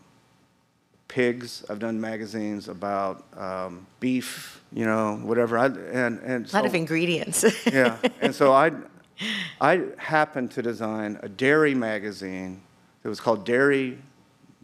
pigs, 1.12 1.66
I've 1.70 1.80
done 1.80 2.00
magazines 2.00 2.70
about 2.70 3.26
um, 3.38 3.86
beef, 4.00 4.62
you 4.72 4.86
know, 4.86 5.18
whatever. 5.18 5.58
I, 5.58 5.66
and, 5.66 6.20
and 6.20 6.50
A 6.50 6.56
lot 6.56 6.66
of 6.66 6.74
ingredients. 6.74 7.44
yeah, 7.72 7.98
and 8.22 8.34
so 8.34 8.54
I, 8.54 8.72
I 9.62 9.84
happened 9.98 10.52
to 10.52 10.62
design 10.62 11.20
a 11.22 11.28
dairy 11.28 11.76
magazine 11.76 12.62
that 13.04 13.10
was 13.10 13.20
called 13.20 13.46
Dairy 13.46 13.98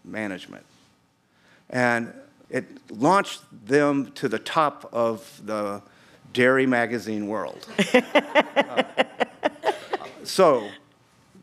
Management, 0.05 0.65
and 1.69 2.13
it 2.49 2.65
launched 2.89 3.41
them 3.65 4.11
to 4.13 4.29
the 4.29 4.39
top 4.39 4.89
of 4.93 5.41
the 5.45 5.81
dairy 6.31 6.65
magazine 6.65 7.27
world. 7.27 7.67
Uh, 7.93 8.83
so, 10.23 10.69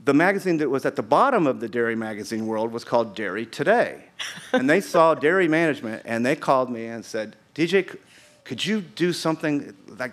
the 0.05 0.15
magazine 0.15 0.59
that 0.59 0.69
was 0.69 0.85
at 0.85 0.97
the 0.97 1.03
bottom 1.03 1.47
of 1.47 1.61
the 1.61 1.69
dairy 1.69 1.97
magazine 1.97 2.47
world 2.47 2.73
was 2.73 2.85
called 2.85 3.17
Dairy 3.17 3.47
Today, 3.47 4.05
and 4.53 4.69
they 4.69 4.81
saw 4.81 5.15
dairy 5.27 5.49
management, 5.49 6.03
and 6.05 6.25
they 6.25 6.37
called 6.37 6.71
me 6.71 6.87
and 6.87 7.05
said, 7.05 7.37
"DJ, 7.55 7.97
could 8.45 8.65
you 8.65 8.83
do 8.83 9.13
something 9.13 9.75
like 9.99 10.13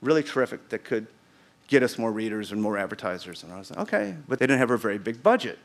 really 0.00 0.22
terrific 0.22 0.68
that 0.70 0.84
could 0.84 1.06
get 1.68 1.82
us 1.82 1.98
more 1.98 2.12
readers 2.12 2.50
and 2.52 2.62
more 2.62 2.78
advertisers?" 2.78 3.42
And 3.42 3.52
I 3.52 3.58
was 3.58 3.70
like, 3.70 3.80
"Okay," 3.80 4.16
but 4.26 4.38
they 4.38 4.46
didn't 4.46 4.60
have 4.60 4.70
a 4.70 4.78
very 4.78 4.98
big 4.98 5.22
budget 5.22 5.58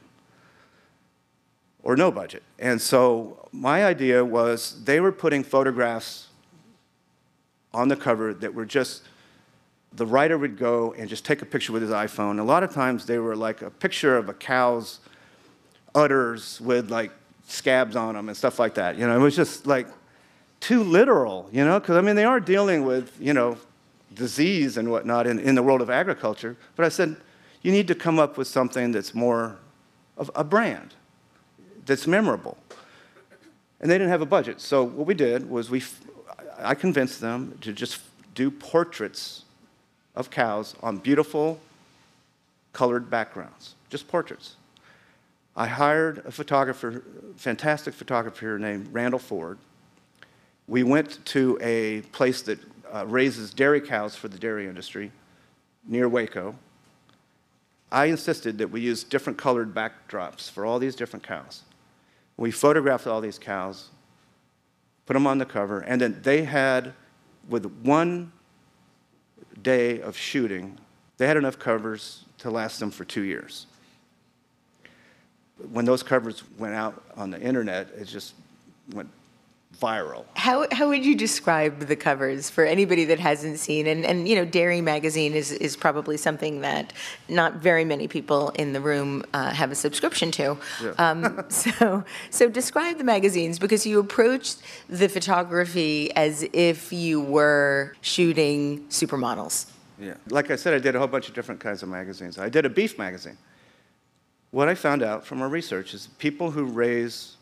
or 1.84 1.96
no 1.96 2.12
budget, 2.12 2.44
and 2.60 2.82
so 2.82 3.48
my 3.54 3.86
idea 3.86 4.26
was 4.26 4.84
they 4.84 5.00
were 5.00 5.14
putting 5.14 5.44
photographs 5.44 6.28
on 7.74 7.88
the 7.88 7.96
cover 7.96 8.34
that 8.34 8.54
were 8.54 8.66
just 8.66 9.04
the 9.94 10.06
writer 10.06 10.38
would 10.38 10.58
go 10.58 10.94
and 10.94 11.10
just 11.10 11.26
take 11.26 11.42
a 11.42 11.46
picture 11.46 11.74
with 11.74 11.82
his 11.82 11.92
iPhone. 11.92 12.40
A 12.40 12.44
lot 12.44 12.64
of 12.64 12.74
times 12.74 13.06
they 13.06 13.18
were 13.18 13.36
like 13.36 13.62
a 13.62 13.70
picture 13.70 14.16
of 14.16 14.30
a 14.30 14.34
cow's 14.34 15.00
udders 15.94 16.62
with 16.62 16.90
like 16.90 17.12
scabs 17.48 17.96
on 17.96 18.16
them 18.16 18.30
and 18.30 18.38
stuff 18.38 18.60
like 18.60 18.76
that. 18.76 18.98
You 18.98 19.08
know, 19.08 19.16
it 19.16 19.22
was 19.22 19.36
just 19.36 19.68
like 19.68 19.88
too 20.62 20.84
literal, 20.84 21.50
you 21.52 21.66
know, 21.66 21.80
because 21.80 21.98
I 21.98 22.02
mean, 22.02 22.16
they 22.16 22.24
are 22.24 22.40
dealing 22.40 22.86
with, 22.86 23.12
you 23.20 23.34
know, 23.34 23.58
disease 24.14 24.78
and 24.78 24.90
whatnot 24.90 25.28
in, 25.28 25.40
in 25.40 25.56
the 25.56 25.64
world 25.64 25.82
of 25.82 25.90
agriculture. 25.90 26.56
But 26.76 26.86
I 26.86 26.90
said, 26.90 27.18
you 27.62 27.72
need 27.72 27.88
to 27.90 27.96
come 27.96 28.20
up 28.20 28.38
with 28.38 28.48
something 28.48 28.92
that's 28.92 29.14
more 29.14 29.58
of 30.18 30.32
a 30.36 30.44
brand, 30.44 30.94
that's 31.86 32.08
memorable. 32.08 32.58
And 33.80 33.90
they 33.90 33.96
didn't 33.96 34.10
have 34.12 34.22
a 34.22 34.28
budget. 34.28 34.62
So 34.62 34.84
what 34.84 35.08
we 35.08 35.16
did 35.16 35.50
was 35.50 35.70
we, 35.70 35.84
I 36.60 36.76
convinced 36.76 37.20
them 37.20 37.58
to 37.62 37.74
just 37.74 38.00
do 38.36 38.52
portraits 38.52 39.44
of 40.16 40.30
cows 40.30 40.76
on 40.82 40.98
beautiful 40.98 41.60
colored 42.74 43.10
backgrounds, 43.10 43.76
just 43.90 44.08
portraits. 44.08 44.56
I 45.56 45.68
hired 45.68 46.20
a 46.26 46.32
photographer, 46.32 47.04
fantastic 47.36 47.94
photographer 47.94 48.58
named 48.58 48.88
Randal 48.92 49.20
Ford. 49.20 49.58
We 50.68 50.84
went 50.84 51.24
to 51.26 51.58
a 51.62 52.02
place 52.14 52.42
that 52.44 52.60
uh, 52.94 53.06
raises 53.06 53.54
dairy 53.54 53.82
cows 53.82 54.16
for 54.16 54.28
the 54.28 54.38
dairy 54.38 54.68
industry 54.68 55.12
near 55.86 56.08
Waco. 56.08 56.56
I 57.92 58.06
insisted 58.06 58.58
that 58.60 58.70
we 58.70 58.80
use 58.80 59.04
different 59.04 59.38
colored 59.38 59.74
backdrops 59.74 60.50
for 60.50 60.66
all 60.66 60.80
these 60.80 60.96
different 60.96 61.24
cows. 61.24 61.64
We 62.38 62.52
photographed 62.52 63.06
all 63.06 63.20
these 63.20 63.38
cows, 63.38 63.90
put 65.06 65.14
them 65.14 65.28
on 65.28 65.38
the 65.38 65.46
cover, 65.46 65.80
and 65.82 66.00
then 66.00 66.22
they 66.24 66.44
had, 66.44 66.94
with 67.50 67.66
one 67.84 68.32
day 69.62 70.02
of 70.02 70.18
shooting, 70.18 70.78
they 71.18 71.28
had 71.28 71.38
enough 71.38 71.60
covers 71.60 72.26
to 72.40 72.50
last 72.50 72.80
them 72.80 72.92
for 72.92 73.06
two 73.06 73.22
years. 73.22 73.68
When 75.72 75.86
those 75.86 76.02
covers 76.02 76.44
went 76.58 76.74
out 76.74 77.04
on 77.16 77.30
the 77.32 77.40
internet, 77.40 77.90
it 77.96 78.06
just 78.06 78.34
went 78.94 79.10
viral. 79.80 80.26
How, 80.36 80.68
how 80.72 80.90
would 80.90 81.06
you 81.06 81.16
describe 81.16 81.80
the 81.80 81.96
covers 81.96 82.50
for 82.50 82.64
anybody 82.64 83.06
that 83.06 83.20
hasn't 83.20 83.60
seen? 83.60 83.88
And, 83.88 84.06
and 84.06 84.28
you 84.28 84.36
know, 84.36 84.46
Dairy 84.46 84.82
Magazine 84.82 85.34
is, 85.34 85.52
is 85.52 85.76
probably 85.76 86.18
something 86.18 86.62
that 86.62 86.94
not 87.30 87.56
very 87.56 87.84
many 87.84 88.08
people 88.08 88.50
in 88.50 88.74
the 88.74 88.82
room 88.82 89.24
uh, 89.34 89.52
have 89.52 89.72
a 89.72 89.76
subscription 89.76 90.32
to. 90.32 90.58
Yeah. 90.84 90.92
Um, 90.98 91.46
so, 91.50 92.04
so 92.30 92.50
describe 92.50 92.98
the 92.98 93.04
magazines 93.04 93.60
because 93.60 93.86
you 93.86 94.00
approached 94.00 94.62
the 94.90 95.10
photography 95.10 96.14
as 96.16 96.48
if 96.54 96.94
you 96.94 97.22
were 97.22 97.96
shooting 98.02 98.86
supermodels. 98.90 99.68
Yeah. 100.00 100.16
Like 100.30 100.52
I 100.52 100.56
said, 100.56 100.74
I 100.74 100.80
did 100.80 100.96
a 100.96 101.00
whole 101.00 101.08
bunch 101.08 101.28
of 101.28 101.36
different 101.36 101.60
kinds 101.60 101.84
of 101.84 101.90
magazines. 101.90 102.38
I 102.38 102.50
did 102.50 102.66
a 102.66 102.70
beef 102.70 102.98
magazine. 102.98 103.38
What 104.52 104.68
I 104.68 104.76
found 104.76 105.02
out 105.02 105.26
from 105.26 105.42
our 105.42 105.48
research 105.48 105.94
is 105.94 106.08
people 106.18 106.52
who 106.52 106.66
raise 106.66 107.38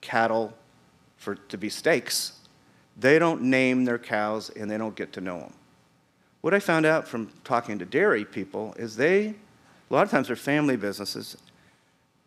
cattle 0.00 0.52
for 1.20 1.34
to 1.34 1.58
be 1.58 1.68
steaks, 1.68 2.32
they 2.96 3.18
don't 3.18 3.42
name 3.42 3.84
their 3.84 3.98
cows 3.98 4.48
and 4.50 4.70
they 4.70 4.78
don't 4.78 4.96
get 4.96 5.12
to 5.12 5.20
know 5.20 5.38
them. 5.38 5.52
What 6.40 6.54
I 6.54 6.60
found 6.60 6.86
out 6.86 7.06
from 7.06 7.30
talking 7.44 7.78
to 7.78 7.84
dairy 7.84 8.24
people 8.24 8.74
is 8.78 8.96
they, 8.96 9.26
a 9.90 9.94
lot 9.94 10.02
of 10.02 10.10
times, 10.10 10.28
they're 10.28 10.36
family 10.36 10.76
businesses, 10.76 11.36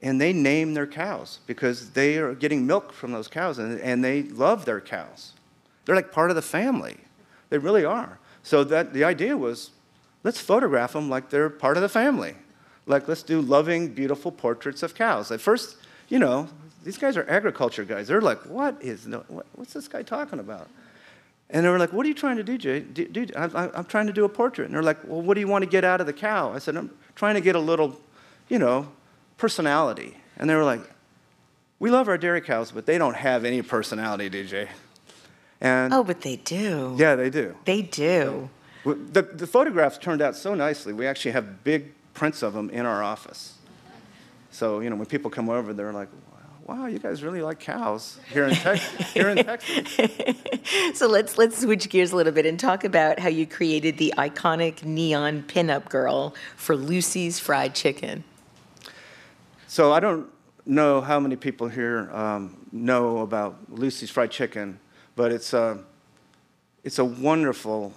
and 0.03 0.21
they 0.21 0.31
name 0.31 0.75
their 0.75 0.85
cows 0.85 1.39
because 1.47 1.89
they 1.91 2.19
are 2.19 2.35
getting 2.35 2.67
milk 2.67 2.93
from 2.93 3.11
those 3.11 3.27
cows 3.27 3.57
and, 3.57 3.79
and 3.81 4.03
they 4.03 4.23
love 4.23 4.65
their 4.65 4.79
cows. 4.79 5.33
They're 5.85 5.95
like 5.95 6.11
part 6.11 6.29
of 6.29 6.35
the 6.35 6.43
family. 6.43 6.97
They 7.49 7.57
really 7.57 7.85
are. 7.85 8.19
So 8.43 8.63
that 8.65 8.93
the 8.93 9.03
idea 9.03 9.35
was, 9.35 9.71
let's 10.23 10.39
photograph 10.39 10.93
them 10.93 11.09
like 11.09 11.31
they're 11.31 11.49
part 11.49 11.77
of 11.77 11.81
the 11.81 11.89
family. 11.89 12.35
Like 12.85 13.07
let's 13.07 13.23
do 13.23 13.41
loving, 13.41 13.87
beautiful 13.87 14.31
portraits 14.31 14.83
of 14.83 14.93
cows. 14.93 15.31
At 15.31 15.41
first, 15.41 15.77
you 16.09 16.19
know, 16.19 16.47
these 16.84 16.97
guys 16.97 17.17
are 17.17 17.29
agriculture 17.29 17.86
guys. 17.86 18.07
They're 18.07 18.21
like, 18.21 18.41
what 18.45 18.81
is, 18.81 19.07
no, 19.07 19.23
what, 19.27 19.45
what's 19.53 19.73
this 19.73 19.88
guy 19.88 20.03
talking 20.03 20.39
about? 20.39 20.67
And 21.49 21.65
they 21.65 21.69
were 21.69 21.79
like, 21.79 21.93
what 21.93 22.05
are 22.05 22.09
you 22.09 22.15
trying 22.15 22.38
to 22.38 22.43
do, 22.43 22.57
Jay? 22.57 22.79
Dude, 22.79 23.36
I'm, 23.36 23.55
I'm 23.55 23.86
trying 23.86 24.07
to 24.07 24.13
do 24.13 24.25
a 24.25 24.29
portrait. 24.29 24.65
And 24.65 24.73
they're 24.73 24.84
like, 24.84 24.97
well, 25.03 25.21
what 25.21 25.36
do 25.36 25.39
you 25.39 25.47
want 25.47 25.63
to 25.63 25.69
get 25.69 25.84
out 25.84 26.01
of 26.01 26.07
the 26.07 26.13
cow? 26.13 26.51
I 26.51 26.59
said, 26.59 26.75
I'm 26.75 26.89
trying 27.15 27.36
to 27.36 27.41
get 27.41 27.55
a 27.55 27.59
little, 27.59 27.99
you 28.49 28.59
know, 28.59 28.88
personality. 29.38 30.17
And 30.38 30.49
they 30.49 30.55
were 30.55 30.63
like, 30.63 30.81
we 31.79 31.91
love 31.91 32.07
our 32.07 32.17
dairy 32.17 32.41
cows, 32.41 32.71
but 32.71 32.86
they 32.86 32.97
don't 32.97 33.15
have 33.15 33.45
any 33.45 33.61
personality, 33.61 34.29
DJ. 34.29 34.67
And 35.61 35.93
oh, 35.93 36.03
but 36.03 36.21
they 36.21 36.38
do. 36.38 36.95
Yeah, 36.97 37.15
they 37.15 37.29
do. 37.29 37.55
They 37.65 37.81
do. 37.81 38.49
The, 38.84 39.21
the 39.21 39.47
photographs 39.47 39.97
turned 39.97 40.21
out 40.21 40.36
so 40.36 40.55
nicely. 40.55 40.91
We 40.91 41.07
actually 41.07 41.31
have 41.31 41.63
big 41.63 41.93
prints 42.13 42.41
of 42.41 42.53
them 42.53 42.69
in 42.69 42.86
our 42.86 43.01
office. 43.03 43.55
So, 44.51 44.81
you 44.81 44.89
know, 44.89 44.95
when 44.95 45.05
people 45.05 45.31
come 45.31 45.49
over, 45.49 45.73
they're 45.73 45.93
like, 45.93 46.09
wow, 46.68 46.86
you 46.86 46.99
guys 46.99 47.24
really 47.24 47.41
like 47.41 47.59
cows 47.59 48.20
here 48.32 48.45
in, 48.45 48.55
te- 48.55 48.78
here 49.14 49.30
in 49.30 49.38
Texas. 49.38 50.38
so 50.93 51.07
let's 51.07 51.38
let's 51.38 51.61
switch 51.61 51.89
gears 51.89 52.11
a 52.11 52.16
little 52.16 52.32
bit 52.32 52.45
and 52.45 52.59
talk 52.59 52.84
about 52.84 53.20
how 53.20 53.30
you 53.30 53.45
created 53.45 53.97
the 53.97 54.14
iconic 54.18 54.84
neon 54.84 55.43
pinup 55.43 55.89
girl 55.89 56.34
for 56.55 56.76
Lucy's 56.76 57.39
Fried 57.39 57.76
Chicken. 57.76 58.24
So 59.68 59.91
I 59.91 59.99
don't 59.99 60.28
know 60.66 61.01
how 61.01 61.20
many 61.20 61.36
people 61.36 61.68
here 61.68 62.09
um, 62.11 62.55
know 62.72 63.20
about 63.20 63.57
Lucy's 63.70 64.09
Fried 64.09 64.32
Chicken, 64.32 64.80
but 65.16 65.32
it's 65.32 65.53
a 65.53 65.84
it's 66.84 66.99
a 66.99 67.05
wonderful 67.05 67.93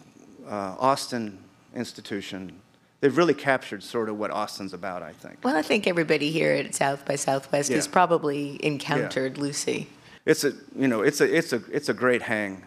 uh, 0.47 0.77
Austin 0.79 1.39
institution 1.75 2.61
they've 3.01 3.17
really 3.17 3.35
captured 3.35 3.83
sort 3.83 4.09
of 4.09 4.19
what 4.19 4.31
Austin's 4.31 4.73
about, 4.73 5.03
I 5.03 5.13
think. 5.13 5.39
Well, 5.45 5.57
I 5.57 5.63
think 5.63 5.87
everybody 5.87 6.31
here 6.31 6.53
at 6.53 6.75
South 6.75 7.05
by 7.05 7.17
Southwest 7.17 7.71
yeah. 7.71 7.77
has 7.77 7.89
probably 7.89 8.59
encountered 8.65 9.37
yeah. 9.37 9.43
Lucy. 9.43 9.89
It's 10.25 10.45
a, 10.45 10.53
you 10.75 10.89
know, 10.89 11.03
it's 11.03 11.21
a, 11.21 11.37
it's 11.37 11.53
a, 11.53 11.63
it's 11.71 11.89
a 11.89 11.95
great 11.95 12.23
hang. 12.23 12.67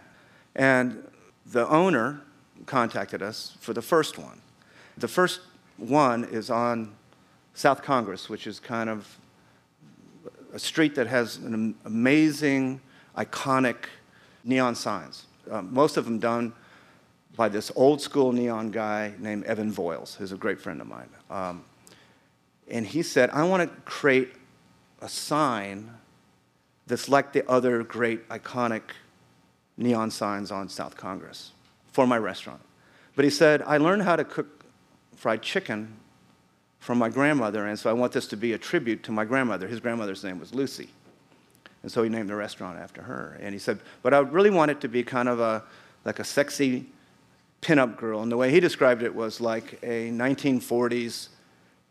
And 0.55 1.03
the 1.45 1.67
owner 1.67 2.21
contacted 2.65 3.21
us 3.21 3.57
for 3.59 3.73
the 3.73 3.81
first 3.81 4.17
one. 4.17 4.41
The 4.97 5.07
first 5.07 5.41
one 5.77 6.25
is 6.25 6.49
on 6.49 6.93
South 7.53 7.81
Congress, 7.81 8.29
which 8.29 8.47
is 8.47 8.59
kind 8.59 8.89
of 8.89 9.17
a 10.53 10.59
street 10.59 10.95
that 10.95 11.07
has 11.07 11.37
an 11.37 11.75
amazing, 11.85 12.81
iconic 13.17 13.75
neon 14.43 14.75
signs. 14.75 15.25
Um, 15.49 15.73
most 15.73 15.97
of 15.97 16.05
them 16.05 16.19
done 16.19 16.53
by 17.39 17.47
this 17.47 17.71
old 17.77 18.01
school 18.01 18.33
neon 18.33 18.69
guy 18.69 19.13
named 19.17 19.45
Evan 19.45 19.71
Voyles, 19.71 20.17
who's 20.17 20.33
a 20.33 20.35
great 20.35 20.59
friend 20.59 20.81
of 20.81 20.87
mine. 20.87 21.07
Um, 21.29 21.63
and 22.67 22.85
he 22.85 23.01
said, 23.01 23.29
I 23.29 23.43
want 23.43 23.63
to 23.63 23.81
create 23.83 24.33
a 25.01 25.07
sign 25.07 25.89
that's 26.85 27.07
like 27.07 27.31
the 27.31 27.49
other 27.49 27.81
great 27.83 28.27
iconic 28.27 28.81
neon 29.77 30.11
signs 30.11 30.51
on 30.51 30.67
South 30.67 30.97
Congress 30.97 31.51
for 31.93 32.05
my 32.05 32.17
restaurant. 32.17 32.59
But 33.15 33.23
he 33.23 33.31
said, 33.31 33.63
I 33.65 33.77
learned 33.77 34.01
how 34.01 34.17
to 34.17 34.25
cook 34.25 34.65
fried 35.15 35.41
chicken 35.41 35.95
from 36.79 36.97
my 36.97 37.07
grandmother, 37.07 37.67
and 37.67 37.79
so 37.79 37.89
I 37.89 37.93
want 37.93 38.11
this 38.11 38.27
to 38.27 38.35
be 38.35 38.51
a 38.51 38.57
tribute 38.57 39.01
to 39.03 39.13
my 39.13 39.23
grandmother. 39.23 39.65
His 39.65 39.79
grandmother's 39.79 40.25
name 40.25 40.41
was 40.41 40.53
Lucy. 40.53 40.89
And 41.83 41.89
so 41.89 42.03
he 42.03 42.09
named 42.09 42.27
the 42.27 42.35
restaurant 42.35 42.77
after 42.79 43.01
her. 43.01 43.37
And 43.39 43.53
he 43.53 43.59
said, 43.59 43.79
but 44.03 44.13
I 44.13 44.19
really 44.19 44.49
want 44.49 44.71
it 44.71 44.81
to 44.81 44.89
be 44.89 45.03
kind 45.03 45.29
of 45.29 45.39
a, 45.39 45.63
like 46.03 46.19
a 46.19 46.25
sexy 46.25 46.87
pinup 47.61 47.97
girl. 47.97 48.21
And 48.21 48.31
the 48.31 48.37
way 48.37 48.51
he 48.51 48.59
described 48.59 49.03
it 49.03 49.13
was 49.13 49.41
like 49.41 49.79
a 49.83 50.09
1940s 50.09 51.29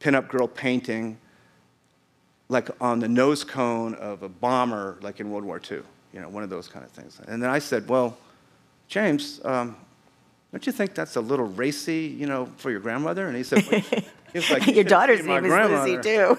pinup 0.01 0.29
girl 0.29 0.47
painting, 0.47 1.19
like 2.49 2.69
on 2.81 3.01
the 3.01 3.09
nose 3.09 3.45
cone 3.45 3.95
of 3.97 4.23
a 4.23 4.29
bomber, 4.29 4.99
like 5.03 5.21
in 5.21 5.31
World 5.31 5.45
War 5.45 5.61
II, 5.71 5.81
you 6.13 6.21
know, 6.21 6.29
one 6.29 6.43
of 6.43 6.51
those 6.51 6.69
kind 6.69 6.85
of 6.85 6.91
things. 6.91 7.21
And 7.27 7.43
then 7.43 7.51
I 7.51 7.59
said, 7.59 7.89
Well, 7.89 8.17
James, 8.89 9.41
um, 9.45 9.77
don't 10.53 10.67
you 10.67 10.73
think 10.73 10.95
that's 10.95 11.17
a 11.17 11.21
little 11.21 11.45
racy, 11.45 12.15
you 12.19 12.27
know, 12.27 12.47
for 12.57 12.71
your 12.71 12.81
grandmother? 12.81 13.27
And 13.27 13.37
he 13.37 13.43
said, 13.43 13.65
well, 13.71 13.81
he 14.33 14.41
like, 14.53 14.67
Your 14.67 14.85
daughter's 14.85 15.25
name 15.25 15.45
is 15.45 15.53
Lucy, 15.53 15.99
too. 15.99 16.39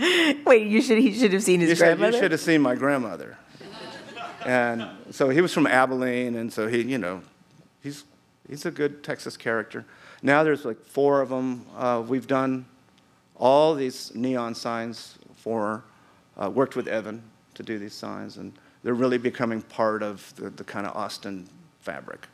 Wait, 0.46 0.66
you 0.66 0.80
should, 0.80 0.98
he 0.98 1.12
should 1.12 1.32
have 1.32 1.42
seen 1.42 1.60
his 1.60 1.70
you 1.70 1.76
grandmother? 1.76 2.12
Said, 2.12 2.16
you 2.16 2.24
should 2.24 2.32
have 2.32 2.40
seen 2.40 2.62
my 2.62 2.76
grandmother. 2.76 3.36
and 4.46 4.88
so 5.10 5.28
he 5.28 5.40
was 5.40 5.52
from 5.52 5.66
Abilene, 5.66 6.36
and 6.36 6.52
so 6.52 6.66
he, 6.66 6.82
you 6.82 6.98
know, 6.98 7.20
he's, 7.88 8.04
he's 8.48 8.66
a 8.66 8.70
good 8.70 9.02
Texas 9.02 9.36
character. 9.36 9.84
Now 10.22 10.42
there's 10.42 10.64
like 10.64 10.84
four 10.84 11.20
of 11.20 11.30
them. 11.30 11.64
Uh, 11.76 12.02
we've 12.06 12.26
done 12.26 12.66
all 13.36 13.74
these 13.74 14.14
neon 14.14 14.54
signs 14.54 15.18
for, 15.36 15.84
uh, 16.36 16.50
worked 16.50 16.76
with 16.76 16.88
Evan 16.88 17.22
to 17.54 17.62
do 17.62 17.78
these 17.78 17.94
signs, 17.94 18.36
and 18.36 18.52
they're 18.82 18.94
really 18.94 19.18
becoming 19.18 19.62
part 19.62 20.02
of 20.02 20.34
the, 20.36 20.50
the 20.50 20.64
kind 20.64 20.86
of 20.86 20.96
Austin 20.96 21.48
fabric. 21.80 22.26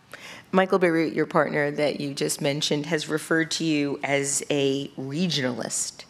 Michael 0.53 0.79
Bierut, 0.79 1.15
your 1.15 1.27
partner 1.27 1.71
that 1.71 2.01
you 2.01 2.15
just 2.15 2.41
mentioned, 2.41 2.87
has 2.87 3.09
referred 3.09 3.51
to 3.53 3.65
you 3.65 4.01
as 4.03 4.43
a 4.51 4.89
regionalist. 4.89 6.05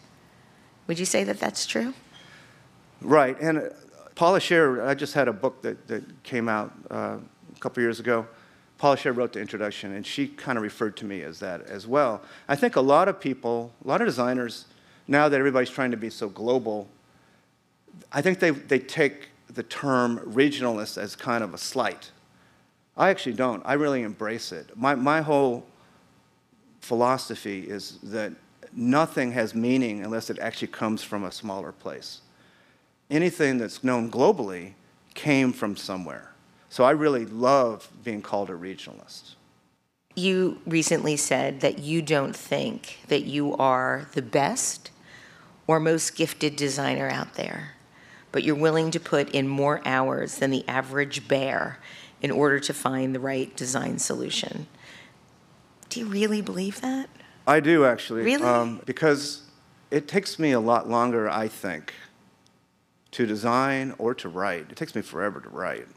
Would 0.87 0.99
you 0.99 1.05
say 1.05 1.23
that 1.23 1.39
that's 1.39 1.65
true? 1.65 1.93
Right. 3.01 3.39
And 3.39 3.57
uh, 3.57 3.61
Paula 4.15 4.39
Scher, 4.39 4.87
I 4.87 4.93
just 4.95 5.13
had 5.13 5.27
a 5.27 5.33
book 5.33 5.61
that, 5.61 5.87
that 5.87 6.23
came 6.23 6.47
out 6.47 6.73
uh, 6.89 7.17
a 7.55 7.59
couple 7.59 7.83
years 7.83 7.99
ago 7.99 8.25
Paula 8.77 8.97
Scher 8.97 9.15
wrote 9.15 9.33
the 9.33 9.39
introduction, 9.39 9.93
and 9.93 10.05
she 10.05 10.27
kind 10.27 10.57
of 10.57 10.63
referred 10.63 10.97
to 10.97 11.05
me 11.05 11.21
as 11.21 11.39
that 11.39 11.61
as 11.61 11.87
well. 11.87 12.21
I 12.47 12.55
think 12.55 12.75
a 12.75 12.81
lot 12.81 13.07
of 13.07 13.19
people, 13.19 13.71
a 13.83 13.87
lot 13.87 14.01
of 14.01 14.07
designers, 14.07 14.65
now 15.07 15.29
that 15.29 15.37
everybody's 15.37 15.69
trying 15.69 15.91
to 15.91 15.97
be 15.97 16.09
so 16.09 16.27
global, 16.27 16.87
I 18.11 18.21
think 18.21 18.39
they, 18.39 18.49
they 18.49 18.79
take 18.79 19.29
the 19.49 19.63
term 19.63 20.19
regionalist 20.19 20.97
as 20.97 21.15
kind 21.15 21.43
of 21.43 21.53
a 21.53 21.57
slight. 21.57 22.11
I 22.97 23.09
actually 23.09 23.33
don't. 23.33 23.61
I 23.65 23.73
really 23.73 24.03
embrace 24.03 24.51
it. 24.51 24.69
My, 24.75 24.95
my 24.95 25.21
whole 25.21 25.65
philosophy 26.81 27.61
is 27.61 27.99
that 28.03 28.33
nothing 28.73 29.31
has 29.31 29.55
meaning 29.55 30.03
unless 30.03 30.29
it 30.29 30.39
actually 30.39 30.67
comes 30.69 31.03
from 31.03 31.23
a 31.23 31.31
smaller 31.31 31.71
place. 31.71 32.21
Anything 33.09 33.57
that's 33.57 33.83
known 33.83 34.11
globally 34.11 34.73
came 35.13 35.53
from 35.53 35.75
somewhere. 35.77 36.34
So 36.75 36.83
I 36.83 36.91
really 36.91 37.25
love 37.25 37.87
being 38.03 38.21
called 38.21 38.49
a 38.49 38.53
regionalist. 38.53 39.35
You 40.13 40.59
recently 40.65 41.15
said 41.15 41.61
that 41.61 41.79
you 41.79 42.01
don't 42.01 42.35
think 42.35 42.99
that 43.07 43.21
you 43.21 43.55
are 43.55 44.09
the 44.11 44.21
best 44.21 44.91
or 45.67 45.79
most 45.79 46.17
gifted 46.17 46.57
designer 46.57 47.09
out 47.09 47.35
there, 47.35 47.75
but 48.33 48.43
you're 48.43 48.55
willing 48.55 48.91
to 48.91 48.99
put 48.99 49.29
in 49.29 49.47
more 49.47 49.81
hours 49.85 50.39
than 50.39 50.51
the 50.51 50.67
average 50.67 51.29
bear 51.29 51.79
in 52.21 52.29
order 52.29 52.59
to 52.59 52.73
find 52.73 53.15
the 53.15 53.21
right 53.21 53.55
design 53.55 53.97
solution. 53.97 54.67
Do 55.87 56.01
you 56.01 56.07
really 56.07 56.41
believe 56.41 56.81
that? 56.81 57.07
I 57.47 57.61
do 57.61 57.85
actually. 57.85 58.23
Really? 58.23 58.43
Um, 58.43 58.81
because 58.85 59.43
it 59.91 60.09
takes 60.09 60.37
me 60.37 60.51
a 60.51 60.59
lot 60.59 60.89
longer, 60.89 61.29
I 61.29 61.47
think, 61.47 61.93
to 63.11 63.25
design 63.25 63.93
or 63.97 64.13
to 64.15 64.27
write. 64.27 64.71
It 64.71 64.75
takes 64.75 64.93
me 64.93 65.01
forever 65.01 65.39
to 65.39 65.47
write. 65.47 65.87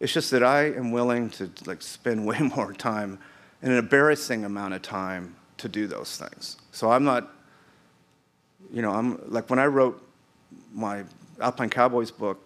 It's 0.00 0.12
just 0.12 0.30
that 0.30 0.42
I 0.42 0.66
am 0.66 0.92
willing 0.92 1.30
to 1.30 1.50
like 1.66 1.82
spend 1.82 2.26
way 2.30 2.38
more 2.40 2.72
time, 2.72 3.18
an 3.62 3.72
embarrassing 3.72 4.44
amount 4.44 4.74
of 4.74 4.82
time, 4.82 5.34
to 5.58 5.68
do 5.68 5.86
those 5.86 6.16
things. 6.16 6.56
So 6.70 6.90
I'm 6.90 7.04
not, 7.04 7.32
you 8.72 8.80
know, 8.80 8.92
I'm 8.92 9.20
like 9.30 9.50
when 9.50 9.58
I 9.58 9.66
wrote 9.66 10.00
my 10.72 11.04
Alpine 11.40 11.70
Cowboys 11.70 12.10
book 12.10 12.40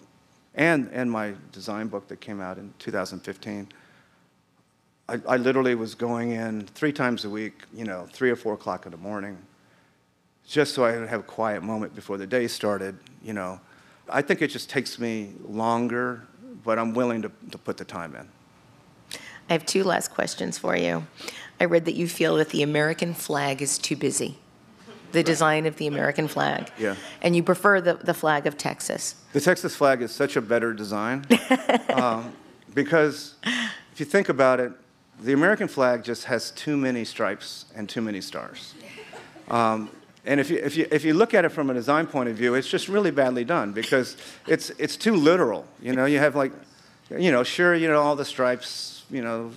and, 0.54 0.88
and 0.92 1.10
my 1.10 1.34
design 1.52 1.88
book 1.88 2.08
that 2.08 2.20
came 2.20 2.40
out 2.40 2.58
in 2.58 2.72
2015. 2.78 3.68
I, 5.08 5.20
I 5.28 5.36
literally 5.36 5.74
was 5.74 5.94
going 5.94 6.32
in 6.32 6.66
three 6.66 6.92
times 6.92 7.24
a 7.24 7.30
week, 7.30 7.64
you 7.74 7.84
know, 7.84 8.08
three 8.12 8.30
or 8.30 8.36
four 8.36 8.54
o'clock 8.54 8.86
in 8.86 8.92
the 8.92 8.98
morning, 8.98 9.38
just 10.46 10.74
so 10.74 10.84
I 10.84 10.98
would 10.98 11.08
have 11.08 11.20
a 11.20 11.24
quiet 11.24 11.62
moment 11.62 11.94
before 11.94 12.16
the 12.16 12.26
day 12.26 12.46
started, 12.48 12.96
you 13.22 13.32
know. 13.32 13.60
I 14.08 14.22
think 14.22 14.42
it 14.42 14.48
just 14.48 14.68
takes 14.68 14.98
me 14.98 15.32
longer, 15.46 16.26
but 16.64 16.78
I'm 16.78 16.94
willing 16.94 17.22
to, 17.22 17.30
to 17.50 17.58
put 17.58 17.76
the 17.76 17.84
time 17.84 18.14
in. 18.14 18.28
I 19.48 19.52
have 19.52 19.66
two 19.66 19.84
last 19.84 20.08
questions 20.08 20.58
for 20.58 20.76
you. 20.76 21.06
I 21.60 21.64
read 21.64 21.84
that 21.84 21.94
you 21.94 22.08
feel 22.08 22.36
that 22.36 22.50
the 22.50 22.62
American 22.62 23.14
flag 23.14 23.60
is 23.60 23.78
too 23.78 23.96
busy, 23.96 24.38
the 25.12 25.22
design 25.22 25.66
of 25.66 25.76
the 25.76 25.86
American 25.86 26.28
flag. 26.28 26.70
Yeah. 26.78 26.96
And 27.20 27.36
you 27.36 27.42
prefer 27.42 27.80
the, 27.80 27.94
the 27.94 28.14
flag 28.14 28.46
of 28.46 28.56
Texas. 28.56 29.16
The 29.32 29.40
Texas 29.40 29.76
flag 29.76 30.02
is 30.02 30.12
such 30.12 30.36
a 30.36 30.40
better 30.40 30.72
design 30.72 31.26
um, 31.94 32.32
because 32.74 33.34
if 33.92 34.00
you 34.00 34.06
think 34.06 34.28
about 34.28 34.60
it, 34.60 34.72
the 35.20 35.32
American 35.32 35.68
flag 35.68 36.02
just 36.02 36.24
has 36.24 36.50
too 36.52 36.76
many 36.76 37.04
stripes 37.04 37.66
and 37.76 37.88
too 37.88 38.00
many 38.00 38.20
stars. 38.20 38.74
Um, 39.48 39.90
and 40.24 40.38
if 40.38 40.50
you, 40.50 40.58
if, 40.58 40.76
you, 40.76 40.86
if 40.90 41.04
you 41.04 41.14
look 41.14 41.34
at 41.34 41.44
it 41.44 41.48
from 41.50 41.70
a 41.70 41.74
design 41.74 42.06
point 42.06 42.28
of 42.28 42.36
view, 42.36 42.54
it's 42.54 42.68
just 42.68 42.88
really 42.88 43.10
badly 43.10 43.44
done 43.44 43.72
because 43.72 44.16
it's, 44.46 44.70
it's 44.70 44.96
too 44.96 45.16
literal. 45.16 45.66
You 45.80 45.94
know, 45.94 46.04
you 46.04 46.18
have 46.18 46.36
like, 46.36 46.52
you 47.10 47.32
know, 47.32 47.42
sure, 47.42 47.74
you 47.74 47.88
know, 47.88 48.00
all 48.00 48.14
the 48.16 48.24
stripes, 48.24 49.04
you 49.10 49.22
know, 49.22 49.50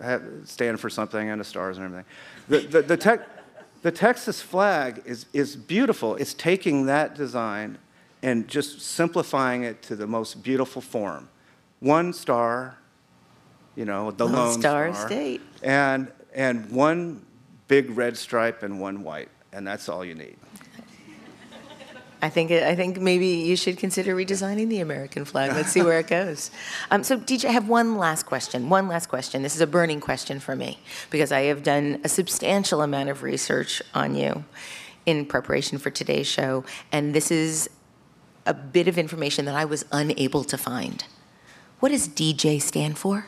have, 0.00 0.22
stand 0.44 0.78
for 0.78 0.88
something 0.88 1.28
and 1.28 1.40
the 1.40 1.44
stars 1.44 1.78
and 1.78 1.86
everything. 1.86 2.06
The, 2.48 2.58
the, 2.60 2.82
the, 2.82 2.96
te- 2.96 3.24
the 3.82 3.90
Texas 3.90 4.40
flag 4.40 5.02
is, 5.04 5.26
is 5.32 5.56
beautiful. 5.56 6.14
It's 6.16 6.34
taking 6.34 6.86
that 6.86 7.14
design 7.14 7.78
and 8.22 8.48
just 8.48 8.80
simplifying 8.80 9.64
it 9.64 9.82
to 9.82 9.96
the 9.96 10.06
most 10.06 10.42
beautiful 10.42 10.82
form. 10.82 11.28
One 11.80 12.12
star, 12.12 12.78
you 13.74 13.84
know, 13.84 14.10
the 14.10 14.24
Lone 14.24 14.34
lone 14.34 14.60
Star 14.60 14.94
star, 14.94 15.06
State. 15.06 15.42
and 15.62 16.10
and 16.34 16.70
one 16.70 17.24
big 17.68 17.96
red 17.96 18.16
stripe 18.16 18.62
and 18.62 18.80
one 18.80 19.02
white, 19.02 19.28
and 19.56 19.66
that's 19.66 19.88
all 19.88 20.04
you 20.04 20.14
need. 20.14 20.36
I 22.20 22.28
think, 22.28 22.50
I 22.50 22.74
think 22.74 22.98
maybe 22.98 23.26
you 23.26 23.56
should 23.56 23.78
consider 23.78 24.14
redesigning 24.14 24.68
the 24.68 24.80
American 24.80 25.24
flag. 25.24 25.52
Let's 25.52 25.70
see 25.70 25.82
where 25.82 25.98
it 25.98 26.06
goes. 26.06 26.50
Um, 26.90 27.02
so, 27.02 27.18
DJ, 27.18 27.46
I 27.46 27.52
have 27.52 27.68
one 27.68 27.96
last 27.96 28.24
question. 28.26 28.68
One 28.68 28.86
last 28.86 29.08
question. 29.08 29.42
This 29.42 29.56
is 29.56 29.60
a 29.60 29.66
burning 29.66 29.98
question 30.00 30.38
for 30.38 30.54
me 30.54 30.78
because 31.10 31.32
I 31.32 31.42
have 31.42 31.64
done 31.64 32.00
a 32.04 32.08
substantial 32.08 32.80
amount 32.80 33.08
of 33.08 33.22
research 33.24 33.82
on 33.92 34.14
you 34.14 34.44
in 35.04 35.26
preparation 35.26 35.78
for 35.78 35.90
today's 35.90 36.28
show, 36.28 36.64
and 36.92 37.12
this 37.12 37.30
is 37.30 37.68
a 38.44 38.54
bit 38.54 38.86
of 38.86 38.98
information 38.98 39.46
that 39.46 39.56
I 39.56 39.64
was 39.64 39.84
unable 39.90 40.44
to 40.44 40.56
find. 40.56 41.04
What 41.80 41.88
does 41.88 42.08
DJ 42.08 42.62
stand 42.62 42.98
for? 42.98 43.26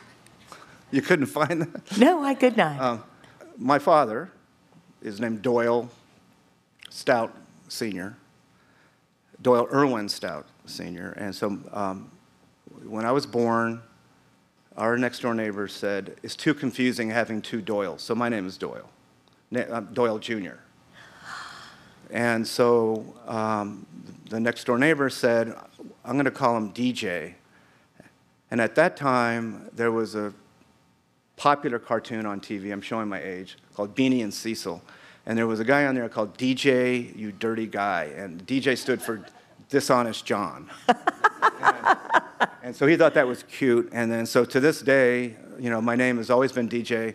You 0.91 1.01
couldn't 1.01 1.27
find 1.27 1.63
that. 1.63 1.97
No, 1.97 2.23
I 2.23 2.33
could 2.35 2.55
not. 2.55 3.05
My 3.57 3.79
father 3.79 4.31
is 5.01 5.19
named 5.19 5.41
Doyle 5.41 5.89
Stout 6.89 7.35
Senior, 7.67 8.15
Doyle 9.41 9.67
Irwin 9.71 10.09
Stout 10.09 10.45
Senior, 10.65 11.11
and 11.17 11.33
so 11.33 11.59
um, 11.71 12.11
when 12.83 13.05
I 13.05 13.11
was 13.11 13.25
born, 13.25 13.81
our 14.77 14.97
next 14.97 15.19
door 15.19 15.33
neighbor 15.33 15.67
said 15.67 16.15
it's 16.23 16.35
too 16.35 16.53
confusing 16.53 17.09
having 17.09 17.41
two 17.41 17.61
Doyles, 17.61 17.99
so 17.99 18.15
my 18.15 18.29
name 18.29 18.45
is 18.45 18.57
Doyle, 18.57 18.89
Na- 19.51 19.61
uh, 19.61 19.79
Doyle 19.81 20.19
Jr. 20.19 20.55
And 22.11 22.47
so 22.47 23.05
um, 23.27 23.85
the 24.29 24.39
next 24.39 24.63
door 24.63 24.77
neighbor 24.77 25.09
said, 25.09 25.53
I'm 26.03 26.13
going 26.13 26.25
to 26.25 26.31
call 26.31 26.57
him 26.57 26.73
DJ. 26.73 27.33
And 28.51 28.59
at 28.59 28.75
that 28.75 28.97
time, 28.97 29.69
there 29.73 29.91
was 29.91 30.15
a 30.15 30.33
popular 31.35 31.77
cartoon 31.77 32.25
on 32.25 32.41
TV, 32.41 32.71
I'm 32.73 32.81
showing 32.81 33.07
my 33.07 33.21
age, 33.21 33.57
called 33.75 33.93
Beany 33.95 34.23
and 34.23 34.33
Cecil. 34.33 34.81
And 35.29 35.37
there 35.37 35.45
was 35.45 35.59
a 35.59 35.63
guy 35.63 35.85
on 35.85 35.93
there 35.93 36.09
called 36.09 36.39
DJ, 36.39 37.15
you 37.15 37.31
dirty 37.31 37.67
guy. 37.67 38.05
And 38.17 38.43
DJ 38.47 38.75
stood 38.75 38.99
for 38.99 39.23
Dishonest 39.69 40.25
John. 40.25 40.71
and, 41.61 41.97
and 42.63 42.75
so 42.75 42.87
he 42.87 42.97
thought 42.97 43.13
that 43.13 43.27
was 43.27 43.43
cute. 43.43 43.89
And 43.91 44.11
then, 44.11 44.25
so 44.25 44.43
to 44.43 44.59
this 44.59 44.81
day, 44.81 45.35
you 45.59 45.69
know, 45.69 45.81
my 45.81 45.95
name 45.95 46.17
has 46.17 46.31
always 46.31 46.51
been 46.51 46.67
DJ, 46.67 47.13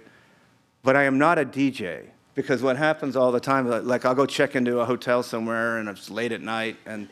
but 0.84 0.94
I 0.94 1.02
am 1.02 1.18
not 1.18 1.40
a 1.40 1.44
DJ. 1.44 2.04
Because 2.36 2.62
what 2.62 2.76
happens 2.76 3.16
all 3.16 3.32
the 3.32 3.40
time, 3.40 3.68
like, 3.68 3.82
like 3.82 4.04
I'll 4.04 4.14
go 4.14 4.26
check 4.26 4.54
into 4.54 4.78
a 4.78 4.84
hotel 4.84 5.24
somewhere 5.24 5.78
and 5.78 5.88
it's 5.88 6.08
late 6.08 6.30
at 6.30 6.40
night, 6.40 6.76
and 6.86 7.08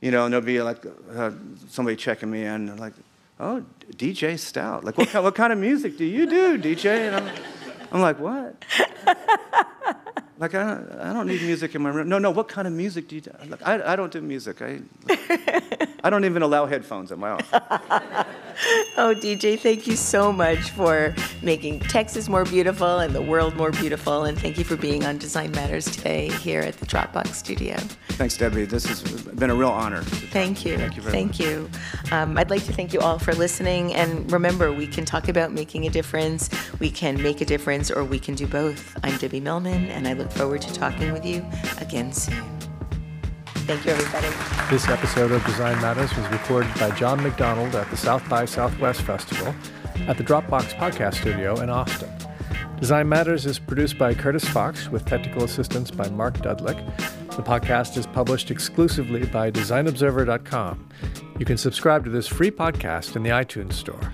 you 0.00 0.10
know, 0.10 0.24
and 0.24 0.32
there'll 0.32 0.44
be 0.44 0.60
like 0.60 0.84
uh, 1.14 1.30
somebody 1.68 1.96
checking 1.96 2.30
me 2.32 2.44
in, 2.44 2.76
like, 2.78 2.94
oh, 3.38 3.64
DJ 3.92 4.36
Stout. 4.36 4.82
Like, 4.82 4.98
what, 4.98 5.08
kind- 5.08 5.24
what 5.24 5.36
kind 5.36 5.52
of 5.52 5.60
music 5.60 5.96
do 5.96 6.04
you 6.04 6.26
do, 6.26 6.58
DJ? 6.58 7.08
And 7.12 7.16
I'm, 7.16 7.34
I'm 7.92 8.00
like, 8.00 8.18
what? 8.18 8.56
Like, 10.38 10.54
I 10.54 10.62
don't, 10.64 10.92
I 11.00 11.12
don't 11.12 11.26
need 11.26 11.42
music 11.42 11.74
in 11.74 11.82
my 11.82 11.90
room. 11.90 12.08
No, 12.08 12.18
no, 12.18 12.30
what 12.30 12.48
kind 12.48 12.66
of 12.66 12.72
music 12.72 13.08
do 13.08 13.14
you 13.16 13.20
do? 13.20 13.30
Like, 13.48 13.60
I, 13.66 13.92
I 13.92 13.96
don't 13.96 14.10
do 14.10 14.20
music. 14.20 14.62
I, 14.62 14.80
I 16.04 16.10
don't 16.10 16.24
even 16.24 16.42
allow 16.42 16.66
headphones 16.66 17.12
in 17.12 17.20
my 17.20 17.30
office. 17.30 18.26
Oh, 18.96 19.14
DJ, 19.14 19.58
thank 19.58 19.86
you 19.86 19.96
so 19.96 20.30
much 20.30 20.70
for 20.70 21.14
making 21.40 21.80
Texas 21.80 22.28
more 22.28 22.44
beautiful 22.44 22.98
and 22.98 23.14
the 23.14 23.22
world 23.22 23.56
more 23.56 23.70
beautiful. 23.70 24.24
And 24.24 24.38
thank 24.38 24.58
you 24.58 24.64
for 24.64 24.76
being 24.76 25.04
on 25.04 25.16
Design 25.16 25.50
Matters 25.52 25.86
today 25.86 26.28
here 26.28 26.60
at 26.60 26.76
the 26.76 26.86
Dropbox 26.86 27.28
studio. 27.28 27.76
Thanks, 28.10 28.36
Debbie. 28.36 28.66
This 28.66 28.86
has 28.86 29.02
been 29.02 29.50
a 29.50 29.54
real 29.54 29.70
honor. 29.70 30.02
Thank 30.02 30.64
you. 30.64 30.76
Thank 30.76 30.96
you 30.96 31.02
very 31.02 31.12
Thank 31.12 31.30
much. 31.30 31.40
you. 31.40 31.70
Um, 32.12 32.36
I'd 32.36 32.50
like 32.50 32.64
to 32.64 32.72
thank 32.72 32.92
you 32.92 33.00
all 33.00 33.18
for 33.18 33.32
listening. 33.32 33.94
And 33.94 34.30
remember, 34.30 34.70
we 34.72 34.86
can 34.86 35.04
talk 35.04 35.28
about 35.28 35.52
making 35.52 35.86
a 35.86 35.90
difference, 35.90 36.50
we 36.78 36.90
can 36.90 37.20
make 37.22 37.40
a 37.40 37.46
difference, 37.46 37.90
or 37.90 38.04
we 38.04 38.18
can 38.18 38.34
do 38.34 38.46
both. 38.46 38.96
I'm 39.02 39.16
Debbie 39.16 39.40
Millman, 39.40 39.86
and 39.86 40.06
I 40.06 40.12
look 40.12 40.30
forward 40.30 40.60
to 40.62 40.72
talking 40.72 41.12
with 41.12 41.24
you 41.24 41.44
again 41.80 42.12
soon. 42.12 42.61
Thank 43.64 43.84
you, 43.84 43.92
everybody. 43.92 44.28
This 44.70 44.88
episode 44.88 45.30
of 45.32 45.44
Design 45.44 45.80
Matters 45.80 46.14
was 46.16 46.26
recorded 46.28 46.72
by 46.74 46.90
John 46.96 47.22
McDonald 47.22 47.74
at 47.74 47.88
the 47.90 47.96
South 47.96 48.28
by 48.28 48.44
Southwest 48.44 49.02
Festival 49.02 49.54
at 50.08 50.16
the 50.16 50.24
Dropbox 50.24 50.74
Podcast 50.74 51.14
Studio 51.20 51.60
in 51.60 51.70
Austin. 51.70 52.10
Design 52.80 53.08
Matters 53.08 53.46
is 53.46 53.60
produced 53.60 53.98
by 53.98 54.14
Curtis 54.14 54.44
Fox 54.44 54.88
with 54.88 55.04
technical 55.04 55.44
assistance 55.44 55.90
by 55.92 56.08
Mark 56.08 56.38
Dudlick. 56.38 56.76
The 57.36 57.42
podcast 57.42 57.96
is 57.96 58.06
published 58.06 58.50
exclusively 58.50 59.24
by 59.26 59.50
DesignObserver.com. 59.52 60.88
You 61.38 61.44
can 61.44 61.56
subscribe 61.56 62.04
to 62.04 62.10
this 62.10 62.26
free 62.26 62.50
podcast 62.50 63.14
in 63.14 63.22
the 63.22 63.30
iTunes 63.30 63.74
Store. 63.74 64.12